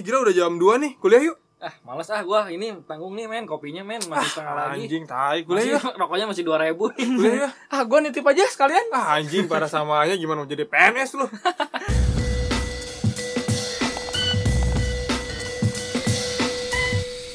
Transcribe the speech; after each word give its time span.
Ih 0.00 0.08
gila 0.08 0.24
udah 0.24 0.32
jam 0.32 0.56
2 0.56 0.80
nih, 0.80 0.92
kuliah 0.96 1.20
yuk 1.20 1.36
Ah, 1.60 1.76
males 1.84 2.08
ah 2.08 2.24
gua 2.24 2.48
ini 2.48 2.72
tanggung 2.88 3.12
nih 3.12 3.28
men, 3.28 3.44
kopinya 3.44 3.84
men 3.84 4.00
masih 4.08 4.32
setengah 4.32 4.54
lagi. 4.56 4.88
Anjing, 4.88 5.04
tai, 5.04 5.44
kuliah 5.44 5.60
Masih, 5.60 5.72
yuk 5.76 5.92
rokoknya 5.92 6.24
masih 6.24 6.44
2000 6.48 6.72
nih. 6.96 7.06
Kuliah 7.20 7.36
yuk 7.36 7.52
Ah, 7.76 7.82
gua 7.84 7.98
nitip 8.00 8.24
aja 8.24 8.48
sekalian. 8.48 8.80
Ah 8.96 9.20
anjing, 9.20 9.44
pada 9.44 9.68
samanya 9.68 10.16
gimana 10.16 10.40
mau 10.40 10.48
jadi 10.48 10.64
PNS 10.64 11.20
lu 11.20 11.28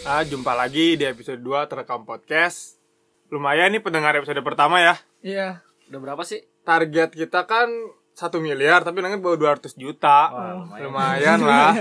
Ah, 0.05 0.21
jumpa 0.21 0.53
lagi 0.53 0.97
di 0.97 1.05
episode 1.05 1.41
2 1.41 1.65
Terekam 1.65 2.01
Podcast 2.01 2.77
Lumayan 3.29 3.73
nih 3.73 3.81
pendengar 3.81 4.13
episode 4.13 4.41
pertama 4.41 4.77
ya 4.77 4.97
Iya. 5.21 5.61
Udah 5.85 5.99
berapa 6.01 6.21
sih? 6.21 6.41
Target 6.61 7.13
kita 7.13 7.45
kan 7.45 7.69
1 8.15 8.31
miliar, 8.39 8.79
tapi 8.79 9.03
nanti 9.03 9.19
bawa 9.19 9.35
200 9.35 9.75
juta 9.75 10.31
Wah, 10.31 10.63
Lumayan 10.79 10.87
lumayan. 10.87 11.39
lah 11.43 11.71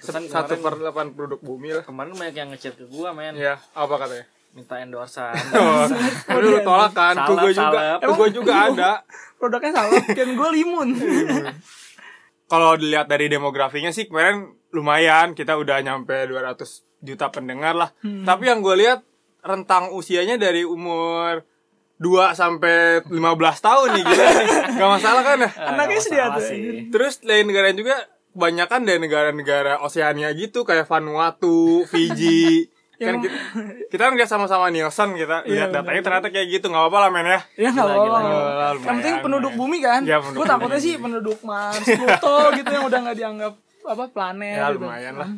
Satu 0.28 0.60
per 0.60 0.76
8 0.76 1.16
produk 1.16 1.40
bumi 1.40 1.72
lah 1.72 1.82
kemarin 1.82 2.12
banyak 2.12 2.36
yang 2.36 2.48
ngechat 2.52 2.76
ke 2.76 2.84
gua 2.84 3.16
men, 3.16 3.32
Iya, 3.32 3.56
apa 3.72 3.96
katanya? 3.96 4.28
minta 4.50 4.76
endorsean. 4.76 5.30
Oh, 5.56 5.86
tapi 6.26 6.42
lu 6.42 6.58
tolak 6.60 6.90
kan, 6.90 7.14
ke 7.16 7.32
gue 7.32 7.52
juga, 7.54 7.70
salep. 7.70 7.98
ke 8.02 8.10
gue 8.12 8.28
juga 8.34 8.52
ada 8.68 8.92
Produknya 9.38 9.70
salah, 9.72 10.02
kan 10.04 10.28
gua 10.36 10.50
limun. 10.52 10.88
Kalau 12.44 12.74
dilihat 12.74 13.06
dari 13.06 13.30
demografinya 13.30 13.88
sih 13.88 14.04
kemarin 14.04 14.52
lumayan, 14.74 15.32
kita 15.32 15.54
udah 15.54 15.80
nyampe 15.80 16.12
200 16.26 16.60
juta 17.00 17.30
pendengar 17.30 17.72
lah. 17.72 17.94
Hmm. 18.02 18.26
Tapi 18.26 18.50
yang 18.50 18.60
gue 18.60 18.74
lihat 18.76 19.00
rentang 19.40 19.94
usianya 19.94 20.36
dari 20.36 20.66
umur 20.66 21.40
2 22.00 22.32
sampai 22.32 23.04
15 23.04 23.12
tahun 23.60 23.88
nih 23.92 24.04
nih. 24.08 24.18
Gak 24.72 24.90
masalah 24.90 25.20
kan 25.20 25.36
ya? 25.38 25.50
Ah, 25.52 25.76
Anaknya 25.76 26.00
sih. 26.00 26.16
Terus 26.88 27.20
lain 27.22 27.44
negara 27.44 27.68
juga 27.70 28.00
kebanyakan 28.32 28.80
dari 28.82 28.98
negara-negara 28.98 29.84
Oseania 29.84 30.32
gitu 30.32 30.64
kayak 30.64 30.88
Vanuatu, 30.88 31.84
Fiji. 31.84 32.64
kan 33.00 33.16
kita, 33.16 33.32
kita 33.88 34.02
kan 34.02 34.12
lihat 34.12 34.28
sama-sama 34.28 34.68
Nielsen 34.68 35.16
kita 35.16 35.48
lihat 35.48 35.72
Iya, 35.72 35.72
datanya 35.72 36.00
ternyata 36.00 36.28
kayak 36.28 36.46
gitu 36.50 36.68
nggak 36.68 36.84
apa-apa 36.84 36.98
lah 37.00 37.10
men 37.10 37.26
ya. 37.26 37.40
Ya 37.56 37.68
nggak 37.70 37.86
apa-apa. 37.86 38.18
Yang 38.20 38.84
penting 38.84 39.14
penduduk 39.20 39.52
lumayan. 39.52 39.60
bumi 39.60 39.78
kan. 39.80 40.00
Penduduk 40.04 40.36
Gue 40.36 40.46
takutnya 40.46 40.76
bumi. 40.76 40.84
sih 40.84 40.94
penduduk 40.96 41.38
Mars, 41.40 41.80
Pluto 41.80 42.36
gitu 42.60 42.70
yang 42.70 42.84
udah 42.84 42.98
nggak 43.00 43.16
dianggap 43.16 43.52
apa 43.82 44.04
planet. 44.08 44.56
Ya 44.56 44.66
gitu. 44.68 44.84
lumayan 44.84 45.14
lah. 45.16 45.30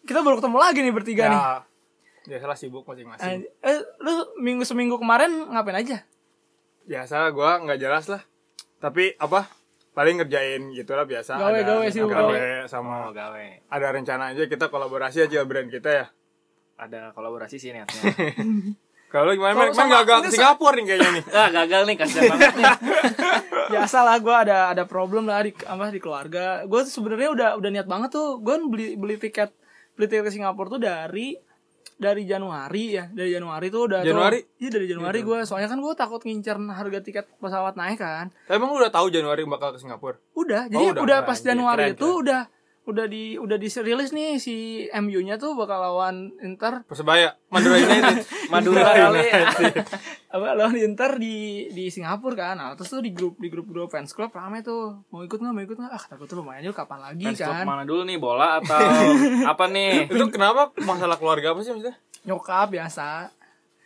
Kita 0.00 0.18
baru 0.20 0.40
ketemu 0.40 0.56
lagi 0.56 0.78
nih 0.80 0.92
bertiga 0.92 1.24
nih. 1.28 1.40
Ya, 2.22 2.36
biasalah 2.36 2.52
sibuk 2.54 2.84
masing-masing. 2.84 3.48
Eh, 3.60 3.66
eh, 3.66 3.80
lu 3.98 4.12
minggu 4.36 4.62
seminggu 4.62 4.96
kemarin 4.96 5.30
ngapain 5.46 5.78
aja? 5.78 5.98
biasa 6.82 7.30
gue 7.30 7.50
nggak 7.60 7.78
jelas 7.78 8.08
lah 8.08 8.18
tapi 8.76 9.14
apa 9.14 9.46
paling 9.92 10.18
ngerjain 10.18 10.72
gitu 10.72 10.90
lah 10.90 11.04
biasa 11.04 11.38
Gawe, 11.38 11.52
Ada- 11.54 11.62
gawe 11.62 11.86
sih, 11.86 12.02
gawe 12.02 12.10
gawe. 12.10 12.66
sama 12.66 13.06
Oh, 13.06 13.12
gawe. 13.12 13.46
ada 13.64 13.86
rencana 13.90 14.34
aja 14.34 14.42
kita 14.44 14.66
kolaborasi 14.66 15.22
aja 15.22 15.44
brand 15.44 15.68
kita 15.68 15.86
ya 15.88 16.06
Ada 16.74 17.12
kolaborasi 17.12 17.56
sih 17.56 17.70
niatnya. 17.70 18.00
kalau 19.12 19.28
lu 19.28 19.36
gimana 19.36 19.54
Kalau 19.60 19.70
men 19.76 19.92
gagal 19.92 20.18
ke 20.24 20.28
Singapura 20.32 20.72
nih 20.72 20.84
kayaknya 20.84 21.10
nih 21.12 21.24
ah, 21.36 21.48
gagal 21.52 21.82
nih 21.84 21.96
kasihan 21.96 22.22
banget 22.32 22.54
nih. 22.56 22.64
Biasa 23.70 23.98
lah, 24.00 24.16
gue 24.16 24.36
ada 24.40 24.58
ada 24.70 24.82
problem 24.82 25.24
lah 25.24 25.44
di 25.44 25.52
apa 25.60 25.84
di 25.88 26.00
keluarga. 26.00 26.64
Gue 26.64 26.82
sebenarnya 26.82 27.30
udah 27.30 27.48
udah 27.54 27.70
niat 27.70 27.86
banget 27.86 28.10
tuh. 28.10 28.40
Gue 28.40 28.56
beli 28.64 28.96
beli 28.96 29.14
tiket 29.14 29.52
beli 29.94 30.06
tiket 30.06 30.24
ke 30.24 30.32
Singapura 30.32 30.66
tuh 30.70 30.80
dari 30.80 31.36
dari 31.94 32.24
Januari 32.24 32.96
ya 32.96 33.04
dari 33.08 33.28
Januari 33.30 33.68
tuh 33.68 33.84
udah 33.86 34.00
Januari? 34.00 34.40
iya 34.56 34.70
dari 34.70 34.86
Januari 34.86 35.20
gue 35.20 35.38
soalnya 35.44 35.68
kan 35.68 35.78
gue 35.78 35.92
takut 35.94 36.16
ngincer 36.18 36.56
harga 36.56 36.98
tiket 36.98 37.26
pesawat 37.36 37.74
naik 37.74 37.98
kan. 37.98 38.32
Emang 38.46 38.70
udah 38.70 38.88
tahu 38.88 39.08
Januari 39.08 39.44
bakal 39.44 39.72
ke 39.72 39.78
Singapura? 39.78 40.16
Udah, 40.32 40.64
Oh, 40.64 40.70
jadi 40.70 40.86
udah. 40.92 41.02
udah, 41.02 41.18
Nah, 41.18 41.26
pas 41.26 41.38
Januari 41.38 41.82
keren, 41.86 41.94
itu 41.94 42.08
udah 42.08 42.40
udah 42.80 43.04
di 43.04 43.36
udah 43.36 43.54
diserilis 43.54 44.10
nih 44.10 44.40
si 44.40 44.56
MU-nya 44.90 45.36
tuh 45.36 45.52
bakal 45.52 45.78
lawan 45.78 46.32
Inter 46.40 46.80
persebaya 46.84 47.36
Madura 47.46 47.76
United 47.84 48.24
Madura 48.48 48.90
kali. 48.90 49.20
apa 50.34 50.46
lawan 50.54 50.74
Inter 50.74 51.18
di 51.18 51.68
di 51.68 51.86
Singapura 51.86 52.34
kan. 52.34 52.54
Nah, 52.56 52.72
terus 52.74 52.88
tuh 52.88 52.98
di 52.98 53.10
grup 53.10 53.36
di 53.36 53.46
grup 53.46 53.66
grup 53.66 53.90
fans 53.90 54.10
club 54.10 54.30
rame 54.30 54.60
tuh. 54.60 54.96
Mau 55.10 55.20
ikut 55.20 55.36
nggak? 55.36 55.52
Mau 55.52 55.62
ikut 55.62 55.76
nggak? 55.76 55.90
Ah, 55.90 56.00
kata 56.00 56.14
gue 56.16 56.26
tuh 56.26 56.38
lumayan 56.40 56.62
juga 56.62 56.82
kapan 56.82 56.98
lagi 57.04 57.24
Fans 57.26 57.40
club 57.40 57.54
kan. 57.54 57.66
mana 57.66 57.82
dulu 57.84 58.02
nih 58.02 58.16
bola 58.16 58.58
atau 58.58 58.78
apa 59.52 59.64
nih? 59.66 60.08
itu 60.08 60.24
kenapa 60.28 60.72
masalah 60.80 61.18
keluarga 61.18 61.52
apa 61.52 61.60
sih 61.60 61.70
maksudnya 61.70 61.98
Nyokap 62.20 62.68
biasa. 62.70 63.32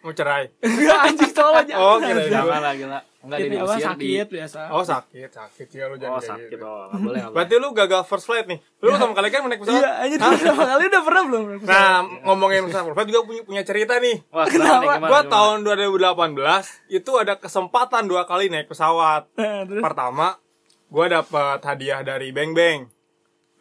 Mau 0.05 0.13
cerai 0.13 0.53
Enggak 0.61 0.99
anjing 1.03 1.33
tolong 1.33 1.57
aja. 1.59 1.75
Oh, 1.75 1.97
kirain 1.97 2.29
Jangan 2.29 2.61
lah 2.61 2.75
gila. 2.75 3.01
Enggak 3.25 3.39
Sakit, 3.41 3.49
di 3.49 3.57
apa, 3.57 3.65
diusir 3.65 3.81
di 3.81 3.85
sakit 3.89 4.27
biasa. 4.29 4.59
oh 4.69 4.85
sakit 4.85 5.31
sakit 5.33 5.67
ya 5.71 5.85
lu 5.87 5.97
jangan 5.97 6.13
Oh, 6.13 6.21
sakit 6.23 6.49
gitu. 6.51 6.61
oh, 6.63 6.93
boleh. 6.93 7.21
berarti 7.35 7.55
lu 7.57 7.69
gagal 7.73 8.03
first 8.05 8.25
flight 8.25 8.45
nih 8.45 8.61
lu 8.79 8.93
sama 8.93 9.13
kali 9.13 9.29
kan 9.29 9.41
naik 9.43 9.59
pesawat 9.59 9.81
Iya, 9.81 9.91
anjir 9.99 10.19
udah 10.21 10.55
kali 10.69 10.85
udah 10.85 11.03
pernah 11.03 11.23
belum? 11.25 11.43
Nah, 11.59 11.95
ngomongin 12.23 12.61
pesawat 12.69 12.85
first 12.85 12.95
flight 12.95 13.09
juga 13.09 13.21
punya, 13.25 13.43
punya 13.43 13.63
cerita 13.63 13.95
nih. 13.97 14.17
Wah, 14.29 14.45
kenapa? 14.45 14.93
Gua 15.03 15.21
tahun 15.25 15.57
2018 15.65 16.93
itu 16.93 17.11
ada 17.15 17.35
kesempatan 17.35 18.05
dua 18.05 18.23
kali 18.25 18.47
naik 18.47 18.69
pesawat. 18.69 19.25
Nah, 19.35 19.65
Pertama, 19.81 20.37
gua 20.87 21.07
dapat 21.11 21.59
hadiah 21.61 22.01
dari 22.01 22.29
Beng 22.29 22.53
Beng. 22.53 22.93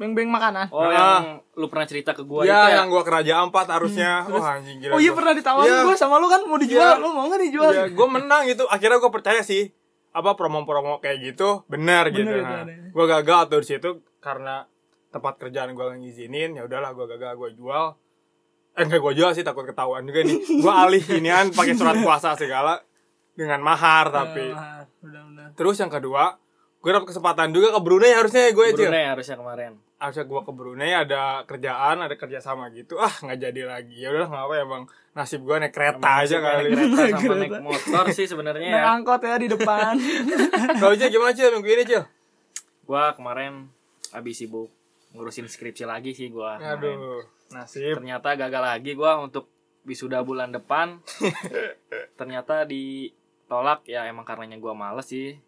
Beng-beng 0.03 0.27
makanan. 0.27 0.67
Oh, 0.67 0.83
Ah. 0.83 0.91
yang 0.91 1.23
lu 1.53 1.65
pernah 1.65 1.87
cerita 1.87 2.11
ke 2.11 2.21
gua 2.21 2.43
ya, 2.43 2.51
itu 2.51 2.51
ya? 2.51 2.75
yang 2.77 2.87
gua 2.87 3.01
kerajaan 3.01 3.47
empat 3.47 3.67
harusnya. 3.69 4.27
Oh 4.27 4.43
anjing 4.43 4.77
gila. 4.77 4.93
Oh 4.93 4.99
iya 4.99 5.09
gua. 5.09 5.17
pernah 5.17 5.33
ditawarin 5.33 5.71
Iya. 5.71 5.79
gue 5.85 5.95
sama 5.95 6.15
lu 6.17 6.27
kan 6.27 6.41
mau 6.43 6.57
dijual, 6.57 6.83
Iya. 6.89 6.99
lu 6.99 7.09
mau 7.09 7.25
nggak 7.25 7.41
dijual? 7.41 7.69
Ya, 7.71 7.83
gua 7.87 8.07
menang 8.09 8.43
itu. 8.45 8.63
Akhirnya 8.65 8.97
gua 8.97 9.09
percaya 9.09 9.39
sih 9.41 9.71
apa 10.11 10.35
promo-promo 10.35 10.99
kayak 10.99 11.17
gitu 11.23 11.63
benar 11.65 12.11
gitu. 12.11 12.27
Bener, 12.27 12.43
Nah, 12.43 12.61
bener. 12.61 12.91
gua 12.91 13.05
gagal 13.09 13.39
tuh 13.47 13.59
di 13.59 13.67
situ 13.69 13.89
karena 14.19 14.67
tempat 15.09 15.33
kerjaan 15.37 15.71
gua 15.71 15.89
nggak 15.89 16.01
ngizinin. 16.01 16.53
Ya 16.53 16.63
udahlah 16.63 16.91
gua 16.91 17.07
gagal 17.07 17.33
gua 17.33 17.49
jual. 17.49 17.85
Eh 18.73 18.83
enggak 18.83 18.99
gua 18.99 19.13
jual 19.13 19.31
sih 19.31 19.41
takut 19.41 19.63
ketahuan 19.63 20.03
juga 20.03 20.21
nih. 20.21 20.37
Gua 20.59 20.83
alih 20.83 21.01
inian 21.13 21.49
pakai 21.49 21.73
surat 21.73 21.95
kuasa 21.95 22.35
segala 22.35 22.83
dengan 23.31 23.57
mahar 23.59 24.09
tapi. 24.09 24.49
Ah, 24.49 24.83
benar-benar. 24.99 25.53
Terus 25.53 25.77
yang 25.77 25.89
kedua, 25.89 26.37
gue 26.77 26.91
dapet 26.91 27.09
kesempatan 27.09 27.49
juga 27.49 27.69
ke 27.69 27.79
Brunei 27.79 28.11
harusnya 28.11 28.49
gue 28.49 28.65
aja. 28.67 28.75
Brunei 28.75 29.05
harusnya 29.07 29.35
kemarin. 29.35 29.71
Harusnya 30.03 30.25
gue 30.25 30.41
ke 30.41 30.51
Brunei 30.51 30.91
ada 30.91 31.21
kerjaan, 31.43 31.97
ada 31.97 32.11
kerja 32.13 32.37
sama 32.37 32.67
gitu. 32.69 32.99
Ah 32.99 33.07
nggak 33.09 33.39
jadi 33.39 33.61
lagi. 33.63 33.95
Ya 33.95 34.11
udah 34.11 34.27
nggak 34.27 34.43
apa 34.43 34.53
ya 34.53 34.65
bang. 34.67 34.83
Nasib 35.13 35.41
gue 35.41 35.55
naik 35.55 35.71
kereta 35.71 36.09
aja 36.19 36.35
Naik 36.35 36.43
kali. 36.43 36.63
kereta 36.69 36.83
sama 36.99 37.15
Kereta. 37.15 37.35
naik 37.39 37.53
motor 37.61 38.05
sih 38.11 38.25
sebenarnya 38.25 38.67
Naik 38.67 38.75
ya. 38.75 38.91
angkot 38.91 39.21
ya 39.21 39.35
di 39.37 39.47
depan. 39.47 39.93
Kalau 40.77 40.91
aja 40.91 41.05
gimana 41.07 41.31
cil 41.31 41.49
minggu 41.49 41.69
ini 41.69 41.83
cil? 41.85 42.03
Gua 42.83 43.15
kemarin 43.15 43.71
habis 44.11 44.35
sibuk 44.35 44.67
ngurusin 45.11 45.47
skripsi 45.47 45.85
lagi 45.85 46.11
sih 46.11 46.27
gua. 46.27 46.57
kemarin. 46.57 46.99
Aduh, 46.99 47.21
nasib. 47.49 47.95
Ternyata 47.95 48.35
gagal 48.35 48.59
lagi 48.61 48.91
gua 48.91 49.17
untuk 49.17 49.47
wisuda 49.83 50.19
bulan 50.19 50.51
depan. 50.51 50.99
Ternyata 52.19 52.65
ditolak 52.65 53.85
ya 53.85 54.03
emang 54.03 54.23
karenanya 54.23 54.57
gua 54.57 54.73
males 54.73 55.07
sih. 55.07 55.39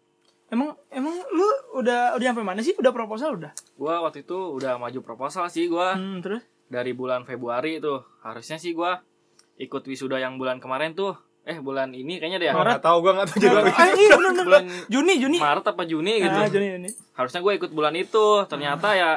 Emang 0.48 0.74
emang 0.88 1.14
lu 1.28 1.46
udah 1.76 2.14
udah 2.14 2.26
sampai 2.26 2.44
mana 2.44 2.60
sih? 2.60 2.72
Udah 2.72 2.90
proposal 2.90 3.34
udah? 3.34 3.50
Gua 3.74 4.00
waktu 4.00 4.22
itu 4.22 4.34
udah 4.52 4.76
maju 4.76 4.98
proposal 5.00 5.46
sih 5.46 5.66
gua 5.66 5.92
Hmm, 5.92 6.18
terus? 6.18 6.42
dari 6.66 6.90
bulan 6.90 7.22
Februari 7.22 7.78
tuh. 7.78 8.02
Harusnya 8.20 8.56
sih 8.56 8.70
gua 8.70 9.02
ikut 9.56 9.82
wisuda 9.82 10.16
yang 10.16 10.36
bulan 10.36 10.56
kemarin 10.56 10.92
tuh. 10.92 11.14
Eh 11.42 11.56
bulan 11.56 11.90
ini 11.90 12.16
kayaknya 12.16 12.38
deh. 12.38 12.48
ya. 12.48 12.52
Nggak 12.52 12.80
tahu 12.80 12.98
gue 13.00 13.12
nggak 13.12 13.28
tahu 13.28 13.38
juga. 13.38 13.60
Ah, 13.70 13.86
iya 13.88 14.10
bener, 14.12 14.30
bener. 14.32 14.44
Bulan 14.44 14.64
Juni, 14.86 15.14
Juni. 15.16 15.38
Maret 15.38 15.62
apa 15.64 15.82
Juni 15.82 16.12
gitu. 16.18 16.34
Ah, 16.34 16.46
Juni, 16.46 16.66
Juni. 16.72 16.90
harusnya 17.12 17.40
gue 17.40 17.52
ikut 17.54 17.70
bulan 17.70 17.94
itu 17.94 18.26
ternyata 18.44 18.88
ya 18.92 19.10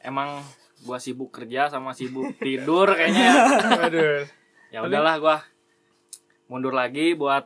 emang 0.00 0.40
gua 0.80 0.96
sibuk 0.96 1.28
kerja 1.30 1.68
sama 1.68 1.92
sibuk 1.92 2.32
tidur 2.38 2.88
kayaknya 2.90 3.20
ya. 3.22 3.34
Aduh. 3.86 4.24
ya 4.68 4.78
udahlah 4.80 5.14
gua 5.16 5.36
mundur 6.46 6.72
lagi 6.72 7.12
buat 7.12 7.44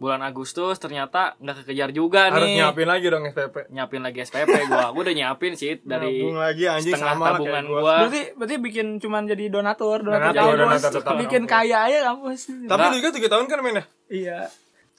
bulan 0.00 0.24
Agustus 0.24 0.80
ternyata 0.80 1.36
nggak 1.36 1.62
kekejar 1.62 1.92
juga 1.92 2.32
Harus 2.32 2.40
nih 2.42 2.56
nyiapin 2.56 2.88
lagi 2.88 3.06
dong 3.06 3.24
SPP. 3.26 3.68
nyiapin 3.68 4.00
lagi 4.00 4.18
SPP 4.22 4.48
gua 4.66 4.88
gua 4.88 5.02
udah 5.02 5.12
nyiapin 5.12 5.52
sih 5.52 5.76
dari 5.84 6.24
Nabung 6.24 6.40
lagi 6.40 6.64
anjing 6.64 6.96
setengah 6.96 7.14
sama 7.14 7.26
tabungan 7.30 7.64
gua. 7.66 7.78
gua 7.78 7.94
Berarti 8.02 8.22
berarti 8.32 8.54
bikin 8.58 8.86
cuman 8.96 9.22
jadi 9.26 9.44
donatur, 9.46 10.00
donatur, 10.00 10.32
Donatur, 10.32 10.56
donatur 10.58 10.90
tetap 10.96 11.14
bikin 11.20 11.42
kampus. 11.44 11.52
kaya 11.54 11.78
aja 11.84 11.98
kampus. 12.08 12.40
Tapi 12.64 12.80
lu 12.82 12.96
juga 12.96 13.08
tiga 13.12 13.28
tahun 13.28 13.44
kan 13.44 13.58
main 13.60 13.76
ya? 13.76 13.84
Iya. 14.08 14.38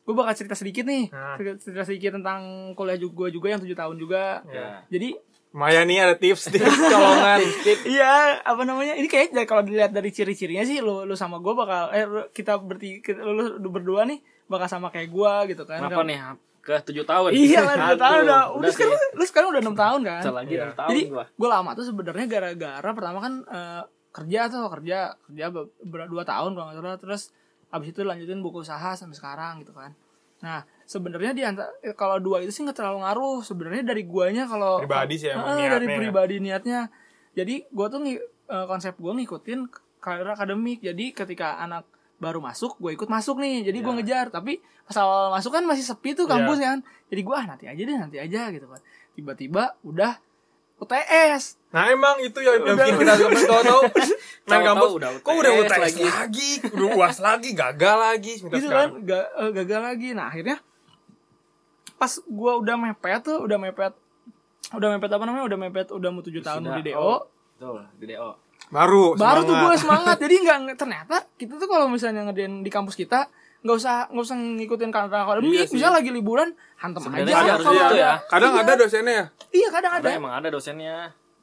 Gue 0.01 0.13
bakal 0.13 0.33
cerita 0.33 0.53
sedikit 0.53 0.81
nih. 0.83 1.09
Nah. 1.09 1.33
Cerita, 1.35 1.53
cerita 1.59 1.83
sedikit 1.83 2.11
tentang 2.15 2.39
kuliah 2.73 2.95
juga 2.95 3.25
juga 3.27 3.47
yang 3.49 3.59
tujuh 3.59 3.75
tahun 3.75 3.97
juga. 3.97 4.41
ya 4.47 4.85
Jadi 4.87 5.13
Maya 5.51 5.83
nih 5.83 5.99
ada 5.99 6.15
tips 6.15 6.47
tips 6.49 6.63
colongan. 6.81 7.43
Iya, 7.85 8.39
apa 8.39 8.61
namanya? 8.61 8.95
Ini 8.95 9.05
kayak 9.05 9.31
dari- 9.31 9.43
kalau 9.45 9.61
dilihat 9.61 9.91
dari 9.91 10.07
ciri-cirinya 10.07 10.63
sih 10.63 10.79
lu 10.79 11.03
lu 11.03 11.13
sama 11.13 11.37
gue 11.37 11.51
bakal 11.51 11.91
eh 11.91 12.03
kita 12.29 12.55
berti 12.57 12.99
kita, 12.99 13.19
lu, 13.19 13.57
lu 13.57 13.69
berdua 13.69 14.03
nih 14.05 14.19
bakal 14.45 14.67
sama 14.69 14.87
kayak 14.87 15.07
gua 15.07 15.43
gitu 15.45 15.63
kan. 15.63 15.79
kenapa 15.81 16.03
nih 16.03 16.17
ke 16.59 16.75
tujuh 16.83 17.03
tahun 17.03 17.29
Iya 17.31 17.59
lah, 17.59 17.75
udah 17.75 17.97
tahun 17.97 18.15
udah. 18.21 18.23
Udah 18.23 18.41
udah 18.53 18.69
sekarang 18.69 18.95
sih. 18.95 19.09
lu 19.11 19.23
sekarang 19.25 19.47
udah 19.49 19.61
6 19.61 19.75
tahun 19.75 19.99
kan. 20.01 20.21
Bentar 20.21 20.35
lagi 20.35 20.51
Iya. 20.51 20.61
enam 20.61 20.75
tahun 20.77 20.89
Jadi 20.89 21.01
gua 21.09 21.23
gue 21.29 21.49
lama 21.49 21.69
tuh 21.73 21.85
sebenarnya 21.85 22.25
gara-gara 22.27 22.89
pertama 22.91 23.17
kan 23.19 23.33
eh, 23.43 23.81
kerja 24.11 24.39
tuh 24.47 24.61
kerja 24.69 24.97
kerja 25.21 25.45
be- 25.49 25.71
ber- 25.81 26.07
dua 26.07 26.23
tahun 26.23 26.51
kalau 26.51 26.65
nggak 26.65 26.77
salah 26.77 26.95
terus 26.97 27.21
abis 27.69 27.87
itu 27.89 28.01
lanjutin 28.01 28.39
buku 28.39 28.61
usaha 28.61 28.91
sampai 28.93 29.13
sekarang 29.13 29.59
gitu 29.59 29.71
kan. 29.71 29.91
Nah 30.39 30.63
sebenarnya 30.91 31.31
di 31.31 31.41
antara 31.41 31.71
eh, 31.79 31.93
kalau 31.93 32.19
dua 32.19 32.39
itu 32.39 32.51
sih 32.51 32.61
nggak 32.61 32.75
terlalu 32.75 32.99
ngaruh. 32.99 33.39
Sebenarnya 33.39 33.83
dari 33.85 34.03
guanya 34.03 34.43
kalau 34.43 34.77
Pribadi 34.77 35.15
sih 35.15 35.31
emang 35.31 35.55
Ah, 35.55 35.71
dari 35.71 35.85
ya. 35.85 35.95
pribadi 35.97 36.35
niatnya. 36.37 36.91
Jadi 37.31 37.63
gue 37.65 37.87
tuh 37.87 37.99
eh, 38.03 38.19
konsep 38.67 38.93
gue 38.93 39.13
ngikutin 39.13 39.59
kalender 39.97 40.33
akademik. 40.33 40.79
Jadi 40.79 41.11
ketika 41.11 41.55
anak 41.57 41.87
baru 42.17 42.37
masuk 42.37 42.75
gue 42.77 42.91
ikut 42.91 43.07
masuk 43.07 43.39
nih. 43.39 43.63
Jadi 43.63 43.77
gue 43.79 43.89
Ya. 43.89 43.97
ngejar. 43.97 44.25
Tapi 44.29 44.59
pas 44.83 44.97
awal 44.97 45.31
masuk 45.31 45.51
kan 45.51 45.63
masih 45.63 45.81
sepi 45.81 46.11
tuh 46.11 46.25
kampus 46.25 46.57
Iya. 46.57 46.67
kan. 46.67 46.77
Jadi 47.07 47.21
gue 47.21 47.33
ah 47.33 47.45
nanti 47.45 47.65
aja 47.65 47.81
deh 47.81 47.97
nanti 47.97 48.17
aja 48.17 48.41
gitu 48.49 48.67
kan. 48.67 48.81
Tiba-tiba 49.13 49.63
udah 49.81 50.19
UTS 50.77 51.61
Nah 51.69 51.87
emang 51.87 52.17
itu 52.19 52.35
yang, 52.37 52.57
yang 52.59 52.73
Udah, 52.73 52.85
bikin 52.85 52.99
kita 52.99 53.13
tahu 53.45 53.61
tahu. 53.63 53.81
Main 53.93 54.09
Tahu-tahu 54.43 54.65
kampus. 54.65 54.91
udah 54.91 55.09
kok 55.15 55.31
udah 55.31 55.51
UTS 55.55 55.71
lagi. 55.79 56.03
lagi, 56.03 56.49
udah 56.67 56.87
uas 56.91 57.17
lagi, 57.21 57.49
gagal 57.53 57.95
lagi, 57.97 58.33
gitu 58.35 58.67
kan. 58.67 58.87
Eh, 58.99 59.49
gagal 59.53 59.79
lagi. 59.79 60.09
Nah 60.11 60.27
akhirnya 60.27 60.57
pas 62.01 62.09
gua 62.25 62.57
udah 62.57 62.75
mepet 62.75 63.21
tuh 63.21 63.37
udah 63.39 63.57
mepet 63.59 63.93
udah 64.71 64.87
mepet 64.89 65.11
apa 65.11 65.21
namanya 65.21 65.45
udah 65.45 65.59
mepet 65.59 65.87
udah 65.89 66.09
mau 66.09 66.19
tujuh 66.19 66.41
tahun 66.41 66.61
Sudah. 66.63 66.75
di 66.75 66.83
DO 66.87 66.97
Oh, 66.97 67.21
Tuh, 67.55 67.77
di 67.95 68.05
DO. 68.07 68.29
Baru, 68.67 69.13
baru 69.13 69.43
tuh 69.43 69.53
gue 69.53 69.75
semangat. 69.75 69.79
semangat 69.79 70.17
jadi 70.23 70.35
nggak 70.39 70.57
ternyata 70.75 71.15
kita 71.35 71.53
tuh 71.55 71.67
kalau 71.67 71.85
misalnya 71.85 72.25
ngerjain 72.25 72.59
di 72.59 72.69
kampus 72.69 72.95
kita 72.95 73.29
nggak 73.61 73.75
usah 73.75 74.09
nggak 74.09 74.23
usah 74.23 74.37
ngikutin 74.57 74.89
kalender 74.89 75.19
akademik 75.19 75.51
Iya 75.51 75.63
sih. 75.63 75.75
bisa 75.75 75.87
lagi 75.87 76.09
liburan 76.09 76.49
hantem 76.75 76.97
Sebenarnya 76.99 77.35
aja 77.35 77.51
harus 77.53 77.61
kalau 77.63 77.77
gitu 77.77 77.85
ada- 77.87 77.99
ya. 77.99 78.13
Kadang 78.25 78.51
Iya. 78.51 78.61
ada 78.63 78.73
dosennya 78.75 79.13
ya. 79.13 79.25
iya 79.51 79.67
kadang 79.69 79.91
ada 79.93 80.07
Ada 80.07 80.17
emang 80.17 80.33
ada 80.33 80.47
dosennya. 80.49 80.95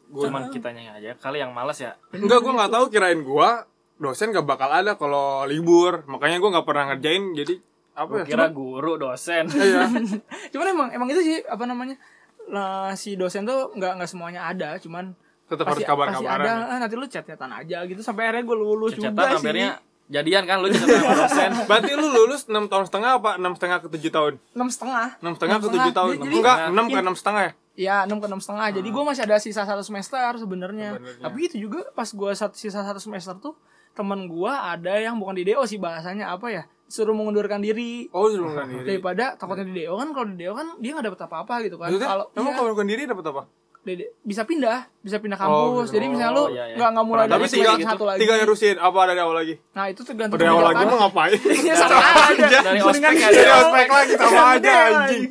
Cuman 0.08 0.42
kitanya 0.48 0.82
aja 0.94 1.10
kali 1.14 1.36
yang 1.36 1.52
malas 1.52 1.78
ya. 1.78 1.94
Enggak, 2.10 2.40
gua 2.40 2.52
nggak 2.56 2.72
tahu 2.72 2.84
kirain 2.88 3.20
gua 3.20 3.68
dosen 3.96 4.30
gak 4.30 4.42
bakal 4.42 4.66
ada 4.68 4.94
kalau 4.94 5.44
libur. 5.44 6.02
Makanya 6.06 6.38
gua 6.38 6.50
nggak 6.50 6.64
pernah 6.64 6.84
ngerjain. 6.88 7.36
Jadi 7.36 7.54
apa 7.98 8.12
ya? 8.16 8.24
Kira 8.24 8.46
guru 8.48 8.94
dosen. 8.94 9.50
Iya. 9.58 9.90
cuman 10.52 10.66
emang 10.68 10.88
emang 10.92 11.08
itu 11.08 11.20
sih 11.20 11.36
apa 11.42 11.64
namanya 11.64 11.98
nah, 12.46 12.94
si 12.94 13.14
dosen 13.14 13.42
tuh 13.42 13.74
nggak 13.74 13.98
nggak 13.98 14.08
semuanya 14.08 14.46
ada 14.46 14.78
cuman 14.78 15.12
Tetap 15.44 15.64
harus 15.66 15.80
kabar-kabaran. 15.82 16.38
ada 16.38 16.52
ya. 16.62 16.64
ah, 16.66 16.78
nanti 16.78 16.94
lu 16.94 17.04
chat-chatan 17.04 17.50
aja 17.50 17.80
gitu 17.82 18.00
sampai 18.00 18.28
akhirnya 18.28 18.44
gue 18.44 18.56
lulus 18.56 18.92
juga 18.92 19.10
Cecetan 19.10 19.26
sih 19.26 19.36
akhirnya 19.42 19.70
jadian 20.08 20.44
kan 20.44 20.56
lu 20.60 20.68
cecetan 20.68 21.00
sama 21.00 21.14
dosen. 21.18 21.50
Berarti 21.68 21.90
lu 21.92 22.06
lulus 22.06 22.42
6 22.46 22.68
tahun 22.68 22.84
setengah 22.84 23.10
apa 23.16 23.30
6 23.36 23.56
setengah 23.56 23.78
ke 23.78 23.88
7 23.90 24.08
tahun? 24.10 24.32
enam 24.54 24.68
setengah 24.68 25.06
6 25.18 25.36
setengah 25.36 25.56
ke 25.56 25.66
Enam 25.66 25.84
7 25.84 25.92
tahun. 25.92 26.14
Jadi- 26.18 26.36
Enggak, 26.36 26.56
jadi- 26.58 26.72
6 26.72 26.84
ke 26.86 26.98
6 27.02 27.16
setengah 27.16 27.42
ya? 27.42 27.52
ya 27.78 28.02
enam 28.02 28.18
ke 28.18 28.26
enam 28.26 28.42
setengah 28.42 28.74
jadi 28.74 28.88
gue 28.90 29.04
masih 29.06 29.22
ada 29.22 29.38
sisa 29.38 29.62
satu 29.62 29.86
semester 29.86 30.18
sebenarnya 30.34 30.98
Sebenarnya. 30.98 31.22
tapi 31.22 31.38
itu 31.46 31.56
juga 31.62 31.86
pas 31.94 32.10
gue 32.10 32.30
sisa 32.52 32.82
satu 32.82 32.98
semester 32.98 33.38
tuh 33.38 33.54
teman 33.94 34.26
gue 34.26 34.50
ada 34.50 34.98
yang 34.98 35.14
bukan 35.14 35.38
di 35.38 35.46
DO 35.46 35.62
sih 35.62 35.78
bahasanya 35.78 36.26
apa 36.28 36.50
ya 36.50 36.66
suruh 36.88 37.12
mengundurkan 37.12 37.60
diri 37.60 38.08
Oh, 38.10 38.26
suruh 38.26 38.48
mengundurkan 38.48 38.68
diri. 38.74 38.84
daripada 38.88 39.24
takutnya 39.34 39.64
di 39.64 39.84
DO 39.84 39.94
kan 39.94 40.08
kalau 40.10 40.26
di 40.26 40.36
DO 40.38 40.52
kan 40.52 40.68
dia 40.76 40.90
nggak 40.90 41.06
dapet 41.06 41.20
apa-apa 41.22 41.54
gitu 41.62 41.76
kan 41.76 41.88
kalau 41.92 42.24
emang 42.30 42.42
iya, 42.42 42.56
kalau 42.56 42.66
mengundurkan 42.66 42.86
diri 42.86 43.02
dapat 43.04 43.26
apa? 43.26 43.44
di- 43.80 44.04
bisa 44.22 44.42
pindah 44.42 44.84
bisa 44.98 45.16
pindah 45.16 45.38
Oh, 45.38 45.44
kampus 45.72 45.88
gitu. 45.88 45.96
jadi 45.96 46.06
misalnya 46.08 46.32
lu 46.34 46.42
Oh, 46.42 46.48
iya, 46.50 46.64
iya. 46.66 46.76
nggak 46.76 46.88
nggak 46.90 47.06
mulai 47.06 47.24
dari 47.24 47.44
tinggal 47.46 47.74
semester 47.74 47.88
satu 47.90 48.04
lagi 48.04 48.18
tinggal 48.20 48.36
nerusin 48.38 48.76
apa 48.76 49.00
dari 49.06 49.20
awal 49.22 49.36
lagi? 49.38 49.54
nah 49.70 49.84
itu 49.86 50.00
tergantung 50.02 50.36
Dari 50.36 50.48
awal 50.50 50.64
lagi 50.66 50.82
mau 50.84 50.98
ngapain? 50.98 51.38
Iya, 51.58 51.74
sama 51.74 51.98
aja 52.26 52.58
Dari 52.58 52.80
ospek 52.82 53.00
gitu. 53.06 53.22
aja. 53.22 53.38
Dari 53.38 53.52
ospek 53.54 53.88
lagi 53.88 54.12
sama 54.14 54.42
aja 54.50 54.72
anjing. 54.90 55.24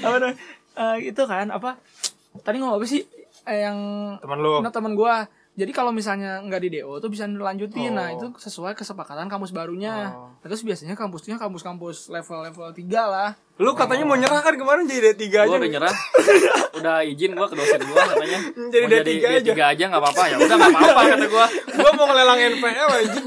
apa? 0.00 0.16
Eh, 0.74 0.96
itu 1.06 1.22
kan 1.24 1.46
apa 1.48 1.70
tadi 2.40 2.56
ngomong 2.56 2.76
apa 2.76 2.86
sih 2.86 3.02
Eh, 3.42 3.60
yang 3.60 3.76
Temen 4.18 4.38
lu. 4.40 4.56
nah, 4.58 4.70
teman 4.70 4.94
gua 4.94 5.28
jadi 5.54 5.70
kalau 5.70 5.94
misalnya 5.94 6.42
nggak 6.42 6.60
di 6.66 6.68
DO 6.78 6.98
tuh 6.98 7.10
bisa 7.10 7.30
dilanjutin 7.30 7.94
nah 7.94 8.10
Oh. 8.10 8.18
itu 8.18 8.26
sesuai 8.38 8.74
kesepakatan 8.74 9.30
kampus 9.30 9.54
barunya 9.54 10.10
Oh. 10.10 10.34
Nah, 10.34 10.50
terus 10.50 10.66
biasanya 10.66 10.98
kampusnya 10.98 11.38
kampus-kampus 11.38 12.10
level-level 12.10 12.74
3 12.74 12.84
lah 13.06 13.30
Lu 13.54 13.70
katanya 13.70 14.02
mau 14.02 14.18
nyerah 14.18 14.42
kan 14.42 14.58
kemarin 14.58 14.82
jadi 14.82 15.14
D3 15.14 15.30
aja. 15.30 15.46
Gua 15.46 15.62
udah 15.62 15.70
nyerah. 15.70 15.94
udah 16.82 16.96
izin 17.06 17.38
gua 17.38 17.46
ke 17.46 17.54
dosen 17.54 17.86
gua 17.86 18.02
katanya. 18.02 18.38
Jadi 18.74 18.82
Mau 18.82 18.98
D3 18.98 19.10
aja. 19.22 19.38
D3 19.54 19.60
aja 19.62 19.84
enggak 19.86 20.02
apa-apa 20.02 20.22
ya. 20.26 20.36
Udah 20.42 20.56
enggak 20.58 20.74
apa-apa 20.74 21.02
kata 21.06 21.26
gua. 21.30 21.46
gua 21.78 21.90
mau 21.94 22.04
ngelelang 22.10 22.38
NPM 22.50 22.88
anjing. 22.90 23.26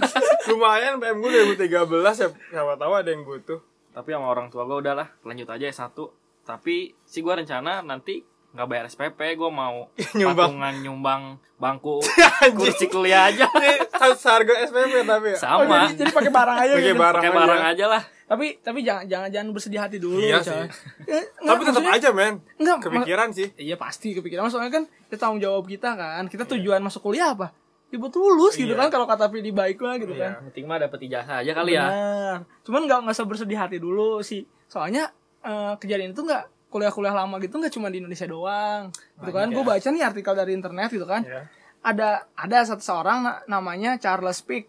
Lumayan 0.51 0.94
PM 1.00 1.18
gua 1.24 1.29
2013 1.31 1.79
ya. 2.19 2.27
Siapa 2.51 2.74
tahu 2.75 2.91
ada 2.91 3.07
yang 3.07 3.24
butuh. 3.24 3.59
Tapi 3.95 4.09
sama 4.12 4.27
orang 4.27 4.51
tua 4.51 4.68
gua 4.68 4.83
udahlah, 4.83 5.07
lanjut 5.24 5.47
aja 5.47 5.63
S1. 5.71 5.95
Tapi 6.44 6.91
sih 7.07 7.24
gua 7.24 7.39
rencana 7.39 7.79
nanti 7.79 8.19
nggak 8.57 8.68
bayar 8.68 8.86
SPP, 8.88 9.19
gua 9.36 9.48
mau 9.48 9.86
Nyumbang. 10.18 10.57
patungan 10.57 10.74
nyumbang 10.75 11.21
bangku 11.56 12.01
kursi 12.57 12.86
kuliah 12.88 13.30
aja. 13.30 13.45
Ini 13.54 13.86
seharga 14.12 14.65
SPP 14.65 15.06
tapi 15.06 15.27
ya. 15.31 15.38
Oh, 15.38 15.62
Sama. 15.62 15.86
jadi, 15.86 15.94
jadi 15.95 16.12
pakai 16.12 16.31
barang 16.31 16.57
aja 16.57 16.74
Pakai 16.74 16.83
gitu. 16.83 16.98
barang 16.98 17.21
Pakai 17.21 17.30
aja. 17.30 17.39
barang 17.39 17.63
aja 17.68 17.86
lah. 17.88 18.04
tapi 18.27 18.59
tapi 18.59 18.83
jangan 18.83 19.07
jangan 19.07 19.30
jangan 19.31 19.48
bersedih 19.51 19.80
hati 19.80 19.98
dulu 19.98 20.19
Iya 20.19 20.38
coy. 20.38 20.44
sih. 20.44 20.59
Ya, 21.07 21.19
Tapi 21.39 21.62
nggak, 21.62 21.71
tetap 21.71 21.95
aja 21.95 22.09
men. 22.12 22.33
Enggak, 22.57 22.77
Kepikiran 22.83 23.30
sih. 23.31 23.48
Iya 23.56 23.75
pasti 23.75 24.12
kepikiran 24.12 24.50
soalnya 24.50 24.74
kan 24.74 24.83
itu 24.83 25.15
tanggung 25.15 25.39
jawab 25.39 25.63
kita 25.63 25.94
kan. 25.94 26.25
Kita 26.25 26.44
tujuan 26.45 26.81
masuk 26.81 27.06
kuliah 27.06 27.31
apa? 27.31 27.56
Ya 27.88 27.95
buat 27.95 28.12
lulus 28.12 28.53
gitu 28.53 28.68
Iya. 28.68 28.75
kan 28.75 28.92
kalau 28.92 29.06
kata 29.06 29.30
Vidi 29.30 29.50
baik 29.50 29.80
lah 29.80 29.95
gitu 29.95 30.12
Iya. 30.12 30.36
kan. 30.36 30.51
Penting 30.51 30.65
mah 30.65 30.75
dapet 30.77 31.00
ijazah 31.03 31.39
aja 31.39 31.51
kali 31.53 31.71
ya. 31.74 31.86
Benar. 31.86 32.38
Cuman 32.62 32.81
nggak 32.83 33.00
nggak 33.06 33.15
usah 33.15 33.25
bersedih 33.25 33.56
hati 33.56 33.77
dulu 33.77 34.19
sih. 34.19 34.44
Soalnya 34.65 35.07
eh, 35.39 35.74
kejadian 35.77 36.12
itu 36.12 36.19
nggak 36.19 36.44
kuliah-kuliah 36.68 37.16
lama 37.16 37.36
gitu 37.38 37.56
nggak 37.56 37.72
cuma 37.72 37.88
di 37.88 37.98
Indonesia 37.98 38.25
doang. 38.25 38.92
Gitu 39.18 39.31
kan. 39.31 39.48
Gue 39.48 39.62
ya. 39.62 39.68
baca 39.69 39.88
nih 39.88 40.04
artikel 40.04 40.34
dari 40.34 40.52
internet 40.52 40.90
gitu 40.90 41.04
kan. 41.04 41.22
Iya. 41.22 41.42
Ada 41.80 42.10
ada 42.34 42.58
satu 42.64 42.81
seorang 42.81 43.18
na- 43.22 43.40
namanya 43.50 43.96
Charles 43.96 44.42
Pick. 44.42 44.68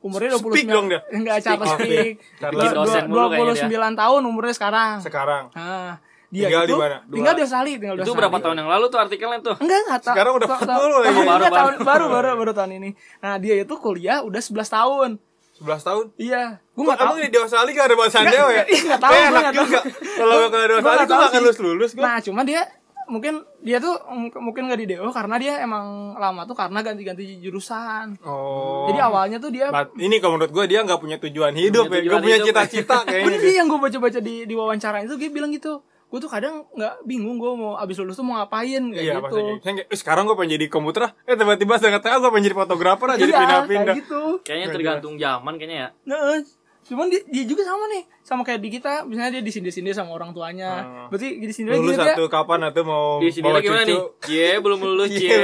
Umurnya 0.00 0.32
29 0.32 0.48
Speak 0.54 0.66
dong 0.66 0.86
dia. 0.88 1.00
Enggak 1.10 1.38
Charles 1.42 1.68
Oh, 1.68 1.76
Pick. 1.76 2.14
Charles 2.38 2.56
Dua- 2.56 2.64
Pick. 2.64 2.76
Dosen 2.78 3.04
dua- 3.04 3.28
mulu 3.28 3.28
kayaknya 3.28 3.68
29 3.68 3.92
tahun 3.94 4.20
umurnya 4.24 4.54
sekarang. 4.54 4.94
Sekarang. 4.98 5.44
Nah, 5.52 5.92
dia 6.26 6.46
Tinggal 6.46 6.62
itu 6.62 6.70
di 6.70 6.74
mana? 6.78 6.96
tinggal 7.04 7.12
Dua- 7.26 7.36
di 7.36 7.42
Australia, 7.42 7.74
tinggal 7.74 7.96
di 7.96 8.00
Itu 8.00 8.02
Australia. 8.06 8.20
berapa 8.22 8.38
tahun 8.40 8.56
yang 8.56 8.70
lalu 8.70 8.84
tuh 8.86 8.98
artikelnya 8.98 9.38
tuh? 9.42 9.56
Enggak, 9.58 9.78
enggak 9.82 10.00
tahu. 10.00 10.14
Sekarang 10.14 10.32
udah 10.32 10.46
Tahu- 10.46 10.56
40 10.56 10.70
tahu- 10.70 10.90
lagi. 10.94 11.20
Baru- 11.50 11.80
baru 11.82 12.04
baru 12.08 12.28
baru 12.38 12.52
tahun 12.54 12.72
ini. 12.78 12.90
Nah, 13.18 13.34
dia 13.36 13.54
itu 13.58 13.74
kuliah 13.76 14.18
udah 14.22 14.40
11 14.40 14.70
tahun. 14.70 15.10
11 15.60 15.84
tahun. 15.84 16.04
Iya, 16.16 16.44
gua 16.72 16.72
Gua 16.72 16.82
enggak 16.82 16.98
tahu. 16.98 17.12
Emang 17.12 17.30
di 17.30 17.38
Australia 17.38 17.72
gak 17.76 17.86
ada 17.86 17.96
bahasa 18.00 18.18
Dewa 18.24 18.50
ya? 18.50 18.64
Iya, 18.64 18.94
tahu, 18.96 19.12
Eh, 19.12 19.20
gua 19.20 19.28
enak 19.28 19.52
juga. 19.52 19.80
Kalau 20.16 20.32
Gua 20.32 20.46
Australia 20.48 20.76
nggak 20.80 20.80
gua 20.80 21.06
tahu 21.06 21.20
gak 21.20 21.30
akan 21.30 21.40
lulus-lulus 21.44 21.90
gua. 21.92 22.04
Nah, 22.08 22.16
cuma 22.24 22.40
dia 22.42 22.62
mungkin 23.10 23.42
dia 23.58 23.82
tuh 23.82 23.98
mungkin 24.38 24.70
nggak 24.70 24.80
di 24.86 24.94
DO 24.94 25.10
karena 25.10 25.34
dia 25.34 25.58
emang 25.58 26.14
lama 26.14 26.46
tuh 26.46 26.54
karena 26.54 26.78
ganti-ganti 26.80 27.42
jurusan. 27.42 28.14
Oh. 28.22 28.86
Jadi 28.86 29.02
awalnya 29.02 29.42
tuh 29.42 29.50
dia 29.50 29.68
But 29.74 29.98
ini 29.98 30.22
kalau 30.22 30.38
menurut 30.38 30.54
gue 30.54 30.64
dia 30.70 30.86
nggak 30.86 31.00
punya 31.02 31.18
tujuan 31.18 31.52
hidup 31.58 31.90
Punya 31.90 31.98
ya. 31.98 32.02
tujuan 32.06 32.14
Gak 32.14 32.24
punya 32.24 32.38
cita-cita 32.46 32.96
kayaknya. 33.02 33.26
Bener 33.28 33.40
sih 33.42 33.54
yang 33.58 33.66
gue 33.66 33.80
baca-baca 33.82 34.18
di 34.22 34.34
di 34.46 34.54
wawancara 34.54 35.02
itu 35.02 35.18
dia 35.18 35.28
bilang 35.28 35.50
gitu. 35.50 35.82
Gue 36.10 36.18
tuh 36.18 36.26
kadang 36.26 36.66
nggak 36.70 37.06
bingung 37.06 37.38
gue 37.38 37.50
mau 37.54 37.78
abis 37.78 37.96
lulus 37.96 38.18
tuh 38.18 38.26
mau 38.26 38.34
ngapain 38.36 38.82
kayak 38.82 38.98
Iya 39.00 39.14
gitu. 39.14 39.24
pasti. 39.24 39.40
Saya 39.62 39.72
kayak, 39.76 39.88
"Eh, 39.88 39.98
sekarang 39.98 40.22
gue 40.26 40.34
pengen 40.34 40.52
jadi 40.58 40.66
komputer 40.66 41.02
ah." 41.06 41.12
Eh 41.22 41.38
tiba-tiba 41.38 41.78
setengah-tengah 41.78 42.18
gue 42.18 42.30
pengen 42.30 42.44
jadi 42.44 42.56
fotografer 42.58 43.06
aja 43.08 43.16
jadi 43.16 43.30
Iya, 43.30 43.38
pindah-pindah. 43.38 43.84
kayak 43.86 44.02
gitu. 44.02 44.22
Kayaknya 44.42 44.68
tergantung 44.68 45.14
zaman 45.16 45.52
kayaknya 45.54 45.78
ya. 45.78 45.88
Nah, 46.04 46.42
cuman 46.82 47.06
dia, 47.06 47.22
dia 47.24 47.44
juga 47.46 47.62
sama 47.62 47.84
nih, 47.86 48.02
sama 48.20 48.42
kayak 48.42 48.58
di 48.58 48.70
kita, 48.72 49.06
misalnya 49.06 49.38
dia 49.38 49.42
disindir-sindir 49.44 49.94
sama 49.94 50.10
orang 50.10 50.34
tuanya. 50.34 50.70
Hmm. 50.82 51.06
Berarti 51.08 51.38
disindir 51.38 51.70
lagi 51.72 51.86
Lulus 51.86 51.94
gitu 51.94 52.06
satu 52.10 52.24
kapan 52.26 52.60
atau 52.66 52.82
mau 52.82 53.06
Di 53.22 53.30
sini 53.30 53.44
bawa 53.46 53.62
gimana 53.62 53.84
nih? 53.86 53.98
Cie, 54.18 54.50
belum 54.58 54.78
lulus, 54.82 55.08
Iya. 55.08 55.18
cie. 55.20 55.38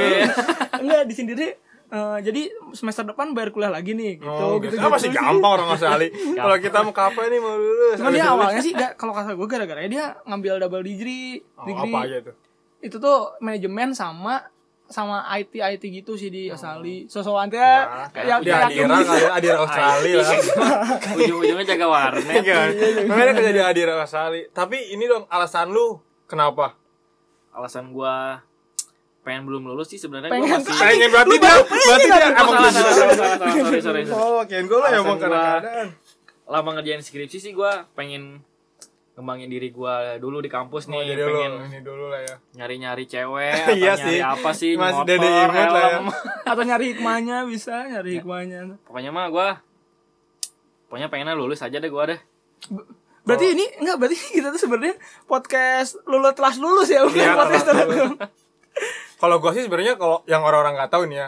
Enggak, 0.83 1.01
disindir 1.07 1.37
eh, 1.87 2.17
jadi 2.19 2.41
semester 2.71 3.03
depan 3.03 3.31
bayar 3.31 3.49
kuliah 3.49 3.69
lagi 3.69 3.91
nih 3.91 4.19
gitu 4.19 4.27
Oh, 4.27 4.59
gitu, 4.59 4.75
gitu. 4.75 4.83
Ah, 4.83 4.91
masih 4.91 5.09
gampang 5.09 5.51
orang 5.55 5.67
Australia. 5.69 6.09
Kalau 6.39 6.57
kita 6.57 6.77
mau 6.81 6.91
kapan 6.91 7.25
nih 7.29 7.39
mau 7.39 7.55
lulus? 7.55 7.95
Cuman 7.95 8.11
dia 8.11 8.21
Habis 8.21 8.33
awalnya 8.33 8.61
sih 8.61 8.71
gak, 8.71 8.91
kalau 8.95 9.11
kata 9.11 9.33
gue 9.33 9.47
gara-gara 9.47 9.81
dia 9.83 10.05
ngambil 10.23 10.59
double 10.59 10.83
degree. 10.83 11.39
Oh, 11.55 11.63
degree 11.63 11.93
apa 11.93 11.99
aja 12.03 12.17
tuh? 12.23 12.35
itu 12.77 12.93
tuh 12.95 13.33
manajemen 13.39 13.89
sama 13.89 14.37
sama 14.85 15.19
IT 15.33 15.49
IT 15.51 15.83
gitu 15.83 16.13
sih 16.13 16.29
di 16.29 16.47
Australia. 16.47 17.03
Sosokan 17.05 17.49
teh 17.49 17.59
Nah, 17.59 18.07
kayak 18.07 18.39
di 18.39 18.47
Adira 18.47 18.95
kali 19.01 19.23
Adira 19.27 19.57
Australia 19.59 20.15
lah. 20.21 20.31
Ujung-ujungnya 21.11 21.65
jaga 21.65 21.85
warnet. 21.85 22.39
Iya. 22.39 22.61
Makanya 23.03 23.33
kerja 23.33 23.51
di 23.51 23.61
Adira 23.61 23.93
Australia. 23.97 24.47
Tapi 24.49 24.93
ini 24.93 25.03
dong 25.03 25.27
alasan 25.27 25.71
lu 25.71 25.99
kenapa? 26.23 26.77
Alasan 27.51 27.91
gua 27.91 28.39
pengen 29.27 29.43
belum 29.43 29.63
lulus 29.65 29.91
sih 29.91 29.99
sebenarnya 29.99 30.31
gua 30.31 30.39
Pengen- 30.39 30.63
masih 30.63 30.71
Pengen 30.73 31.09
berarti 31.09 31.35
dia 31.35 31.53
berarti 31.59 32.05
dia 32.05 32.15
Oh, 32.15 32.31
emang 32.31 32.47
salah, 32.47 32.71
salah, 32.71 32.71
salah, 32.71 32.93
salah, 32.93 33.35
salah, 33.35 33.51
sorry, 33.59 33.81
sorry, 33.81 34.01
sorry. 34.05 34.15
Oh, 34.15 34.39
kian 34.41 34.65
gue 34.65 34.79
lah 34.79 34.91
emang 34.95 35.17
gua- 35.17 35.59
keadaan. 35.59 35.87
lama 36.47 36.69
ngerjain 36.73 37.01
skripsi 37.01 37.37
sih 37.37 37.51
gua 37.51 37.83
pengen 37.91 38.39
ngembangin 39.13 39.49
diri 39.49 39.67
gua 39.69 40.15
dulu 40.15 40.39
di 40.39 40.47
kampus 40.47 40.87
Oh, 40.87 40.95
nih 40.95 41.11
lu 41.11 41.27
pengen 41.27 41.53
ini 41.67 41.79
dulu 41.81 42.07
lah 42.07 42.21
ya. 42.21 42.35
nyari-nyari 42.55 43.03
cewek 43.03 43.51
atau 43.65 43.75
Iya 43.75 43.93
nyari 43.93 44.07
sih. 44.07 44.17
apa 44.23 44.49
sih 44.51 44.71
Masih 44.73 44.95
motor, 44.95 45.07
Dede 45.11 45.27
Imut 45.27 45.43
lah 45.43 45.59
ya. 45.59 45.89
helm. 45.91 46.05
atau 46.49 46.63
nyari 46.63 46.85
hikmahnya 46.87 47.37
bisa 47.43 47.75
Ya. 47.83 47.89
nyari 47.93 48.11
hikmahnya. 48.15 48.59
pokoknya 48.81 49.11
mah 49.11 49.27
gua 49.27 49.49
pokoknya 50.85 51.07
pengennya 51.07 51.35
lulus 51.35 51.59
aja 51.59 51.75
deh 51.75 51.89
gua 51.89 52.07
deh 52.07 52.19
Berarti 53.21 53.43
Oh. 53.43 53.53
ini 53.53 53.65
enggak 53.77 53.97
berarti 53.97 54.15
kita 54.37 54.47
tuh 54.49 54.61
sebenarnya 54.61 54.95
podcast 55.25 55.99
lulus 56.03 56.31
telah 56.31 56.53
lulus 56.55 56.87
ya 56.87 57.03
bukan 57.03 57.19
Iya, 57.19 57.33
podcast 57.33 57.65
telah 57.65 57.83
telah 57.83 58.29
Kalau 59.17 59.37
gua 59.37 59.51
sih 59.51 59.61
sebenarnya 59.61 59.95
kalau 59.95 60.21
yang 60.23 60.41
orang-orang 60.41 60.73
nggak 60.75 60.89
tahu 60.89 61.05
nih 61.05 61.17
ya, 61.17 61.27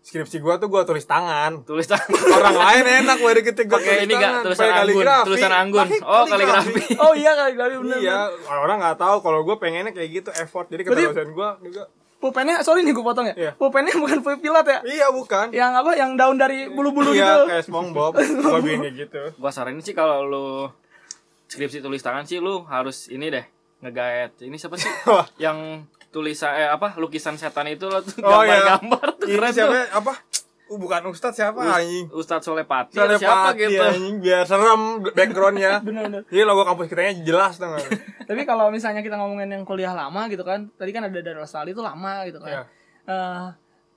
skripsi 0.00 0.38
gua 0.38 0.56
tuh 0.56 0.66
gua 0.66 0.82
tulis 0.82 1.04
tangan. 1.04 1.62
tulis 1.62 1.84
tangan 1.84 2.08
Orang 2.32 2.56
lain 2.56 2.84
enak 3.04 3.16
gue 3.16 3.32
gua 3.62 3.76
Pakai 3.76 3.92
tulis 3.92 4.02
ini 4.02 4.14
tangan. 4.14 4.42
Tulisan 4.42 4.56
Pakai 4.58 4.72
anggun, 4.72 4.80
kaligrafi. 4.96 5.26
tulisan 5.26 5.52
anggun. 5.52 5.86
Pakai 5.86 6.00
Oh, 6.02 6.24
kaligrafi. 6.24 6.82
Oh 6.96 7.12
iya 7.12 7.32
kali 7.34 7.52
kali 7.54 7.74
bener. 7.78 7.98
Iya, 7.98 8.18
orang-orang 8.46 8.76
nggak 8.80 8.96
tahu 8.98 9.16
kalau 9.20 9.40
gua 9.42 9.56
pengennya 9.56 9.92
kayak 9.92 10.08
gitu 10.14 10.30
effort. 10.34 10.66
Jadi 10.66 10.82
kata 10.82 10.96
dosen 10.96 11.30
gua 11.30 11.60
juga 11.60 11.84
pulpennya 12.16 12.64
sorry 12.64 12.80
nih 12.80 12.96
gue 12.96 13.04
potong 13.04 13.28
ya 13.28 13.34
Iya. 13.36 13.52
pulpennya 13.54 13.92
bukan 13.94 14.24
pulpen 14.24 14.40
pilot 14.40 14.64
ya 14.64 14.78
Iya 14.82 15.06
bukan. 15.12 15.52
yang 15.52 15.76
apa 15.76 15.92
yang 15.92 16.16
daun 16.16 16.40
dari 16.40 16.64
bulu-bulu 16.66 17.12
Iya 17.12 17.44
gitu 17.44 17.44
kayak 17.46 17.62
SpongeBob. 17.62 18.12
Gua 18.16 18.58
bikin 18.58 18.80
kayak 18.80 18.94
gitu. 18.98 19.22
Gua 19.36 19.50
saranin 19.52 19.84
sih 19.84 19.92
kalau 19.92 20.24
lu 20.24 20.48
skripsi 21.46 21.78
tulis 21.78 22.00
tangan 22.00 22.24
sih 22.24 22.40
lu 22.40 22.64
harus 22.64 23.06
ini 23.08 23.28
deh 23.28 23.44
ngegaet. 23.78 24.32
Ini 24.40 24.56
siapa 24.56 24.74
sih? 24.74 24.88
Yang 25.44 25.84
tulisan 26.16 26.48
eh 26.50 26.64
apa 26.66 26.96
lukisan 26.96 27.36
setan 27.36 27.68
itu 27.68 27.84
lo 27.84 28.00
tuh 28.00 28.16
Oh, 28.18 28.40
iya. 28.40 28.64
gambar-gambar 28.72 29.06
tuh 29.14 29.26
Ini 29.26 29.36
keren 29.36 29.52
siapa? 29.52 29.68
tuh. 29.70 29.84
Apa? 29.94 30.12
Uh, 30.66 30.78
bukan 30.78 30.98
Ustadz 31.06 31.36
siapa 31.36 31.60
anjing? 31.60 32.08
Ustadz 32.10 32.42
Solepati 32.42 32.96
Soalnya 32.96 33.20
siapa 33.20 33.52
Pati, 33.52 33.62
gitu. 33.62 33.78
anjing 33.78 34.14
biar 34.18 34.42
serem 34.42 34.82
backgroundnya. 35.06 35.78
Jadi 36.26 36.42
logo 36.42 36.64
kampus 36.64 36.88
kitanya 36.88 37.12
jelas 37.20 37.54
tuh 37.54 37.70
tapi 38.26 38.42
kalau 38.42 38.68
misalnya 38.68 38.98
kita 38.98 39.14
ngomongin 39.14 39.46
yang 39.48 39.62
kuliah 39.62 39.92
lama 39.92 40.26
gitu 40.26 40.42
kan 40.42 40.66
tadi 40.72 40.90
kan 40.90 41.06
ada 41.06 41.14
dari 41.14 41.36
Australia 41.36 41.70
itu 41.70 41.78
lama 41.78 42.24
gitu 42.24 42.40
Iya. 42.40 42.64
kan 42.64 42.74
Eh, 43.06 43.46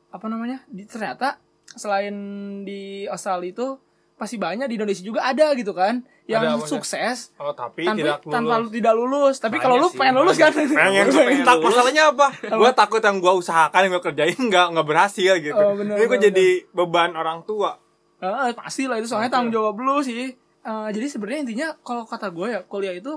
apa 0.09 0.25
namanya 0.25 0.61
di, 0.65 0.85
ternyata 0.85 1.41
selain 1.67 2.13
di 2.61 3.05
Australia 3.05 3.49
itu 3.49 3.67
pasti 4.19 4.35
banyak 4.35 4.67
di 4.67 4.75
Indonesia 4.75 4.99
juga 4.99 5.23
ada 5.23 5.55
gitu 5.55 5.71
kan 5.71 6.03
yang 6.27 6.43
Ada 6.43 6.67
sukses 6.67 7.31
Oh 7.39 7.55
tapi 7.55 7.87
tanpa 7.87 7.97
tidak 7.97 8.17
tanpa 8.27 8.55
lu 8.59 8.67
lulus. 8.67 8.71
tidak 8.75 8.93
lulus 8.93 9.35
tapi 9.39 9.55
Banyak 9.55 9.63
kalau 9.63 9.75
lu 9.79 9.87
sih, 9.87 9.97
pengen 9.97 10.15
lulus 10.19 10.35
kan 10.35 10.51
Pengen, 10.51 11.05
pengen 11.07 11.41
tak 11.41 11.55
lulus. 11.55 11.65
masalahnya 11.71 12.03
apa? 12.11 12.27
Gue 12.53 12.71
takut 12.75 12.99
yang 12.99 13.17
gue 13.17 13.33
usahakan 13.33 13.79
yang 13.81 13.93
gue 13.95 14.03
kerjain 14.03 14.37
nggak 14.37 14.65
nggak 14.69 14.85
berhasil 14.85 15.33
gitu. 15.39 15.55
Oh, 15.57 15.73
bener, 15.73 15.95
Jadi 15.95 16.05
gue 16.05 16.19
jadi 16.29 16.47
beban 16.69 17.15
orang 17.15 17.41
tua. 17.41 17.79
Eh, 18.19 18.51
pasti 18.53 18.83
lah 18.85 18.99
itu 18.99 19.07
soalnya 19.07 19.31
tanggung 19.31 19.55
jawab 19.55 19.79
lu 19.79 20.03
sih. 20.03 20.35
Eh, 20.59 20.87
jadi 20.91 21.07
sebenarnya 21.07 21.39
intinya 21.41 21.67
kalau 21.79 22.03
kata 22.03 22.27
gue 22.29 22.47
ya 22.51 22.61
kuliah 22.61 22.91
itu 22.91 23.15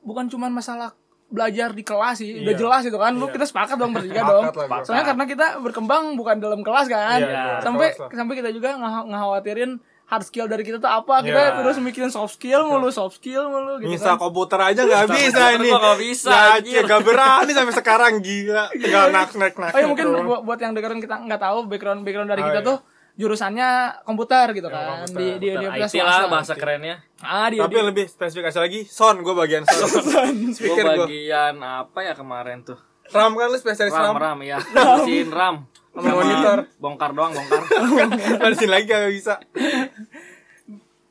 bukan 0.00 0.28
cuman 0.28 0.52
masalah 0.52 0.92
belajar 1.28 1.68
di 1.70 1.82
kelas 1.82 2.16
sih, 2.16 2.30
udah 2.38 2.48
Iya. 2.48 2.58
jelas 2.58 2.82
itu 2.82 2.94
kan. 2.94 3.12
Lu 3.12 3.26
Iya. 3.26 3.32
kita 3.32 3.44
sepakat 3.44 3.76
dong 3.76 3.90
bertiga 3.90 4.22
dong. 4.30 4.44
lah 4.46 4.54
gua. 4.54 4.78
Soalnya 4.80 5.04
karena 5.04 5.24
kita 5.24 5.46
berkembang 5.58 6.14
bukan 6.14 6.36
dalam 6.36 6.60
kelas 6.60 6.86
kan. 6.86 7.18
Iya, 7.18 7.26
iya, 7.26 7.44
sampai 7.58 7.92
kelas 7.92 8.14
sampai 8.14 8.34
kita 8.36 8.50
juga 8.50 8.74
ngah- 8.74 9.06
ngekhawatirin 9.06 9.70
hard 10.04 10.22
skill 10.22 10.46
dari 10.46 10.62
kita 10.62 10.78
tuh 10.78 10.86
apa. 10.88 11.18
Kita 11.20 11.34
Iya. 11.36 11.52
terus 11.58 11.76
mikirin 11.78 12.08
soft 12.08 12.34
skill 12.34 12.62
mulu, 12.64 12.88
soft 12.88 13.18
skill 13.18 13.42
mulu 13.44 13.82
gitu 13.82 13.90
Bisa 13.92 14.14
kan. 14.14 14.22
komputer 14.22 14.54
aja 14.64 14.80
nggak 14.80 15.02
Bisa 15.10 15.44
ini. 15.52 15.66
nggak 15.68 15.98
bisa, 15.98 16.36
Ya, 16.62 16.80
nggak 16.80 17.02
berani 17.02 17.50
sampai 17.50 17.74
sekarang 17.74 18.12
gila. 18.20 18.70
Tinggal 18.70 19.10
nak 19.12 19.34
nak 19.34 19.54
nak. 19.56 19.70
Oh 19.72 19.78
ya 19.78 19.86
mungkin 19.86 20.06
buat, 20.22 20.40
buat 20.42 20.58
yang 20.58 20.72
dengerin 20.72 21.00
kita 21.00 21.18
nggak 21.20 21.40
tahu 21.40 21.66
background 21.66 22.00
background 22.00 22.28
dari 22.28 22.38
Oh, 22.38 22.46
kita 22.46 22.60
iya. 22.60 22.68
tuh 22.68 22.78
jurusannya 23.16 23.68
komputer 24.02 24.52
gitu 24.52 24.66
Ya, 24.66 24.74
kan 24.74 24.84
komputer. 25.02 25.16
di 25.16 25.26
di 25.38 25.46
universitas 25.50 25.90
IT 25.90 26.00
lah 26.02 26.28
bahasa 26.28 26.52
kerennya. 26.52 27.00
Ah, 27.18 27.48
di, 27.48 27.56
Tapi 27.56 27.72
di- 27.72 27.86
lebih 27.86 28.04
spesifikasi 28.06 28.58
lagi, 28.58 28.80
son 28.84 29.20
gue 29.20 29.32
bagian 29.32 29.64
son. 29.64 29.88
Gue 29.88 30.52
Speaker 30.52 30.84
gue. 30.94 31.06
bagian 31.06 31.56
apa 31.58 31.98
ya 32.02 32.12
kemarin 32.12 32.60
tuh? 32.62 32.76
Ram 33.08 33.32
kan 33.32 33.48
lu 33.48 33.56
spesialis 33.56 33.90
Ram 33.90 34.12
ram. 34.12 34.16
ram 34.16 34.38
ya. 34.40 34.60
Bersihin 34.60 35.30
ram. 35.30 35.64
Sama 35.88 36.12
monitor. 36.12 36.58
Bongkar 36.76 37.10
doang 37.10 37.32
bongkar. 37.32 37.62
Sini 38.54 38.68
lagi 38.68 38.84
gak 38.84 39.08
bisa. 39.08 39.34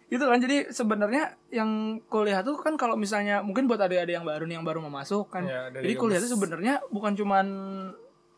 itu 0.05 0.21
kan 0.21 0.38
jadi 0.38 0.69
sebenarnya 0.69 1.24
yang 1.50 1.69
kuliah 2.05 2.39
tuh 2.39 2.55
kan 2.55 2.77
kalau 2.77 2.93
misalnya 2.95 3.41
mungkin 3.41 3.65
buat 3.65 3.81
adik-adik 3.81 4.13
yang 4.13 4.24
baru 4.24 4.45
nih 4.45 4.55
yang 4.55 4.63
baru 4.63 4.79
mau 4.79 4.93
masuk 4.93 5.27
kan 5.27 5.43
Ya, 5.43 5.67
dari 5.67 5.89
jadi 5.89 5.93
kuliah 5.97 6.19
tuh 6.19 6.31
sebenarnya 6.31 6.85
bukan 6.88 7.17
cuman 7.17 7.45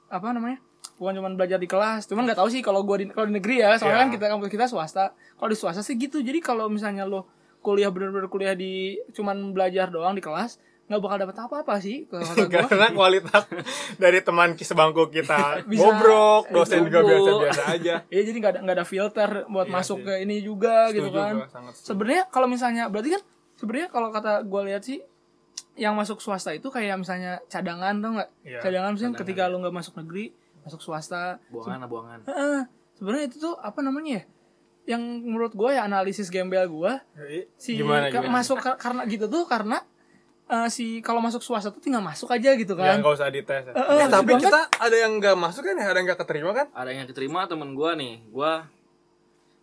apa 0.07 0.27
namanya 0.31 0.57
bukan 0.97 1.13
cuman 1.15 1.33
belajar 1.33 1.55
di 1.55 1.65
kelas 1.65 2.05
cuman 2.05 2.25
nggak 2.25 2.35
tahu 2.35 2.49
sih 2.49 2.59
kalau 2.59 2.81
gua 2.81 2.97
di 2.97 3.05
kalau 3.05 3.25
di 3.25 3.35
negeri 3.35 3.55
ya 3.59 3.75
soalnya 3.75 3.95
Ya. 3.95 4.03
kan 4.03 4.09
kita 4.11 4.25
kampus 4.27 4.49
kita 4.49 4.65
swasta 4.65 5.05
kalau 5.33 5.47
di 5.47 5.55
swasta 5.55 5.79
sih 5.79 5.93
gitu 5.93 6.19
jadi 6.19 6.37
kalau 6.39 6.67
misalnya 6.67 7.03
lo 7.03 7.29
kuliah 7.59 7.87
bener-bener 7.87 8.25
kuliah 8.25 8.53
di 8.53 8.97
cuman 9.11 9.51
belajar 9.51 9.87
doang 9.87 10.11
di 10.11 10.19
kelas 10.19 10.57
nggak 10.83 10.97
bakal 10.97 11.17
dapet 11.19 11.35
apa-apa 11.37 11.73
sih 11.77 12.07
Karena 12.07 12.87
kualitas 12.91 13.43
dari 13.95 14.19
teman 14.19 14.55
sebangku 14.55 15.11
kita 15.11 15.59
Bisa. 15.67 15.83
bobrok, 15.83 16.47
dosen 16.47 16.87
juga 16.87 17.03
biasa-biasa 17.03 17.61
aja. 17.69 17.95
Iya 18.07 18.21
jadi 18.23 18.37
nggak 18.39 18.51
ada 18.51 18.59
nggak 18.63 18.77
ada 18.77 18.87
filter 18.87 19.29
buat 19.45 19.67
Iya 19.67 19.75
masuk 19.75 19.99
sih. 19.99 20.05
ke 20.07 20.13
ini 20.17 20.39
juga 20.39 20.87
gitu 20.89 21.11
Setuju 21.11 21.19
kan. 21.19 21.33
sangat 21.45 21.73
setuju. 21.75 21.87
Sebenarnya 21.91 22.23
kalau 22.29 22.47
misalnya 22.47 22.83
berarti 22.87 23.09
kan 23.11 23.21
sebenarnya 23.53 23.87
kalau 23.89 24.07
kata 24.09 24.33
gue 24.41 24.61
lihat 24.63 24.81
sih 24.81 24.99
yang 25.75 25.91
masuk 25.93 26.17
swasta 26.17 26.49
itu 26.51 26.67
kayak 26.67 26.95
misalnya 26.95 27.43
cadangan 27.45 27.93
tuh 27.97 28.09
nggak? 28.15 28.29
Iya, 28.41 28.59
cadangan 28.63 28.89
misalnya 28.95 29.15
ketika 29.19 29.43
lu 29.45 29.59
nggak 29.59 29.75
masuk 29.75 29.93
negeri 29.97 30.31
masuk 30.67 30.81
swasta. 30.81 31.39
Buangan 31.47 31.83
buangan. 31.85 32.19
Heeh. 32.25 32.61
sebenarnya 32.93 33.25
itu 33.25 33.37
tuh 33.39 33.55
apa 33.55 33.79
namanya 33.79 34.19
ya? 34.19 34.23
Yang 34.87 35.01
menurut 35.21 35.53
gue 35.53 35.69
ya 35.69 35.83
analisis 35.83 36.27
gembel 36.27 36.63
gue 36.65 36.93
si 37.55 37.75
gimana 37.75 38.07
gimana? 38.09 38.31
masuk 38.33 38.57
ka- 38.57 38.75
karena 38.75 39.03
gitu 39.05 39.27
tuh 39.27 39.43
karena 39.43 39.83
eh, 40.45 40.67
si 40.67 40.99
kalau 40.99 41.19
masuk 41.19 41.39
swasta 41.39 41.69
tuh 41.69 41.77
tinggal 41.77 41.99
masuk 41.99 42.27
aja 42.27 42.51
gitu 42.53 42.71
Ya 42.73 42.83
kan. 42.89 42.95
nggak 42.97 43.13
usah 43.13 43.27
dites. 43.27 43.63
Ya. 43.63 43.73
Eh, 43.73 43.85
Eh, 43.97 44.07
tapi 44.07 44.31
kita 44.33 44.61
ada 44.71 44.95
yang 44.97 45.15
nggak 45.15 45.35
masuk 45.35 45.61
kan 45.61 45.75
ya, 45.75 45.85
ada 45.85 45.97
yang 45.97 46.05
nggak 46.05 46.19
keterima 46.19 46.51
kan? 46.51 46.67
Ada 46.71 46.89
yang 46.89 47.05
keterima 47.05 47.43
temen 47.45 47.71
gua 47.71 47.93
nih. 47.93 48.23
Gua 48.27 48.63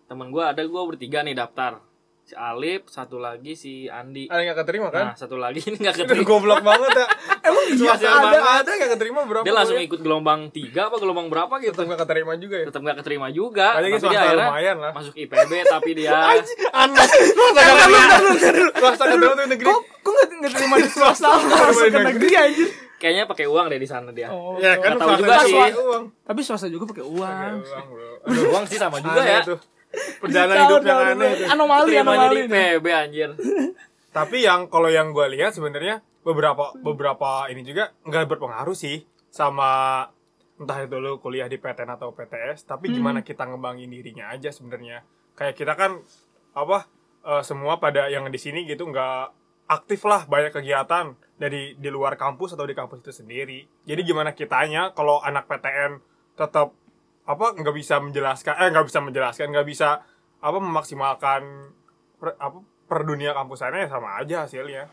temen 0.05 0.29
gua 0.29 0.53
ada 0.53 0.61
gua 0.63 0.85
bertiga 0.85 1.21
nih 1.21 1.33
daftar. 1.33 1.81
Si 2.25 2.33
Alip, 2.33 2.89
satu 2.89 3.21
lagi 3.21 3.53
si 3.53 3.85
Andi. 3.85 4.25
Ada 4.27 4.41
yang 4.41 4.49
nggak 4.49 4.65
keterima 4.65 4.89
kan? 4.89 5.13
Nah, 5.13 5.15
satu 5.15 5.37
lagi 5.37 5.61
ini 5.69 5.77
nggak 5.77 5.93
Itu 5.93 6.03
keterima. 6.09 6.25
goblok 6.25 6.65
banget 6.65 6.91
ya. 6.95 7.07
Emang 7.53 7.65
iya 7.69 7.93
ada 7.93 8.17
banget 8.17 8.41
ada 8.41 8.65
yang 8.65 8.79
nggak 8.81 8.93
keterima 8.97 9.21
berapa? 9.25 9.45
Dia 9.45 9.53
langsung 9.53 9.77
ikut 9.77 10.01
gelombang 10.01 10.41
tiga 10.49 10.89
apa 10.89 10.97
gelombang 10.97 11.29
berapa 11.29 11.53
gitu. 11.61 11.77
Tetap 11.77 11.85
nggak 11.85 12.01
keterima 12.01 12.33
juga 12.41 12.57
ya. 12.57 12.67
Tetap 12.73 12.81
nggak 12.81 12.97
keterima 13.05 13.27
juga. 13.29 13.67
Tapi 13.77 13.87
dia 13.93 14.01
akhirnya 14.01 14.49
lumayan 14.49 14.77
lah. 14.81 14.93
masuk 14.97 15.15
IPB 15.15 15.53
tapi 15.69 15.91
dia 15.93 16.11
Aneh. 16.81 17.05
Swasta 17.05 17.61
nggak 17.61 17.77
keterima. 17.77 18.17
Swasta 18.73 19.03
nggak 19.05 19.17
keterima 19.21 19.35
tuh 19.37 19.47
negeri. 19.47 19.67
Kok 20.01 20.13
nggak 20.41 20.53
terima 20.57 20.75
di 20.81 20.89
swasta 20.89 21.29
masuk 21.37 21.87
ke 21.87 22.01
negeri 22.01 22.31
anjir? 22.35 22.69
kayaknya 22.95 23.29
pakai 23.29 23.45
uang 23.45 23.69
deh 23.69 23.77
di 23.77 23.85
sana 23.85 24.09
dia. 24.17 24.33
Oh, 24.33 24.57
Ya 24.57 24.81
kan 24.81 24.97
tahu 24.97 25.21
juga 25.21 25.45
sih. 25.45 25.53
pakai 25.53 25.77
uang. 25.77 26.05
Tapi 26.25 26.41
swasta 26.41 26.73
juga 26.73 26.89
pakai 26.89 27.05
uang. 27.05 27.21
Pakai 27.21 27.53
uang, 27.61 27.85
bro. 27.87 28.09
Aduh, 28.25 28.45
uang 28.49 28.65
sih 28.65 28.81
sama 28.81 28.97
juga 28.97 29.21
Aneh 29.21 29.29
ya. 29.31 29.41
tuh. 29.45 29.59
Perjalanan 30.23 30.57
hidup 30.67 30.83
yang 30.83 31.01
aneh. 31.15 31.33
Anomali, 31.49 31.93
anomali. 31.99 32.47
di 32.47 32.53
IPB 32.53 32.87
anjir. 32.91 33.31
Tapi 34.15 34.47
yang 34.47 34.71
kalau 34.71 34.89
yang 34.89 35.11
gue 35.11 35.27
lihat 35.35 35.55
sebenarnya 35.55 36.03
beberapa 36.23 36.73
beberapa 36.81 37.51
ini 37.51 37.67
juga 37.67 37.93
nggak 38.07 38.31
berpengaruh 38.31 38.77
sih 38.79 39.05
sama 39.29 40.03
entah 40.55 40.79
itu 40.87 40.97
lu 41.03 41.19
kuliah 41.19 41.51
di 41.51 41.59
PTN 41.59 41.99
atau 41.99 42.15
PTS, 42.15 42.71
tapi 42.71 42.95
gimana 42.95 43.27
kita 43.27 43.43
ngembangin 43.43 43.91
dirinya 43.91 44.31
aja 44.31 44.55
sebenarnya. 44.55 45.03
Kayak 45.35 45.55
kita 45.59 45.75
kan 45.75 45.99
apa 46.55 46.87
eh, 47.27 47.43
semua 47.43 47.83
pada 47.83 48.07
yang 48.07 48.31
di 48.31 48.39
sini 48.39 48.63
gitu 48.63 48.87
nggak 48.87 49.35
aktif 49.67 50.07
lah 50.07 50.29
banyak 50.31 50.55
kegiatan 50.55 51.19
dari 51.35 51.75
di 51.75 51.89
luar 51.91 52.15
kampus 52.15 52.55
atau 52.55 52.63
di 52.63 52.79
kampus 52.79 53.03
itu 53.03 53.13
sendiri. 53.25 53.67
Jadi 53.83 54.01
gimana 54.07 54.31
kitanya 54.31 54.95
kalau 54.95 55.19
anak 55.19 55.51
PTN 55.51 55.99
tetap 56.39 56.71
apa 57.25 57.47
nggak 57.53 57.73
bisa 57.73 57.97
menjelaskan 57.99 58.55
eh 58.55 58.69
nggak 58.69 58.87
bisa 58.87 59.01
menjelaskan 59.01 59.47
nggak 59.49 59.67
bisa 59.67 59.89
apa 60.39 60.59
memaksimalkan 60.61 61.73
per, 62.17 62.37
apa 62.37 62.59
per 62.85 63.01
dunia 63.03 63.33
kampusannya 63.33 63.85
ya 63.85 63.89
sama 63.89 64.19
aja 64.19 64.45
hasilnya 64.45 64.85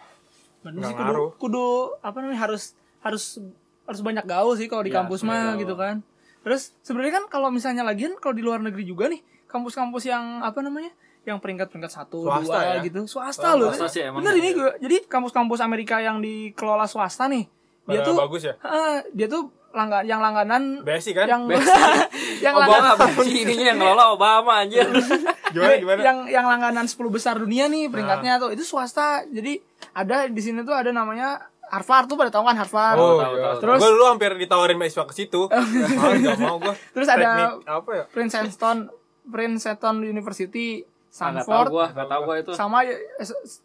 Bener 0.62 0.80
Nggak 0.80 0.90
sih 0.90 0.98
kudu, 0.98 1.24
kudu 1.36 1.66
apa 2.00 2.18
namanya 2.22 2.46
harus 2.46 2.78
harus 3.02 3.42
harus 3.84 4.02
banyak 4.02 4.24
gaul 4.24 4.54
sih 4.54 4.66
kalau 4.66 4.82
di 4.82 4.90
Ya, 4.90 5.02
kampus 5.02 5.26
mah 5.26 5.54
gaul. 5.54 5.60
gitu 5.60 5.74
kan. 5.74 6.06
Terus 6.42 6.72
sebenarnya 6.80 7.18
kan 7.18 7.26
kalau 7.28 7.50
misalnya 7.50 7.82
lagian 7.82 8.14
kalau 8.16 8.32
di 8.32 8.42
luar 8.42 8.62
negeri 8.62 8.86
juga 8.86 9.10
nih 9.10 9.20
kampus-kampus 9.46 10.06
yang 10.06 10.40
apa 10.40 10.62
namanya 10.62 10.94
yang 11.22 11.38
peringkat-peringkat 11.38 11.92
satu 11.92 12.24
Swasta 12.24 12.46
dua 12.46 12.62
ya? 12.62 12.82
gitu 12.82 13.00
swasta 13.06 13.50
loh. 13.54 13.70
swasta 13.70 13.90
sih 13.90 14.02
emang 14.06 14.22
Bener 14.22 14.34
ya. 14.34 14.40
ini 14.40 14.50
gue 14.54 14.70
jadi 14.80 14.98
kampus-kampus 15.06 15.60
Amerika 15.60 15.98
yang 15.98 16.18
dikelola 16.18 16.86
swasta 16.86 17.26
nih 17.26 17.46
dia 17.84 18.00
Pada 18.00 18.08
tuh 18.08 18.16
bagus 18.18 18.42
ya 18.42 18.54
eh, 18.56 18.98
dia 19.12 19.28
tuh 19.28 19.50
langgan 19.72 20.04
yang 20.04 20.20
langganan 20.20 20.84
basic 20.84 21.16
kan? 21.16 21.28
yang 21.28 21.48
yang 22.46 22.56
Obama 22.56 22.92
langganan 22.92 23.08
apa 23.08 23.22
sih 23.24 23.42
ininya 23.42 23.66
yang 23.72 23.78
ngelola 23.80 24.06
Obama 24.12 24.52
anjir. 24.60 24.84
gimana 25.54 25.74
gimana? 25.80 26.00
yang 26.04 26.18
yang 26.28 26.46
langganan 26.46 26.86
10 26.88 27.00
besar 27.08 27.36
dunia 27.36 27.68
nih 27.68 27.88
peringkatnya 27.88 28.40
tuh 28.40 28.52
itu 28.52 28.64
swasta. 28.64 29.24
Jadi 29.26 29.60
ada 29.92 30.28
di 30.28 30.42
sini 30.44 30.64
tuh 30.64 30.76
ada 30.76 30.92
namanya 30.92 31.40
Harvard 31.72 32.12
tuh 32.12 32.20
pada 32.20 32.28
tahu 32.28 32.44
kan 32.44 32.56
Harvard? 32.60 33.00
Oh 33.00 33.16
tahu, 33.16 33.34
iya. 33.40 33.56
tahu, 33.56 33.64
tahu. 33.64 33.80
gue 33.80 33.90
dulu 33.96 34.06
hampir 34.06 34.32
ditawarin 34.36 34.76
mahasiswa 34.76 35.08
ke 35.08 35.16
situ. 35.16 35.48
Ah, 35.52 36.36
mau 36.36 36.60
gue 36.60 36.76
Terus 36.92 37.08
ada- 37.08 37.24
Teknik 37.24 37.52
apa 37.64 37.92
ya? 37.96 38.04
Princeton 38.12 38.78
Princeton 39.24 39.96
University 40.04 40.84
Ah, 41.14 41.28
Nggak 41.28 41.44
tahu 41.44 41.52
Stanford 41.52 41.68
gua, 41.70 41.86
nggak 41.92 42.08
tahu 42.08 42.22
gua 42.24 42.36
itu. 42.38 42.52
sama 42.54 42.78
eh, 42.82 42.96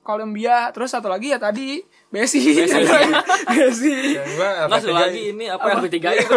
Columbia 0.02 0.56
terus 0.70 0.90
satu 0.90 1.06
lagi 1.06 1.30
ya 1.30 1.38
tadi 1.38 1.78
Besi 2.08 2.42
Besi 3.46 3.94
gue 4.18 4.50
Enggak 4.58 4.66
satu 4.76 4.90
lagi 4.90 5.30
ini 5.30 5.46
apa 5.46 5.62
yang 5.70 5.82
ketiga 5.86 6.10
itu. 6.18 6.34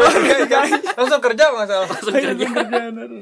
langsung 0.91 1.17
kerja 1.19 1.43
nggak 1.49 1.65
salah 1.65 1.87
Langsung 1.87 2.13
kerja. 2.13 2.45